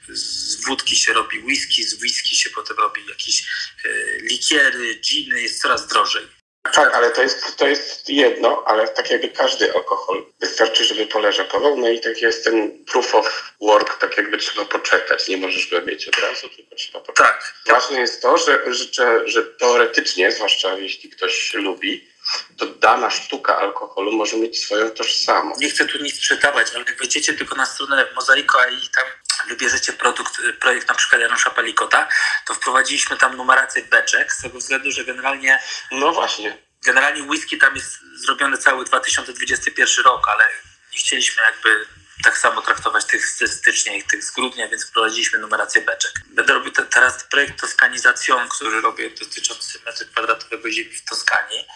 z 0.08 0.64
wódki 0.64 0.96
się 0.96 1.12
robi 1.12 1.38
whisky, 1.38 1.84
z 1.84 1.94
whisky 1.94 2.36
się 2.36 2.50
potem 2.50 2.76
robi 2.76 3.06
jakieś 3.06 3.46
e, 3.84 3.88
likiery, 4.20 4.94
giny, 4.94 5.42
jest 5.42 5.62
coraz 5.62 5.86
drożej. 5.86 6.28
Tak, 6.72 6.94
ale 6.94 7.10
to 7.10 7.22
jest, 7.22 7.56
to 7.56 7.68
jest 7.68 8.08
jedno, 8.08 8.64
ale 8.66 8.88
tak 8.88 9.10
jakby 9.10 9.28
każdy 9.28 9.74
alkohol. 9.74 10.26
Wystarczy, 10.40 10.84
żeby 10.84 11.06
poleżakował, 11.06 11.76
no 11.76 11.88
i 11.88 12.00
tak 12.00 12.22
jest 12.22 12.44
ten 12.44 12.84
proof 12.84 13.14
of 13.14 13.52
work, 13.60 13.98
tak 13.98 14.16
jakby 14.16 14.38
trzeba 14.38 14.64
poczekać. 14.64 15.28
Nie 15.28 15.36
możesz 15.36 15.70
go 15.70 15.82
mieć 15.82 16.08
od 16.08 16.18
razu, 16.18 16.48
tylko 16.48 16.74
trzeba 16.74 17.00
poczekać. 17.00 17.32
Tak. 17.32 17.54
Ważne 17.66 18.00
jest 18.00 18.22
to, 18.22 18.38
że, 18.38 18.74
że, 18.74 19.28
że 19.28 19.44
teoretycznie, 19.44 20.32
zwłaszcza 20.32 20.74
jeśli 20.74 21.10
ktoś 21.10 21.54
lubi, 21.54 22.08
to 22.56 22.66
dana 22.66 23.10
sztuka 23.10 23.58
alkoholu 23.58 24.12
może 24.12 24.36
mieć 24.36 24.58
swoją 24.64 24.90
tożsamość. 24.90 25.60
Nie 25.60 25.70
chcę 25.70 25.86
tu 25.86 25.98
nic 26.02 26.16
sprzedawać, 26.16 26.68
ale 26.74 26.84
jak 26.84 26.98
wejdziecie 26.98 27.34
tylko 27.34 27.56
na 27.56 27.66
stronę 27.66 28.06
Mozaiko 28.14 28.58
i 28.66 28.88
tam 28.94 29.04
wybierzecie 29.48 29.92
produkt, 29.92 30.36
projekt 30.60 30.88
na 30.88 30.94
przykład 30.94 31.20
Janusza 31.20 31.50
Palikota, 31.50 32.08
to 32.46 32.54
wprowadziliśmy 32.54 33.16
tam 33.16 33.36
numerację 33.36 33.82
beczek 33.82 34.32
z 34.32 34.42
tego 34.42 34.58
względu, 34.58 34.90
że 34.92 35.04
generalnie 35.04 35.60
No 35.90 36.12
właśnie. 36.12 36.58
generalnie 36.84 37.22
whisky 37.22 37.58
tam 37.58 37.74
jest 37.76 37.98
zrobiony 38.14 38.58
cały 38.58 38.84
2021 38.84 40.04
rok, 40.04 40.28
ale 40.28 40.44
nie 40.92 40.98
chcieliśmy 40.98 41.42
jakby 41.42 41.86
tak 42.24 42.38
samo 42.38 42.62
traktować 42.62 43.04
tych 43.04 43.26
z 43.26 43.52
stycznia 43.52 43.96
i 43.96 44.02
tych 44.02 44.24
z 44.24 44.30
grudnia, 44.30 44.68
więc 44.68 44.84
wprowadziliśmy 44.86 45.38
numerację 45.38 45.82
beczek. 45.82 46.12
Będę 46.26 46.52
robił 46.54 46.72
te, 46.72 46.82
teraz 46.82 47.24
projekt 47.24 47.60
Toskanizacją, 47.60 48.48
który 48.48 48.80
robię 48.80 49.10
dotyczący 49.10 49.78
metru 49.86 50.06
kwadratowego 50.12 50.70
ziemi 50.70 50.96
w 50.96 51.04
Toskanii. 51.04 51.66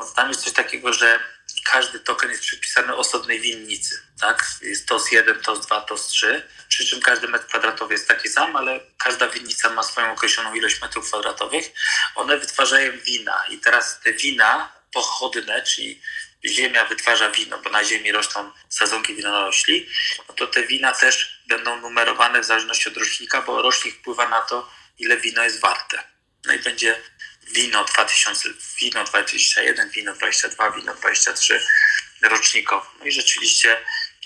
No, 0.00 0.06
tam 0.06 0.28
jest 0.28 0.40
coś 0.44 0.52
takiego, 0.52 0.92
że 0.92 1.20
każdy 1.70 2.00
token 2.00 2.30
jest 2.30 2.42
przypisany 2.42 2.96
osobnej 2.96 3.40
winnicy, 3.40 4.00
tak? 4.20 4.46
Jest 4.62 4.88
TOS 4.88 5.12
1, 5.12 5.40
TOS 5.40 5.66
2, 5.66 5.80
TOS 5.80 6.06
3, 6.06 6.48
przy 6.68 6.86
czym 6.86 7.00
każdy 7.00 7.28
metr 7.28 7.46
kwadratowy 7.46 7.94
jest 7.94 8.08
taki 8.08 8.28
sam, 8.28 8.56
ale 8.56 8.80
każda 8.98 9.28
winnica 9.28 9.70
ma 9.70 9.82
swoją 9.82 10.12
określoną 10.12 10.54
ilość 10.54 10.80
metrów 10.80 11.08
kwadratowych. 11.08 11.72
One 12.14 12.38
wytwarzają 12.38 12.92
wina 12.98 13.44
i 13.50 13.58
teraz 13.58 14.00
te 14.00 14.12
wina 14.12 14.72
pochodne, 14.92 15.62
czyli 15.62 16.02
ziemia 16.44 16.84
wytwarza 16.84 17.30
wino, 17.30 17.58
bo 17.58 17.70
na 17.70 17.84
ziemi 17.84 18.12
rosną 18.12 18.52
sadzonki 18.68 19.14
winorośli, 19.14 19.88
no 20.28 20.34
to 20.34 20.46
te 20.46 20.62
wina 20.62 20.92
też 20.92 21.42
będą 21.48 21.80
numerowane 21.80 22.40
w 22.40 22.44
zależności 22.44 22.88
od 22.88 22.96
rocznika, 22.96 23.42
bo 23.42 23.62
rocznik 23.62 23.94
wpływa 23.94 24.28
na 24.28 24.40
to, 24.40 24.70
ile 24.98 25.16
wino 25.16 25.42
jest 25.42 25.60
warte. 25.60 26.02
No 26.44 26.52
i 26.52 26.58
będzie 26.58 27.02
wino 27.52 27.84
2000, 27.84 28.48
wino 28.80 29.04
21, 29.04 29.90
wino 29.90 30.14
22, 30.14 30.70
wino 30.70 30.94
23 30.94 31.60
rocznikowo. 32.22 32.86
No 33.00 33.06
i 33.06 33.12
rzeczywiście, 33.12 33.76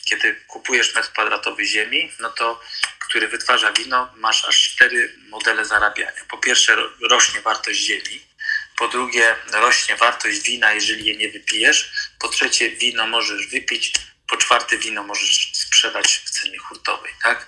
kiedy 0.05 0.35
kupujesz 0.35 0.95
metr 0.95 1.13
kwadratowy 1.13 1.65
ziemi, 1.67 2.13
no 2.21 2.31
to 2.31 2.61
który 2.99 3.29
wytwarza 3.29 3.73
wino, 3.73 4.13
masz 4.17 4.45
aż 4.45 4.71
cztery 4.71 5.15
modele 5.29 5.65
zarabiania. 5.65 6.25
Po 6.29 6.39
pierwsze 6.39 6.77
ro- 6.77 6.91
rośnie 7.01 7.41
wartość 7.41 7.81
ziemi, 7.81 8.23
po 8.77 8.89
drugie 8.89 9.37
rośnie 9.53 9.97
wartość 9.97 10.41
wina, 10.41 10.73
jeżeli 10.73 11.05
je 11.07 11.17
nie 11.17 11.29
wypijesz, 11.31 11.91
po 12.19 12.29
trzecie 12.29 12.71
wino 12.71 13.07
możesz 13.07 13.47
wypić, 13.47 13.93
po 14.29 14.37
czwarte 14.37 14.79
wino 14.79 15.03
możesz 15.03 15.51
sprzedać 15.53 16.23
w 16.25 16.31
cenie 16.31 16.59
hurtowej, 16.59 17.13
tak? 17.23 17.47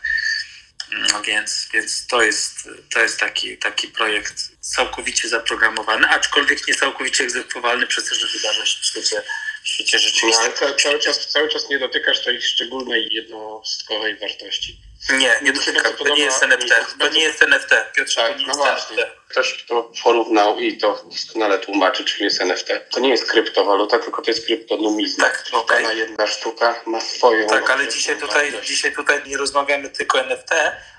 No 1.13 1.23
więc, 1.23 1.69
więc 1.75 2.07
to 2.07 2.23
jest, 2.23 2.55
to 2.95 3.01
jest 3.01 3.19
taki, 3.21 3.59
taki 3.59 3.89
projekt 3.89 4.35
całkowicie 4.61 5.29
zaprogramowany, 5.29 6.09
aczkolwiek 6.09 6.69
nie 6.69 6.75
całkowicie 6.75 7.25
egzekwowalny 7.25 7.87
przez 7.87 8.09
to, 8.09 8.15
że 8.15 8.27
wydarza 8.27 8.67
się 8.67 8.79
w 8.83 8.85
świecie, 8.87 9.23
w 9.63 9.69
świecie 9.69 9.97
No, 9.97 10.01
ale 10.03 10.11
rzeczywistym. 10.13 10.53
ca- 10.53 10.75
cały, 10.75 10.99
czas, 10.99 11.29
cały 11.29 11.49
czas 11.49 11.69
nie 11.71 11.79
dotykasz 11.79 12.25
tej 12.25 12.43
szczególnej 12.43 13.09
jednostkowej 13.13 14.17
wartości. 14.19 14.81
Nie, 15.11 15.39
nie 15.43 15.53
dotyka, 15.53 15.91
to 15.91 16.09
nie 16.09 16.25
jest 16.25 16.41
podoba- 16.41 16.55
NFT. 16.55 16.99
To 16.99 17.09
nie 17.09 17.23
jest 17.23 17.43
NFT, 17.43 17.71
Piotrze, 17.95 18.23
to 18.23 18.29
Tak, 18.29 18.39
nie 18.39 18.47
no 18.47 18.49
jest 18.49 18.61
właśnie. 18.61 18.97
NFT. 18.97 19.13
Ktoś, 19.29 19.65
kto 19.65 19.93
porównał 20.05 20.59
i 20.59 20.79
to 20.79 21.05
doskonale 21.11 21.59
tłumaczy, 21.59 22.05
czym 22.05 22.25
jest 22.25 22.41
NFT. 22.41 22.69
To 22.91 23.01
nie 23.01 23.09
jest 23.09 23.31
kryptowaluta, 23.31 23.99
tylko 23.99 24.23
to 24.23 24.31
jest 24.31 24.47
kryptonumizma. 24.47 25.25
Tak, 25.25 25.45
okej. 25.53 25.83
Dana 25.83 25.95
jedna 25.95 26.27
sztuka 26.27 26.81
ma 26.87 27.01
swoją... 27.01 27.47
Tak, 27.49 27.71
ale 27.71 27.89
dzisiaj 27.89 28.17
tutaj, 28.17 28.53
dzisiaj 28.63 28.93
tutaj 28.93 29.23
nie 29.27 29.37
rozmawiamy 29.37 29.91
tylko 29.91 30.19
o 30.19 30.21
NFT. 30.21 30.51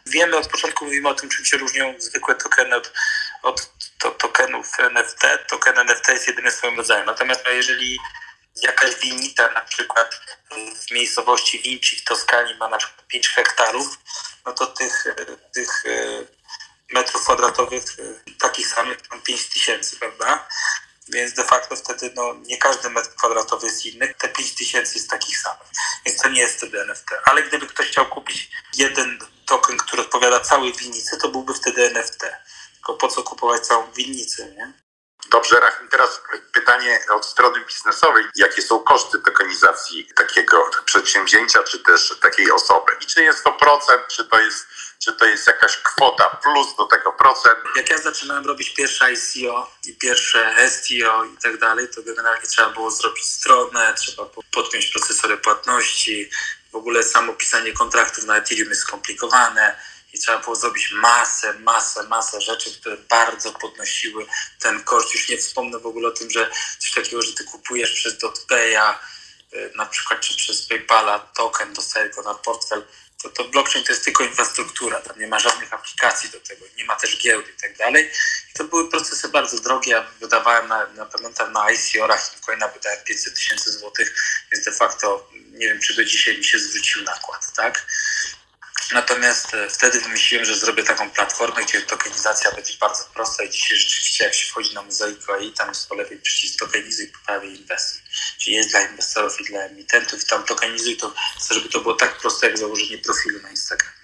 Wiemy 0.05 0.37
od 0.37 0.47
początku, 0.47 0.85
mówimy 0.85 1.09
o 1.09 1.13
tym, 1.13 1.29
czym 1.29 1.45
się 1.45 1.57
różnią 1.57 1.93
zwykłe 1.97 2.35
tokeny 2.35 2.75
od, 2.75 2.91
od 3.43 3.69
to, 3.99 4.11
tokenów 4.11 4.67
NFT. 4.79 5.21
Token 5.49 5.77
NFT 5.77 6.09
jest 6.09 6.27
jedyny 6.27 6.51
swoim 6.51 6.77
rodzaju. 6.77 7.05
Natomiast 7.05 7.41
no, 7.45 7.51
jeżeli 7.51 7.99
jakaś 8.61 8.95
winita 8.95 9.51
na 9.51 9.61
przykład 9.61 10.19
w 10.87 10.91
miejscowości 10.91 11.59
Vinci 11.59 11.95
w 11.95 12.03
Toskanii 12.03 12.55
ma 12.55 12.69
na 12.69 12.77
przykład 12.77 13.07
5 13.07 13.29
hektarów, 13.29 13.99
no 14.45 14.53
to 14.53 14.67
tych, 14.67 15.07
e, 15.07 15.25
tych 15.53 15.85
e, 15.85 16.25
metrów 16.93 17.23
kwadratowych 17.23 17.83
e, 17.99 18.33
takich 18.39 18.67
samych 18.67 18.97
mam 19.11 19.21
5 19.21 19.49
tysięcy, 19.49 19.95
prawda? 19.95 20.47
Więc 21.09 21.33
de 21.33 21.43
facto 21.43 21.75
wtedy 21.75 22.11
no, 22.15 22.33
nie 22.33 22.57
każdy 22.57 22.89
metr 22.89 23.15
kwadratowy 23.15 23.67
jest 23.67 23.85
inny, 23.85 24.13
te 24.13 24.29
5 24.29 24.55
tysięcy 24.55 24.95
jest 24.95 25.09
takich 25.09 25.39
samych. 25.39 25.67
Więc 26.05 26.21
to 26.21 26.29
nie 26.29 26.41
jest 26.41 26.57
wtedy 26.57 26.81
NFT. 26.81 27.07
Ale 27.23 27.43
gdyby 27.43 27.67
ktoś 27.67 27.87
chciał 27.87 28.05
kupić 28.05 28.49
jeden 28.77 29.19
token, 29.45 29.77
który 29.77 30.01
odpowiada 30.01 30.39
całej 30.39 30.73
winnicy, 30.73 31.17
to 31.17 31.29
byłby 31.29 31.53
wtedy 31.53 31.85
NFT. 31.85 32.25
Tylko 32.73 32.93
po 32.93 33.07
co 33.07 33.23
kupować 33.23 33.67
całą 33.67 33.91
winnicę, 33.91 34.51
nie? 34.51 34.82
Dobrze, 35.29 35.59
Rachim, 35.59 35.87
teraz 35.87 36.21
pytanie 36.51 36.99
od 37.09 37.25
strony 37.25 37.65
biznesowej. 37.65 38.25
Jakie 38.35 38.61
są 38.61 38.79
koszty 38.79 39.19
tokenizacji 39.19 40.09
takiego 40.15 40.69
przedsięwzięcia, 40.85 41.63
czy 41.63 41.79
też 41.79 42.13
takiej 42.21 42.51
osoby? 42.51 42.91
I 43.01 43.05
czy 43.05 43.23
jest 43.23 43.43
to 43.43 43.53
procent, 43.53 44.01
czy 44.07 44.25
to 44.25 44.39
jest, 44.39 44.67
czy 44.99 45.13
to 45.13 45.25
jest 45.25 45.47
jakaś 45.47 45.77
kwota 45.77 46.39
plus 46.43 46.75
do 46.77 46.85
tego 46.85 47.11
procent? 47.11 47.59
Jak 47.75 47.89
ja 47.89 47.97
zaczynałem 47.97 48.45
robić 48.45 48.69
pierwsze 48.73 49.13
ICO 49.13 49.71
i 49.85 49.95
pierwsze 49.95 50.69
STO 50.69 51.25
i 51.25 51.37
tak 51.37 51.57
dalej, 51.57 51.87
to 51.95 52.03
generalnie 52.03 52.47
trzeba 52.47 52.69
było 52.69 52.91
zrobić 52.91 53.25
stronę, 53.25 53.93
trzeba 53.97 54.25
podpiąć 54.51 54.87
procesory 54.87 55.37
płatności. 55.37 56.29
W 56.71 56.75
ogóle 56.75 57.03
samo 57.03 57.33
pisanie 57.33 57.73
kontraktów 57.73 58.23
na 58.23 58.37
Ethereum 58.37 58.69
jest 58.69 58.81
skomplikowane 58.81 59.75
i 60.13 60.19
trzeba 60.19 60.37
było 60.37 60.55
zrobić 60.55 60.91
masę, 60.91 61.53
masę, 61.53 62.03
masę 62.03 62.41
rzeczy, 62.41 62.79
które 62.79 62.97
bardzo 62.97 63.51
podnosiły 63.51 64.25
ten 64.59 64.83
koszt. 64.83 65.13
Już 65.13 65.29
nie 65.29 65.37
wspomnę 65.37 65.79
w 65.79 65.85
ogóle 65.85 66.07
o 66.07 66.11
tym, 66.11 66.31
że 66.31 66.49
coś 66.79 66.91
takiego, 66.91 67.21
że 67.21 67.33
ty 67.33 67.43
kupujesz 67.43 67.93
przez 67.93 68.17
DotPaya, 68.17 68.99
y, 69.53 69.71
na 69.75 69.85
przykład 69.85 70.19
czy 70.19 70.37
przez 70.37 70.67
PayPala 70.67 71.19
token, 71.19 71.73
dostajesz 71.73 72.15
go 72.15 72.21
na 72.21 72.33
portfel, 72.33 72.83
to, 73.23 73.29
to 73.29 73.43
blockchain 73.43 73.85
to 73.85 73.91
jest 73.91 74.05
tylko 74.05 74.23
infrastruktura, 74.23 74.99
tam 74.99 75.19
nie 75.19 75.27
ma 75.27 75.39
żadnych 75.39 75.73
aplikacji 75.73 76.29
do 76.29 76.39
tego, 76.39 76.65
nie 76.77 76.85
ma 76.85 76.95
też 76.95 77.21
giełdy 77.23 77.51
i 77.51 77.61
tak 77.61 77.77
dalej. 77.77 78.11
I 78.49 78.53
to 78.53 78.63
były 78.63 78.89
procesy 78.89 79.29
bardzo 79.29 79.59
drogie, 79.59 79.91
ja 79.91 80.11
wydawałem 80.19 80.67
na, 80.67 80.87
na 80.87 81.05
pamiętam 81.05 81.53
na 81.53 81.71
ICO-rach 81.71 82.39
Coina 82.45 82.67
wydałem 82.67 82.99
500 83.05 83.35
tysięcy 83.35 83.71
złotych, 83.71 84.15
więc 84.51 84.65
de 84.65 84.71
facto 84.71 85.29
nie 85.33 85.67
wiem, 85.67 85.79
czy 85.79 85.95
do 85.95 86.05
dzisiaj 86.05 86.37
mi 86.37 86.43
się 86.43 86.59
zwrócił 86.59 87.03
nakład, 87.03 87.53
tak? 87.55 87.85
Natomiast 88.93 89.53
e, 89.53 89.69
wtedy 89.69 89.99
wymyśliłem, 89.99 90.45
że 90.45 90.55
zrobię 90.55 90.83
taką 90.83 91.11
platformę, 91.11 91.63
gdzie 91.63 91.81
tokenizacja 91.81 92.51
będzie 92.51 92.73
bardzo 92.79 93.03
prosta 93.13 93.43
i 93.43 93.49
dzisiaj 93.49 93.77
rzeczywiście 93.77 94.23
jak 94.23 94.33
się 94.33 94.47
wchodzi 94.47 94.73
na 94.73 94.81
Mozaico 94.81 95.37
i 95.37 95.51
tam 95.51 95.69
jest 95.69 95.89
po 95.89 95.95
lewej 95.95 96.17
przycisk 96.17 96.59
tokenizuj, 96.59 97.07
po 97.07 97.19
prawej 97.25 97.59
inwestuj. 97.59 98.01
Czyli 98.37 98.55
jest 98.55 98.69
dla 98.69 98.81
inwestorów 98.81 99.41
i 99.41 99.43
dla 99.43 99.59
emitentów. 99.59 100.25
Tam 100.25 100.43
tokenizuj 100.43 100.97
to 100.97 101.13
żeby 101.51 101.69
to 101.69 101.79
było 101.79 101.93
tak 101.93 102.17
proste 102.17 102.47
jak 102.47 102.57
założenie 102.57 102.97
profilu 102.97 103.41
na 103.41 103.49
Instagramie. 103.49 104.03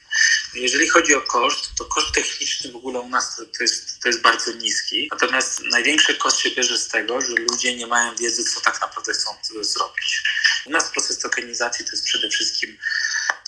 Jeżeli 0.54 0.90
chodzi 0.90 1.16
o 1.16 1.22
koszt, 1.22 1.72
to 1.78 1.86
koszt 1.86 2.14
techniczny 2.14 2.72
w 2.72 2.76
ogóle 2.76 3.00
u 3.00 3.10
nas 3.10 3.36
to, 3.36 3.46
to, 3.46 3.64
jest, 3.64 4.00
to 4.02 4.10
jest 4.10 4.22
bardzo 4.22 4.52
niski. 4.52 5.08
Natomiast 5.12 5.62
największy 5.64 6.16
koszt 6.16 6.40
się 6.40 6.52
bierze 6.52 6.78
z 6.78 6.88
tego, 6.88 7.22
że 7.22 7.36
ludzie 7.36 7.76
nie 7.76 7.88
mają 7.88 8.16
wiedzy, 8.16 8.44
co 8.44 8.62
tak 8.62 8.82
naprawdę 8.82 9.14
chcą 9.14 9.38
zrobić. 9.62 10.24
U 10.66 10.70
nas 10.72 10.90
proces 10.90 11.20
tokenizacji 11.20 11.86
to 11.86 11.92
jest 11.92 12.06
przede 12.06 12.30
wszystkim 12.30 12.78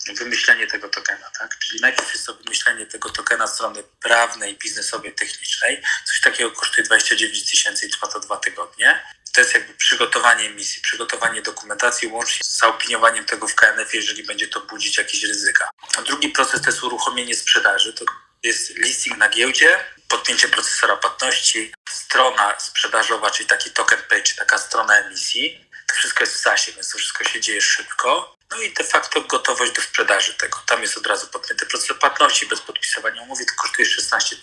wymyślenie 0.09 0.67
tego 0.67 0.89
tokena, 0.89 1.29
tak? 1.39 1.57
Czyli 1.59 1.81
najpierw 1.81 2.13
jest 2.13 2.25
to 2.25 2.33
wymyślenie 2.33 2.85
tego 2.85 3.09
tokena 3.09 3.47
strony 3.47 3.83
prawnej, 4.01 4.57
biznesowej, 4.57 5.15
technicznej. 5.15 5.81
Coś 6.05 6.21
takiego 6.21 6.51
kosztuje 6.51 6.87
29 6.87 7.49
tysięcy 7.51 7.85
i 7.85 7.89
trwa 7.89 8.07
to 8.07 8.19
dwa 8.19 8.37
tygodnie. 8.37 9.03
To 9.33 9.41
jest 9.41 9.53
jakby 9.53 9.73
przygotowanie 9.73 10.49
misji, 10.49 10.81
przygotowanie 10.81 11.41
dokumentacji 11.41 12.07
łącznie 12.07 12.43
z 12.43 12.57
zaopiniowaniem 12.57 13.25
tego 13.25 13.47
w 13.47 13.55
KNF, 13.55 13.93
jeżeli 13.93 14.23
będzie 14.23 14.47
to 14.47 14.61
budzić 14.61 14.97
jakieś 14.97 15.23
ryzyka. 15.23 15.69
A 15.97 16.01
drugi 16.01 16.29
proces 16.29 16.61
to 16.61 16.67
jest 16.67 16.83
uruchomienie 16.83 17.35
sprzedaży. 17.35 17.93
To 17.93 18.05
jest 18.43 18.77
listing 18.77 19.17
na 19.17 19.29
giełdzie, 19.29 19.79
podpięcie 20.07 20.47
procesora 20.47 20.97
płatności, 20.97 21.73
strona 21.89 22.59
sprzedażowa, 22.59 23.31
czyli 23.31 23.49
taki 23.49 23.71
token 23.71 23.99
page, 24.09 24.33
taka 24.37 24.57
strona 24.57 24.97
emisji. 24.97 25.69
To 25.87 25.95
wszystko 25.95 26.23
jest 26.23 26.35
w 26.35 26.39
SASie, 26.39 26.71
więc 26.71 26.91
to 26.91 26.97
wszystko 26.97 27.23
się 27.23 27.41
dzieje 27.41 27.61
szybko. 27.61 28.37
No 28.51 28.61
i 28.61 28.73
de 28.73 28.83
facto 28.83 29.21
gotowość 29.21 29.71
do 29.71 29.81
sprzedaży 29.81 30.33
tego. 30.33 30.59
Tam 30.67 30.81
jest 30.81 30.97
od 30.97 31.07
razu 31.07 31.27
podpięty 31.27 31.65
proces 31.65 31.97
płatności 31.99 32.47
bez 32.47 32.61
podpisywania 32.61 33.21
umowy, 33.21 33.45
to 33.45 33.53
kosztuje 33.57 33.85
16 33.85 34.35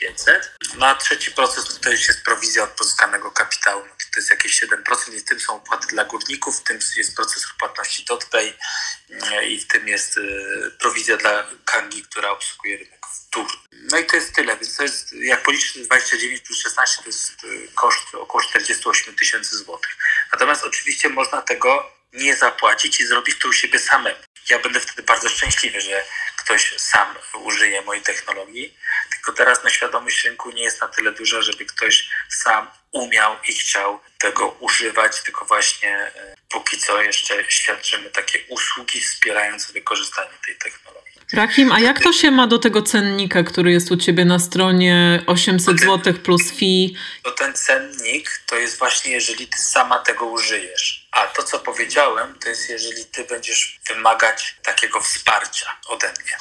500. 0.00 0.52
No 0.78 0.86
a 0.86 0.94
trzeci 0.94 1.30
proces 1.30 1.80
to 1.80 1.90
już 1.90 2.08
jest 2.08 2.24
prowizja 2.24 2.64
od 2.64 2.70
pozyskanego 2.70 3.30
kapitału. 3.30 3.84
No 3.84 3.90
to, 4.14 4.20
jest 4.20 4.30
jakieś 4.30 4.62
7% 4.62 5.14
i 5.14 5.20
w 5.20 5.24
tym 5.24 5.40
są 5.40 5.54
opłaty 5.54 5.86
dla 5.86 6.04
górników, 6.04 6.60
w 6.60 6.62
tym 6.62 6.78
jest 6.96 7.16
procesor 7.16 7.50
płatności 7.58 8.04
DotPay 8.04 8.54
i 9.48 9.60
w 9.60 9.66
tym 9.66 9.88
jest 9.88 10.16
y, 10.16 10.70
prowizja 10.78 11.16
dla 11.16 11.46
Kangi, 11.64 12.02
która 12.02 12.30
obsługuje 12.30 12.76
rynek 12.76 13.06
wtór. 13.06 13.46
No 13.72 13.98
i 13.98 14.06
to 14.06 14.16
jest 14.16 14.34
tyle, 14.34 14.56
więc 14.56 14.76
to 14.76 14.82
jest, 14.82 15.12
jak 15.12 15.42
policzysz 15.42 15.78
29 15.78 16.40
plus 16.40 16.58
16, 16.58 17.02
to 17.02 17.08
jest 17.08 17.44
y, 17.44 17.68
koszt 17.74 18.14
około 18.14 18.44
48 18.44 19.16
tysięcy 19.16 19.56
złotych. 19.56 19.96
Natomiast 20.32 20.64
oczywiście 20.64 21.08
można 21.08 21.42
tego 21.42 21.95
nie 22.16 22.36
zapłacić 22.36 23.00
i 23.00 23.06
zrobić 23.06 23.38
to 23.38 23.48
u 23.48 23.52
siebie 23.52 23.78
samemu. 23.78 24.18
Ja 24.50 24.58
będę 24.58 24.80
wtedy 24.80 25.02
bardzo 25.02 25.28
szczęśliwy, 25.28 25.80
że 25.80 26.04
ktoś 26.36 26.74
sam 26.76 27.14
użyje 27.44 27.82
mojej 27.82 28.02
technologii, 28.02 28.74
tylko 29.10 29.32
teraz 29.32 29.64
na 29.64 29.70
świadomość 29.70 30.24
rynku 30.24 30.50
nie 30.50 30.62
jest 30.62 30.80
na 30.80 30.88
tyle 30.88 31.12
duża, 31.12 31.42
żeby 31.42 31.64
ktoś 31.64 32.08
sam 32.28 32.66
umiał 32.92 33.36
i 33.48 33.52
chciał 33.52 34.00
tego 34.18 34.48
używać, 34.48 35.22
tylko 35.22 35.44
właśnie 35.44 35.96
e, 35.96 36.34
póki 36.48 36.78
co 36.78 37.02
jeszcze 37.02 37.44
świadczymy 37.48 38.10
takie 38.10 38.38
usługi 38.48 39.00
wspierające 39.00 39.72
wykorzystanie 39.72 40.30
tej 40.46 40.56
technologii. 40.56 40.96
Rahim, 41.32 41.72
a 41.72 41.80
jak 41.80 42.00
to 42.00 42.12
się 42.12 42.30
ma 42.30 42.46
do 42.46 42.58
tego 42.58 42.82
cennika, 42.82 43.42
który 43.42 43.72
jest 43.72 43.90
u 43.90 43.96
Ciebie 43.96 44.24
na 44.24 44.38
stronie 44.38 45.22
800 45.26 45.80
zł 45.80 46.14
plus 46.14 46.50
fee? 46.50 46.96
To 47.22 47.30
ten 47.30 47.54
cennik 47.54 48.40
to 48.46 48.56
jest 48.56 48.78
właśnie, 48.78 49.12
jeżeli 49.12 49.46
Ty 49.46 49.58
sama 49.58 49.98
tego 49.98 50.26
użyjesz. 50.26 51.05
A 51.16 51.26
to, 51.26 51.42
co 51.42 51.58
powiedziałem, 51.58 52.38
to 52.38 52.48
jest, 52.48 52.68
jeżeli 52.68 53.04
Ty 53.04 53.24
będziesz 53.24 53.80
wymagać 53.88 54.56
takiego 54.62 55.00
wsparcia 55.00 55.76
ode 55.86 56.06
mnie. 56.08 56.36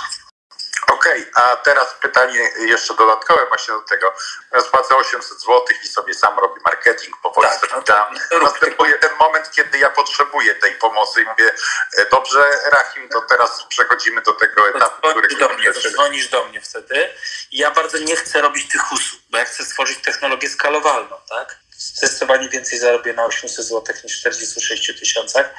Okej, 0.92 1.32
a 1.34 1.56
teraz 1.56 1.94
pytanie 2.02 2.50
jeszcze 2.60 2.96
dodatkowe 2.96 3.46
właśnie 3.48 3.74
do 3.74 3.80
tego. 3.82 4.14
Ja 4.54 4.62
spłacę 4.62 4.96
800 4.96 5.40
zł 5.42 5.66
i 5.84 5.88
sobie 5.88 6.14
sam 6.14 6.40
robię 6.40 6.62
marketing, 6.66 7.18
powoli 7.24 7.48
Tak, 7.48 7.72
no 7.72 7.82
to- 7.82 8.40
Następuje 8.44 9.00
ten 9.00 9.16
moment, 9.20 9.52
kiedy 9.52 9.78
ja 9.78 9.90
potrzebuję 9.90 10.56
tej 10.56 10.76
pomocy 10.76 11.22
i 11.22 11.26
mówię, 11.26 11.54
e, 11.98 12.06
dobrze 12.10 12.44
Rahim, 12.72 13.10
to 13.10 13.22
teraz 13.22 13.64
przechodzimy 13.70 14.22
do 14.22 14.34
tego 14.34 14.70
etapu, 14.70 15.08
który 15.10 15.28
Dzwonisz 15.28 15.40
do 15.40 15.50
mnie, 15.50 15.74
dzwonisz 15.92 16.28
do 16.28 16.46
mnie 16.46 16.62
wtedy. 16.62 17.10
I 17.52 17.58
ja 17.58 17.72
bardzo 17.72 17.98
nie 17.98 18.16
chcę 18.16 18.42
robić 18.42 18.72
tych 18.72 18.92
usług, 18.92 19.22
bo 19.30 19.38
ja 19.38 19.46
chcę 19.46 19.66
stworzyć 19.66 20.02
technologię 20.02 20.50
skalowalną, 20.50 21.16
tak? 21.30 21.56
Zdecydowanie 21.78 22.50
więcej 22.50 22.80
zarobię 22.80 23.14
na 23.14 23.26
800 23.26 23.66
zł 23.66 23.96
niż 24.04 24.18
w 24.18 24.20
46 24.20 25.00
tysiącach, 25.00 25.50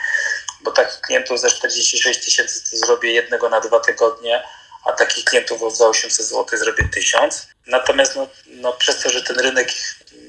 bo 0.60 0.70
takich 0.70 1.00
klientów 1.00 1.40
za 1.40 1.48
46 1.50 2.24
tysięcy 2.24 2.60
zrobię 2.78 3.12
jednego 3.12 3.48
na 3.48 3.60
dwa 3.60 3.80
tygodnie, 3.80 4.44
a 4.86 4.92
takich 4.92 5.24
klientów 5.24 5.76
za 5.76 5.88
800 5.88 6.26
zł 6.26 6.58
zrobię 6.58 6.88
1000. 6.94 7.46
Natomiast 7.66 8.16
no, 8.16 8.28
no, 8.46 8.72
przez 8.72 9.02
to, 9.02 9.10
że 9.10 9.22
ten 9.22 9.38
rynek 9.40 9.68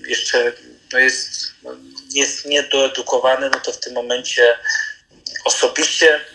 jeszcze 0.07 0.53
no 0.93 0.99
jest, 0.99 1.29
no, 1.63 1.71
jest 2.13 2.45
niedoedukowany, 2.45 3.49
no 3.49 3.59
to 3.59 3.71
w 3.71 3.79
tym 3.79 3.93
momencie 3.93 4.59
osobiście 5.45 6.25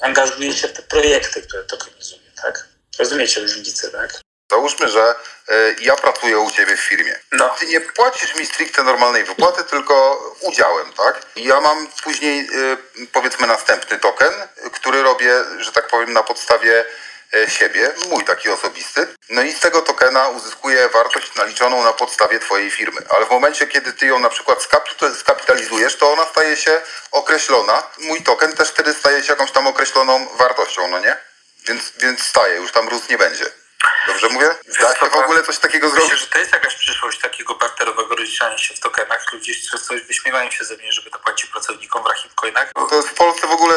angażuję 0.00 0.52
się 0.52 0.68
w 0.68 0.72
te 0.72 0.82
projekty, 0.82 1.42
które 1.42 1.62
tokenizuję, 1.62 2.30
tak? 2.42 2.68
Rozumiecie 2.98 3.40
różnicę, 3.40 3.90
tak? 3.90 4.20
Załóżmy, 4.50 4.88
że 4.88 5.14
y, 5.50 5.76
ja 5.80 5.96
pracuję 5.96 6.38
u 6.38 6.50
ciebie 6.50 6.76
w 6.76 6.80
firmie. 6.80 7.18
No. 7.32 7.48
Ty 7.58 7.66
nie 7.66 7.80
płacisz 7.80 8.34
mi 8.34 8.46
stricte 8.46 8.82
normalnej 8.82 9.24
wypłaty, 9.24 9.64
tylko 9.64 10.18
udziałem, 10.40 10.92
tak? 10.92 11.26
Ja 11.36 11.60
mam 11.60 11.86
później 12.04 12.40
y, 12.40 13.06
powiedzmy 13.12 13.46
następny 13.46 13.98
token, 13.98 14.32
który 14.72 15.02
robię, 15.02 15.32
że 15.58 15.72
tak 15.72 15.88
powiem, 15.88 16.12
na 16.12 16.22
podstawie 16.22 16.84
siebie, 17.48 17.94
mój 18.10 18.24
taki 18.24 18.48
osobisty. 18.48 19.06
No 19.28 19.42
i 19.42 19.52
z 19.52 19.60
tego 19.60 19.82
tokena 19.82 20.28
uzyskuję 20.28 20.88
wartość 20.88 21.34
naliczoną 21.34 21.84
na 21.84 21.92
podstawie 21.92 22.40
twojej 22.40 22.70
firmy. 22.70 23.00
Ale 23.08 23.26
w 23.26 23.30
momencie, 23.30 23.66
kiedy 23.66 23.92
ty 23.92 24.06
ją 24.06 24.18
na 24.18 24.28
przykład 24.28 24.58
skapit- 24.58 25.16
skapitalizujesz, 25.16 25.96
to 25.96 26.12
ona 26.12 26.24
staje 26.24 26.56
się 26.56 26.80
określona. 27.12 27.82
Mój 27.98 28.22
token 28.22 28.52
też 28.52 28.68
wtedy 28.68 28.94
staje 28.94 29.22
się 29.22 29.32
jakąś 29.32 29.50
tam 29.50 29.66
określoną 29.66 30.28
wartością, 30.36 30.88
no 30.88 30.98
nie? 30.98 31.16
Więc, 31.66 31.92
więc 31.98 32.22
staje, 32.22 32.56
już 32.56 32.72
tam 32.72 32.88
rósł 32.88 33.04
nie 33.10 33.18
będzie. 33.18 33.61
Dobrze 34.06 34.28
mówię? 34.28 34.46
Da 34.80 34.94
się 34.96 35.10
w 35.10 35.14
ogóle 35.14 35.42
coś 35.42 35.58
takiego 35.58 35.86
Myślę, 35.86 36.00
zrobić? 36.00 36.20
że 36.20 36.26
to 36.26 36.38
jest 36.38 36.52
jakaś 36.52 36.74
przyszłość 36.74 37.18
takiego 37.20 37.54
barterowego 37.54 38.16
rozliczania 38.16 38.58
się 38.58 38.74
w 38.74 38.80
tokenach. 38.80 39.32
Ludzie 39.32 39.54
często 39.70 39.94
wyśmiewają 40.06 40.50
się 40.50 40.64
ze 40.64 40.76
mnie, 40.76 40.92
żeby 40.92 41.10
to 41.10 41.18
płacić 41.18 41.50
pracownikom 41.50 42.02
w 42.02 42.06
Rahimcoinach. 42.06 42.72
To 42.90 42.96
jest 42.96 43.08
w 43.08 43.14
Polsce 43.14 43.46
w 43.46 43.50
ogóle 43.50 43.74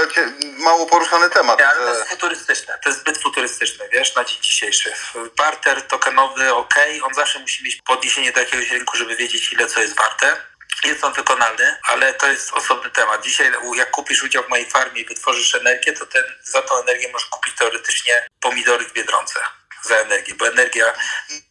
mało 0.57 0.85
poruszany 0.85 1.29
temat. 1.29 1.59
Nie, 1.59 1.67
ale 1.67 1.85
to 1.85 1.97
jest 1.97 2.09
futurystyczne, 2.09 2.79
to 2.83 2.89
jest 2.89 3.01
zbyt 3.01 3.17
futurystyczne, 3.17 3.89
wiesz, 3.89 4.15
na 4.15 4.23
dzień 4.23 4.41
dzisiejszy. 4.41 4.93
Barter 5.37 5.81
tokenowy, 5.81 6.53
ok, 6.53 6.75
on 7.03 7.13
zawsze 7.13 7.39
musi 7.39 7.63
mieć 7.63 7.81
podniesienie 7.85 8.31
do 8.31 8.39
jakiegoś 8.39 8.71
rynku, 8.71 8.97
żeby 8.97 9.15
wiedzieć, 9.15 9.53
ile 9.53 9.67
co 9.67 9.79
jest 9.81 9.95
warte. 9.95 10.37
Jest 10.83 11.03
on 11.03 11.13
wykonalny, 11.13 11.77
ale 11.87 12.13
to 12.13 12.27
jest 12.27 12.53
osobny 12.53 12.89
temat. 12.89 13.23
Dzisiaj, 13.23 13.51
jak 13.75 13.91
kupisz 13.91 14.23
udział 14.23 14.43
w 14.43 14.49
mojej 14.49 14.69
farmie 14.69 15.01
i 15.01 15.05
wytworzysz 15.05 15.55
energię, 15.55 15.93
to 15.93 16.05
ten, 16.05 16.23
za 16.43 16.61
tą 16.61 16.81
energię 16.81 17.09
możesz 17.13 17.29
kupić 17.29 17.55
teoretycznie 17.55 18.27
pomidory 18.41 18.85
w 18.85 18.93
Biedronce 18.93 19.39
za 19.87 19.95
energię, 19.95 20.33
bo 20.35 20.47
energia... 20.47 20.93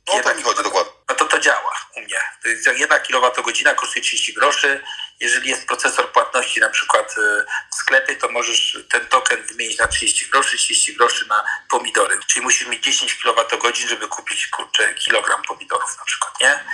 No 0.06 0.12
o 0.12 0.20
to 0.20 0.34
mi 0.34 0.42
chodzi 0.42 0.62
dokładnie. 0.62 0.92
no 1.08 1.14
to 1.14 1.24
to 1.24 1.38
działa 1.38 1.74
u 1.96 2.00
mnie. 2.00 2.20
To 2.42 2.48
jest 2.48 2.66
jak 2.66 2.78
Jedna 2.78 3.00
kilowatogodzina 3.00 3.74
kosztuje 3.74 4.02
30 4.02 4.32
groszy. 4.32 4.80
Jeżeli 5.20 5.50
jest 5.50 5.66
procesor 5.66 6.12
płatności 6.12 6.60
na 6.60 6.70
przykład 6.70 7.18
y, 7.18 7.44
w 7.72 7.74
sklepie, 7.74 8.16
to 8.16 8.28
możesz 8.28 8.78
ten 8.90 9.06
token 9.06 9.42
wymienić 9.42 9.78
na 9.78 9.86
30 9.86 10.26
groszy, 10.30 10.56
30 10.56 10.94
groszy 10.94 11.28
na 11.28 11.44
pomidory. 11.70 12.18
Czyli 12.26 12.44
musisz 12.44 12.68
mieć 12.68 12.84
10 12.84 13.14
kilowatogodzin, 13.14 13.88
żeby 13.88 14.08
kupić 14.08 14.46
kurczę, 14.46 14.94
kilogram 14.94 15.42
pomidorów 15.42 15.98
na 15.98 16.04
przykład, 16.04 16.40
nie? 16.40 16.64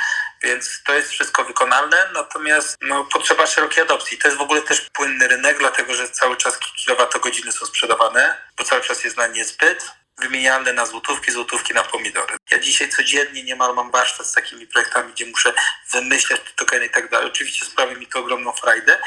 Więc 0.42 0.82
to 0.86 0.94
jest 0.94 1.10
wszystko 1.10 1.44
wykonalne, 1.44 2.08
natomiast 2.12 2.76
no, 2.80 3.04
potrzeba 3.04 3.46
szerokiej 3.46 3.82
adopcji. 3.82 4.18
To 4.18 4.28
jest 4.28 4.38
w 4.38 4.42
ogóle 4.42 4.62
też 4.62 4.80
płynny 4.80 5.28
rynek, 5.28 5.58
dlatego 5.58 5.94
że 5.94 6.10
cały 6.10 6.36
czas 6.36 6.58
kilowatogodziny 6.84 7.52
są 7.52 7.66
sprzedawane, 7.66 8.36
bo 8.56 8.64
cały 8.64 8.82
czas 8.82 9.04
jest 9.04 9.16
na 9.16 9.26
niezbyt 9.26 9.99
wymienialne 10.20 10.72
na 10.72 10.86
złotówki, 10.86 11.32
złotówki 11.32 11.74
na 11.74 11.82
pomidory. 11.82 12.36
Ja 12.50 12.58
dzisiaj 12.58 12.88
codziennie 12.88 13.42
niemal 13.42 13.74
mam 13.74 13.90
warsztat 13.90 14.26
z 14.26 14.32
takimi 14.32 14.66
projektami, 14.66 15.12
gdzie 15.12 15.26
muszę 15.26 15.52
wymyślać 15.90 16.40
te 16.40 16.50
tokeny 16.56 16.86
i 16.86 16.90
tak 16.90 17.10
dalej. 17.10 17.28
Oczywiście 17.28 17.66
sprawia 17.66 17.94
mi 17.94 18.06
to 18.06 18.18
ogromną 18.18 18.52
frajdę, 18.52 18.98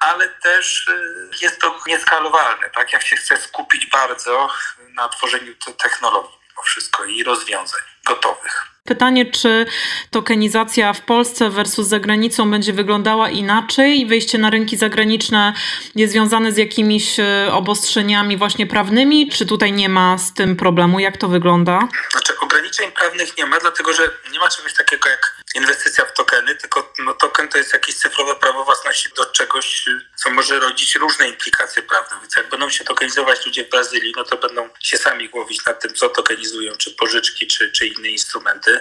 ale 0.00 0.28
też 0.28 0.88
y, 0.88 1.30
jest 1.42 1.60
to 1.60 1.80
nieskalowalne. 1.86 2.70
Tak? 2.70 2.92
Ja 2.92 3.00
się 3.00 3.16
chcę 3.16 3.36
skupić 3.36 3.86
bardzo 3.86 4.48
na 4.94 5.08
tworzeniu 5.08 5.54
te 5.54 5.72
technologii 5.72 6.44
mimo 6.54 6.62
wszystko 6.62 7.04
i 7.04 7.24
rozwiązań 7.24 7.80
gotowych. 8.04 8.73
Pytanie, 8.88 9.26
czy 9.26 9.66
tokenizacja 10.10 10.92
w 10.92 11.00
Polsce 11.00 11.50
versus 11.50 11.86
za 11.86 11.98
granicą 11.98 12.50
będzie 12.50 12.72
wyglądała 12.72 13.30
inaczej? 13.30 14.06
Wejście 14.06 14.38
na 14.38 14.50
rynki 14.50 14.76
zagraniczne 14.76 15.52
jest 15.94 16.12
związane 16.12 16.52
z 16.52 16.56
jakimiś 16.56 17.20
e, 17.20 17.48
obostrzeniami 17.52 18.36
właśnie 18.36 18.66
prawnymi, 18.66 19.28
czy 19.28 19.46
tutaj 19.46 19.72
nie 19.72 19.88
ma 19.88 20.18
z 20.18 20.34
tym 20.34 20.56
problemu? 20.56 21.00
Jak 21.00 21.16
to 21.16 21.28
wygląda? 21.28 21.88
Znaczy 22.12 22.32
ograniczeń 22.40 22.92
prawnych 22.92 23.38
nie 23.38 23.46
ma, 23.46 23.58
dlatego 23.60 23.92
że 23.92 24.02
nie 24.32 24.38
ma 24.38 24.48
czegoś 24.48 24.74
takiego 24.74 25.08
jak 25.08 25.43
inwestycja 25.54 26.04
w 26.04 26.12
tokeny, 26.12 26.56
tylko 26.56 26.92
no, 26.98 27.14
token 27.14 27.48
to 27.48 27.58
jest 27.58 27.72
jakieś 27.72 27.96
cyfrowe 27.96 28.36
prawo 28.36 28.64
własności 28.64 29.08
do 29.16 29.26
czegoś, 29.26 29.84
co 30.16 30.30
może 30.30 30.60
rodzić 30.60 30.94
różne 30.94 31.28
implikacje 31.28 31.82
prawne. 31.82 32.20
Więc 32.20 32.36
jak 32.36 32.48
będą 32.48 32.70
się 32.70 32.84
tokenizować 32.84 33.46
ludzie 33.46 33.64
w 33.64 33.70
Brazylii, 33.70 34.12
no 34.16 34.24
to 34.24 34.36
będą 34.36 34.68
się 34.80 34.98
sami 34.98 35.28
głowić 35.28 35.64
nad 35.64 35.80
tym, 35.80 35.94
co 35.94 36.08
tokenizują, 36.08 36.76
czy 36.76 36.90
pożyczki, 36.90 37.46
czy, 37.46 37.72
czy 37.72 37.86
inne 37.86 38.08
instrumenty. 38.08 38.80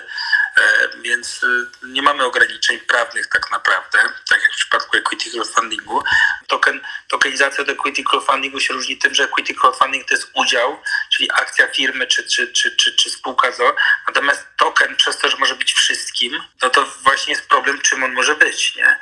E, 0.57 0.89
więc 1.01 1.43
y, 1.43 1.67
nie 1.83 2.01
mamy 2.01 2.25
ograniczeń 2.25 2.79
prawnych 2.79 3.27
tak 3.27 3.51
naprawdę, 3.51 3.99
tak 4.29 4.41
jak 4.41 4.51
w 4.53 4.55
przypadku 4.55 4.97
equity 4.97 5.31
crowdfundingu. 5.31 6.03
Token, 6.47 6.81
tokenizacja 7.07 7.63
od 7.63 7.69
equity 7.69 8.03
crowdfundingu 8.03 8.59
się 8.59 8.73
różni 8.73 8.97
tym, 8.97 9.15
że 9.15 9.23
equity 9.23 9.53
crowdfunding 9.55 10.07
to 10.07 10.15
jest 10.15 10.27
udział, 10.33 10.79
czyli 11.13 11.31
akcja 11.31 11.67
firmy 11.67 12.07
czy, 12.07 12.23
czy, 12.23 12.47
czy, 12.53 12.75
czy, 12.75 12.95
czy 12.95 13.09
spółka 13.09 13.51
ZO. 13.51 13.75
Natomiast 14.07 14.47
token 14.57 14.95
przez 14.95 15.17
to, 15.17 15.29
że 15.29 15.37
może 15.37 15.55
być 15.55 15.73
wszystkim, 15.73 16.43
no 16.61 16.69
to 16.69 16.85
właśnie 16.85 17.33
jest 17.33 17.49
problem, 17.49 17.81
czym 17.81 18.03
on 18.03 18.13
może 18.13 18.35
być, 18.35 18.75
nie? 18.75 18.99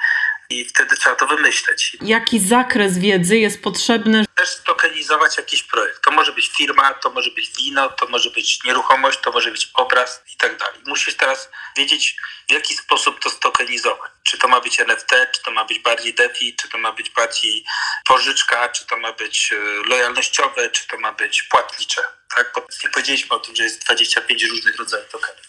I 0.51 0.65
wtedy 0.65 0.97
trzeba 0.97 1.15
to 1.15 1.27
wymyśleć. 1.27 1.97
Jaki 2.01 2.39
zakres 2.39 2.97
wiedzy 2.97 3.37
jest 3.37 3.63
potrzebny? 3.63 4.25
Też 4.35 4.55
tokenizować 4.65 5.37
jakiś 5.37 5.63
projekt. 5.63 6.03
To 6.03 6.11
może 6.11 6.31
być 6.31 6.51
firma, 6.57 6.93
to 6.93 7.09
może 7.09 7.31
być 7.31 7.51
wino, 7.57 7.89
to 7.89 8.07
może 8.07 8.29
być 8.29 8.63
nieruchomość, 8.63 9.19
to 9.21 9.31
może 9.31 9.51
być 9.51 9.69
obraz 9.73 10.23
i 10.33 10.37
tak 10.37 10.57
dalej. 10.57 10.81
Musisz 10.87 11.17
teraz 11.17 11.49
wiedzieć, 11.77 12.17
w 12.49 12.53
jaki 12.53 12.75
sposób 12.75 13.19
to 13.19 13.29
stokenizować. 13.29 14.11
Czy 14.23 14.37
to 14.37 14.47
ma 14.47 14.61
być 14.61 14.79
NFT, 14.79 15.11
czy 15.31 15.43
to 15.43 15.51
ma 15.51 15.65
być 15.65 15.79
bardziej 15.79 16.13
DeFi, 16.13 16.55
czy 16.55 16.69
to 16.69 16.77
ma 16.77 16.91
być 16.91 17.09
bardziej 17.09 17.65
pożyczka, 18.05 18.69
czy 18.69 18.85
to 18.87 18.97
ma 18.97 19.13
być 19.13 19.53
e, 19.53 19.55
lojalnościowe, 19.89 20.69
czy 20.69 20.87
to 20.87 20.97
ma 20.97 21.11
być 21.11 21.43
płatnicze. 21.43 22.01
Tak? 22.35 22.53
Nie 22.83 22.89
powiedzieliśmy 22.89 23.35
o 23.35 23.39
tym, 23.39 23.55
że 23.55 23.63
jest 23.63 23.79
25 23.85 24.43
różnych 24.43 24.75
rodzajów 24.75 25.09
tokenów. 25.09 25.41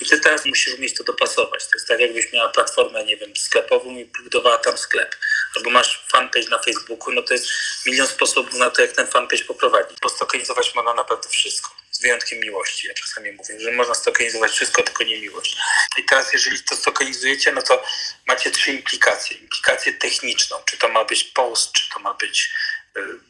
I 0.00 0.06
ty 0.06 0.20
teraz 0.20 0.44
musisz 0.44 0.74
umieć 0.74 0.94
to 0.94 1.04
dopasować. 1.04 1.64
To 1.64 1.70
jest 1.76 1.88
tak, 1.88 2.00
jakbyś 2.00 2.32
miała 2.32 2.48
platformę, 2.48 3.04
nie 3.04 3.16
wiem, 3.16 3.36
sklepową 3.36 3.96
i 3.96 4.04
budowała 4.04 4.58
tam 4.58 4.78
sklep. 4.78 5.16
Albo 5.56 5.70
masz 5.70 6.04
fanpage 6.08 6.48
na 6.48 6.58
Facebooku, 6.58 7.12
no 7.14 7.22
to 7.22 7.34
jest 7.34 7.48
milion 7.86 8.06
sposobów 8.06 8.54
na 8.54 8.70
to, 8.70 8.82
jak 8.82 8.92
ten 8.92 9.06
fanpage 9.06 9.44
poprowadzić. 9.44 9.98
Bo 10.02 10.08
stokenizować 10.08 10.74
można 10.74 10.94
naprawdę 10.94 11.28
wszystko. 11.28 11.76
Z 11.90 12.00
wyjątkiem 12.00 12.40
miłości. 12.40 12.88
Ja 12.88 12.94
czasami 12.94 13.32
mówię, 13.32 13.60
że 13.60 13.72
można 13.72 13.94
stokenizować 13.94 14.52
wszystko, 14.52 14.82
tylko 14.82 15.04
nie 15.04 15.20
miłość. 15.20 15.56
I 15.98 16.04
teraz, 16.04 16.32
jeżeli 16.32 16.62
to 16.62 16.76
stokenizujecie, 16.76 17.52
no 17.52 17.62
to 17.62 17.84
macie 18.26 18.50
trzy 18.50 18.72
implikacje. 18.72 19.36
Implikację 19.36 19.92
techniczną, 19.92 20.56
czy 20.64 20.78
to 20.78 20.88
ma 20.88 21.04
być 21.04 21.24
post, 21.24 21.72
czy 21.72 21.88
to 21.94 21.98
ma 21.98 22.14
być 22.14 22.50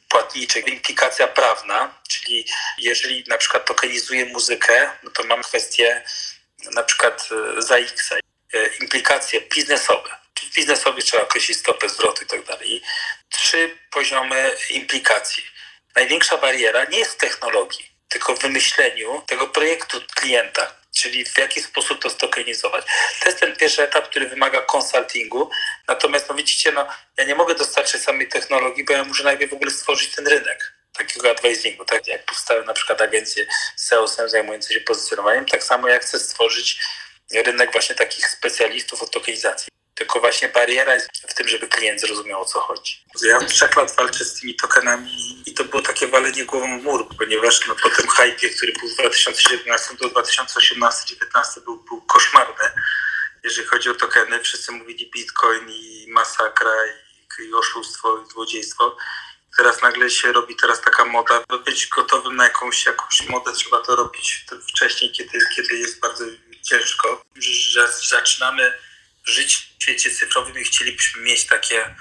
płatniczych. 0.09 0.67
Implikacja 0.67 1.29
prawna, 1.29 1.95
czyli 2.09 2.47
jeżeli 2.79 3.25
na 3.27 3.39
przykład 3.39 3.64
tokenizuję 3.64 4.25
muzykę, 4.25 4.91
no 5.03 5.11
to 5.11 5.25
mam 5.25 5.43
kwestię 5.43 6.05
na 6.75 6.83
przykład 6.83 7.29
za 7.59 7.77
X, 7.77 8.11
implikacje 8.81 9.41
biznesowe. 9.41 10.17
Czyli 10.35 10.53
biznesowi 10.53 11.03
trzeba 11.03 11.23
określić 11.23 11.59
stopę 11.59 11.89
zwrotu 11.89 12.25
i 12.25 12.27
tak 12.27 12.45
dalej. 12.45 12.83
Trzy 13.29 13.79
poziomy 13.91 14.57
implikacji. 14.71 15.45
Największa 15.97 16.37
bariera 16.37 16.85
nie 16.85 16.99
jest 16.99 17.12
w 17.12 17.17
technologii, 17.17 17.91
tylko 18.09 18.37
w 18.37 18.41
wymyśleniu 18.41 19.23
tego 19.27 19.49
projektu 19.49 20.01
klienta 20.14 20.75
czyli 20.97 21.24
w 21.24 21.38
jaki 21.38 21.62
sposób 21.62 22.03
to 22.03 22.11
stokenizować. 22.11 22.84
To 23.20 23.28
jest 23.28 23.40
ten 23.40 23.57
pierwszy 23.57 23.82
etap, 23.82 24.09
który 24.09 24.28
wymaga 24.28 24.61
konsultingu, 24.61 25.51
natomiast 25.88 26.28
no 26.28 26.34
widzicie, 26.34 26.72
no, 26.72 26.86
ja 27.16 27.24
nie 27.24 27.34
mogę 27.34 27.55
dostarczyć 27.55 28.03
samej 28.03 28.28
technologii, 28.28 28.84
bo 28.84 28.92
ja 28.92 29.05
muszę 29.05 29.24
najpierw 29.24 29.51
w 29.51 29.55
ogóle 29.55 29.70
stworzyć 29.70 30.14
ten 30.14 30.26
rynek 30.26 30.76
takiego 30.92 31.30
advisingu, 31.30 31.84
tak 31.84 32.07
jak 32.07 32.24
powstały 32.24 32.64
na 32.64 32.74
przykład 32.74 33.01
agencje 33.01 33.47
SEO-sem 33.76 34.28
zajmujące 34.28 34.74
się 34.74 34.80
pozycjonowaniem, 34.80 35.47
tak 35.47 35.64
samo 35.64 35.88
jak 35.88 36.03
chcę 36.03 36.18
stworzyć 36.18 36.80
rynek 37.34 37.72
właśnie 37.72 37.94
takich 37.94 38.28
specjalistów 38.28 39.03
od 39.03 39.11
tokenizacji. 39.11 39.76
Tylko 39.97 40.20
właśnie 40.20 40.49
bariera 40.49 40.94
jest 40.94 41.11
w 41.28 41.34
tym, 41.34 41.49
żeby 41.49 41.68
klient 41.68 42.01
zrozumiał 42.01 42.42
o 42.42 42.44
co 42.44 42.61
chodzi. 42.61 43.05
Ja 43.22 43.38
od 43.38 43.49
trzech 43.49 43.76
lat 43.76 43.97
walczę 43.97 44.24
z 44.24 44.40
tymi 44.40 44.55
tokenami 44.55 45.42
i 45.47 45.55
to 45.55 45.64
było 45.64 45.82
takie 45.82 46.07
walenie 46.07 46.44
głową 46.44 46.80
w 46.80 46.82
mur, 46.82 47.09
ponieważ 47.18 47.66
no, 47.66 47.74
po 47.74 47.90
tym 47.90 48.09
hypie, 48.09 48.51
który 48.51 48.72
był 48.72 48.88
w 48.88 48.94
2017 48.94 49.94
do 49.94 50.09
2018-2019 50.09 51.61
był, 51.64 51.76
był 51.76 52.03
koszmarny. 52.03 52.70
Jeżeli 53.44 53.66
chodzi 53.68 53.90
o 53.90 53.94
tokeny, 53.94 54.40
wszyscy 54.40 54.72
mówili 54.72 55.11
bitcoin 55.11 55.68
i 55.68 56.07
masakra 56.09 56.72
i, 56.86 57.42
i 57.42 57.55
oszustwo 57.55 58.18
i 58.18 58.30
złodziejstwo. 58.30 58.97
Teraz 59.57 59.82
nagle 59.82 60.11
się 60.11 60.32
robi 60.32 60.57
teraz 60.57 60.80
taka 60.80 61.05
moda, 61.05 61.44
by 61.49 61.59
być 61.59 61.86
gotowym 61.86 62.36
na 62.36 62.44
jakąś, 62.44 62.86
jakąś 62.86 63.28
modę 63.28 63.53
trzeba 63.53 63.80
to 63.80 63.97
robić 63.97 64.47
wcześniej, 64.68 65.12
kiedy, 65.12 65.38
kiedy 65.57 65.78
jest 65.78 66.01
bardzo 66.01 66.24
ciężko. 66.62 67.24
Że 67.36 67.88
zaczynamy 67.92 68.72
żyć 69.27 69.57
w 69.79 69.83
świecie 69.83 70.11
cyfrowym 70.11 70.59
i 70.59 70.64
chcielibyśmy 70.64 71.22
mieć 71.22 71.47
takie, 71.47 71.95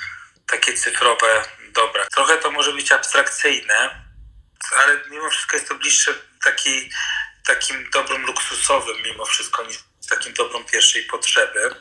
takie 0.47 0.73
cyfrowe 0.73 1.45
dobra. 1.73 2.05
Trochę 2.15 2.37
to 2.37 2.51
może 2.51 2.73
być 2.73 2.91
abstrakcyjne, 2.91 4.05
ale 4.77 5.01
mimo 5.11 5.29
wszystko 5.29 5.55
jest 5.55 5.69
to 5.69 5.75
bliższe 5.75 6.13
taki, 6.43 6.89
takim 7.47 7.89
dobrom 7.93 8.21
luksusowym 8.21 8.95
mimo 9.03 9.25
wszystko 9.25 9.65
niż 9.65 9.77
takim 10.09 10.33
dobrom 10.33 10.65
pierwszej 10.65 11.03
potrzeby. 11.03 11.75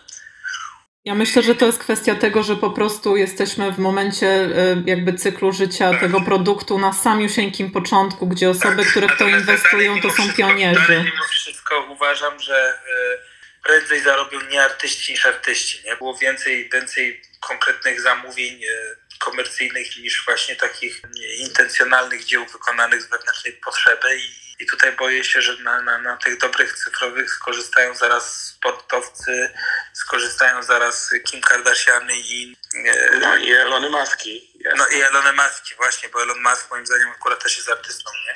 Ja 1.05 1.14
myślę, 1.14 1.42
że 1.42 1.55
to 1.55 1.66
jest 1.66 1.78
kwestia 1.78 2.14
tego, 2.14 2.42
że 2.42 2.57
po 2.57 2.70
prostu 2.70 3.16
jesteśmy 3.16 3.72
w 3.72 3.78
momencie 3.78 4.26
e, 4.26 4.51
jakby 4.86 5.14
cyklu 5.14 5.53
życia 5.53 5.90
tak. 5.90 6.01
tego 6.01 6.20
produktu 6.20 6.78
na 6.78 6.92
samiusieńkim 6.92 7.70
początku, 7.70 8.26
gdzie 8.26 8.51
osoby, 8.51 8.82
tak. 8.82 8.90
które 8.90 9.09
w 9.09 9.18
to 9.18 9.28
inwestują, 9.28 10.01
to 10.01 10.11
są 10.11 10.32
pionierzy. 10.32 11.05
Mimo 11.05 11.24
wszystko 11.30 11.86
uważam, 11.90 12.40
że 12.40 12.57
e, 12.57 13.18
prędzej 13.64 14.00
zarobią 14.00 14.40
nie 14.40 14.62
artyści 14.62 15.12
niż 15.12 15.26
artyści. 15.26 15.82
Nie? 15.84 15.96
Było 15.96 16.16
więcej, 16.16 16.70
więcej 16.70 17.22
konkretnych 17.40 18.00
zamówień 18.00 18.64
e, 18.64 18.96
komercyjnych 19.18 19.96
niż 19.96 20.24
właśnie 20.24 20.56
takich 20.56 21.02
intencjonalnych 21.38 22.24
dzieł 22.24 22.46
wykonanych 22.46 23.02
z 23.02 23.06
wewnętrznej 23.06 23.52
potrzeby 23.52 24.16
i, 24.16 24.62
i 24.62 24.66
tutaj 24.66 24.92
boję 24.92 25.24
się, 25.24 25.42
że 25.42 25.56
na, 25.56 25.82
na, 25.82 25.98
na 25.98 26.16
tych 26.16 26.38
dobrych 26.38 26.72
cyfrowych 26.72 27.30
skorzystają 27.30 27.94
zaraz 27.94 28.40
sportowcy, 28.40 29.50
skorzystają 29.92 30.62
zaraz 30.62 31.10
Kim 31.24 31.40
Kardashiany 31.40 32.16
i... 32.16 32.56
E, 32.86 33.18
no 33.18 33.36
i 33.36 33.52
Elony 33.52 33.90
Maski. 33.90 34.52
No 34.76 34.86
i 34.88 35.02
Elony 35.02 35.32
Maski 35.32 35.74
właśnie, 35.74 36.08
bo 36.08 36.22
Elon 36.22 36.42
Musk 36.42 36.70
moim 36.70 36.86
zdaniem 36.86 37.10
akurat 37.10 37.42
też 37.42 37.56
jest 37.56 37.68
artystą, 37.68 38.10
nie? 38.26 38.34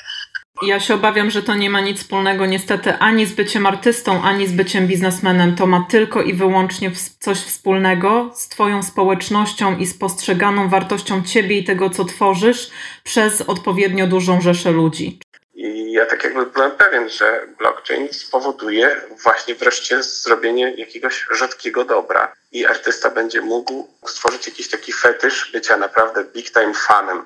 Ja 0.62 0.80
się 0.80 0.94
obawiam, 0.94 1.30
że 1.30 1.42
to 1.42 1.54
nie 1.54 1.70
ma 1.70 1.80
nic 1.80 1.98
wspólnego 1.98 2.46
niestety 2.46 2.92
ani 2.92 3.26
z 3.26 3.32
byciem 3.32 3.66
artystą, 3.66 4.22
ani 4.22 4.46
z 4.46 4.52
byciem 4.52 4.86
biznesmenem. 4.86 5.56
To 5.56 5.66
ma 5.66 5.86
tylko 5.90 6.22
i 6.22 6.34
wyłącznie 6.34 6.90
coś 7.20 7.38
wspólnego 7.38 8.30
z 8.34 8.48
Twoją 8.48 8.82
społecznością 8.82 9.76
i 9.76 9.86
z 9.86 9.98
postrzeganą 9.98 10.68
wartością 10.68 11.22
Ciebie 11.22 11.58
i 11.58 11.64
tego, 11.64 11.90
co 11.90 12.04
tworzysz 12.04 12.70
przez 13.04 13.40
odpowiednio 13.40 14.06
dużą 14.06 14.40
rzeszę 14.40 14.70
ludzi. 14.70 15.18
I 15.54 15.92
ja 15.92 16.06
tak 16.06 16.24
jakby 16.24 16.46
byłem 16.46 16.70
pewien, 16.70 17.08
że 17.08 17.46
blockchain 17.58 18.08
spowoduje 18.12 18.96
właśnie 19.22 19.54
wreszcie 19.54 20.02
zrobienie 20.02 20.74
jakiegoś 20.76 21.26
rzadkiego 21.30 21.84
dobra 21.84 22.32
i 22.52 22.66
artysta 22.66 23.10
będzie 23.10 23.40
mógł 23.40 23.88
stworzyć 24.06 24.46
jakiś 24.46 24.68
taki 24.68 24.92
fetysz 24.92 25.52
bycia 25.52 25.76
naprawdę 25.76 26.24
big 26.24 26.50
time 26.50 26.74
fanem 26.74 27.24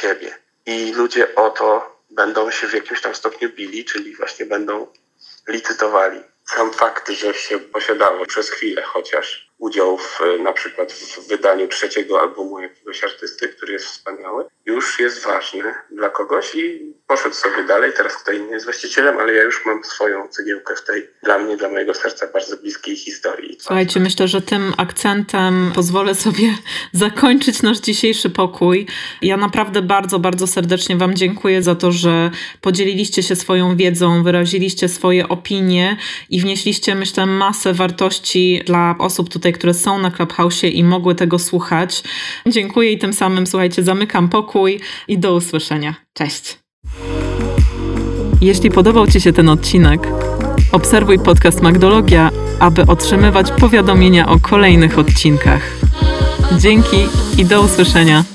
siebie. 0.00 0.34
I 0.66 0.92
ludzie 0.92 1.34
o 1.34 1.50
to 1.50 1.93
będą 2.14 2.50
się 2.50 2.66
w 2.66 2.74
jakimś 2.74 3.00
tam 3.00 3.14
stopniu 3.14 3.50
bili, 3.50 3.84
czyli 3.84 4.16
właśnie 4.16 4.46
będą 4.46 4.92
licytowali. 5.48 6.20
Sam 6.44 6.72
fakt, 6.72 7.10
że 7.10 7.34
się 7.34 7.58
posiadało 7.58 8.26
przez 8.26 8.50
chwilę 8.50 8.82
chociaż 8.82 9.43
udział 9.58 9.98
w, 9.98 10.20
na 10.42 10.52
przykład 10.52 10.92
w 10.92 11.28
wydaniu 11.28 11.68
trzeciego 11.68 12.20
albumu 12.20 12.60
jakiegoś 12.60 13.04
artysty, 13.04 13.48
który 13.48 13.72
jest 13.72 13.86
wspaniały, 13.86 14.44
już 14.66 15.00
jest 15.00 15.24
ważny 15.24 15.74
dla 15.90 16.08
kogoś 16.08 16.54
i 16.54 16.94
poszedł 17.06 17.34
sobie 17.34 17.64
dalej. 17.68 17.92
Teraz 17.96 18.16
kto 18.16 18.32
inny 18.32 18.50
jest 18.50 18.64
właścicielem, 18.64 19.18
ale 19.18 19.32
ja 19.32 19.42
już 19.42 19.66
mam 19.66 19.84
swoją 19.84 20.28
cegiełkę 20.28 20.76
w 20.76 20.84
tej 20.84 21.08
dla 21.22 21.38
mnie, 21.38 21.56
dla 21.56 21.68
mojego 21.68 21.94
serca 21.94 22.26
bardzo 22.26 22.56
bliskiej 22.56 22.96
historii. 22.96 23.56
Słuchajcie, 23.60 24.00
myślę, 24.00 24.28
że 24.28 24.42
tym 24.42 24.72
akcentem 24.76 25.72
pozwolę 25.74 26.14
sobie 26.14 26.54
zakończyć 26.92 27.62
nasz 27.62 27.78
dzisiejszy 27.78 28.30
pokój. 28.30 28.86
Ja 29.22 29.36
naprawdę 29.36 29.82
bardzo, 29.82 30.18
bardzo 30.18 30.46
serdecznie 30.46 30.96
Wam 30.96 31.14
dziękuję 31.14 31.62
za 31.62 31.74
to, 31.74 31.92
że 31.92 32.30
podzieliliście 32.60 33.22
się 33.22 33.36
swoją 33.36 33.76
wiedzą, 33.76 34.22
wyraziliście 34.22 34.88
swoje 34.88 35.28
opinie 35.28 35.96
i 36.30 36.40
wnieśliście, 36.40 36.94
myślę, 36.94 37.26
masę 37.26 37.72
wartości 37.72 38.62
dla 38.66 38.94
osób 38.98 39.28
tutaj, 39.44 39.52
które 39.52 39.74
są 39.74 39.98
na 39.98 40.10
Clubhouse 40.10 40.64
i 40.64 40.84
mogły 40.84 41.14
tego 41.14 41.38
słuchać. 41.38 42.02
Dziękuję 42.46 42.92
i 42.92 42.98
tym 42.98 43.12
samym, 43.12 43.46
słuchajcie, 43.46 43.82
zamykam 43.82 44.28
pokój 44.28 44.80
i 45.08 45.18
do 45.18 45.34
usłyszenia. 45.34 45.94
Cześć! 46.12 46.58
Jeśli 48.40 48.70
podobał 48.70 49.06
Ci 49.06 49.20
się 49.20 49.32
ten 49.32 49.48
odcinek, 49.48 50.08
obserwuj 50.72 51.18
podcast 51.18 51.62
Magdologia, 51.62 52.30
aby 52.60 52.82
otrzymywać 52.82 53.50
powiadomienia 53.60 54.28
o 54.28 54.40
kolejnych 54.40 54.98
odcinkach. 54.98 55.62
Dzięki 56.58 57.06
i 57.38 57.44
do 57.44 57.62
usłyszenia. 57.62 58.33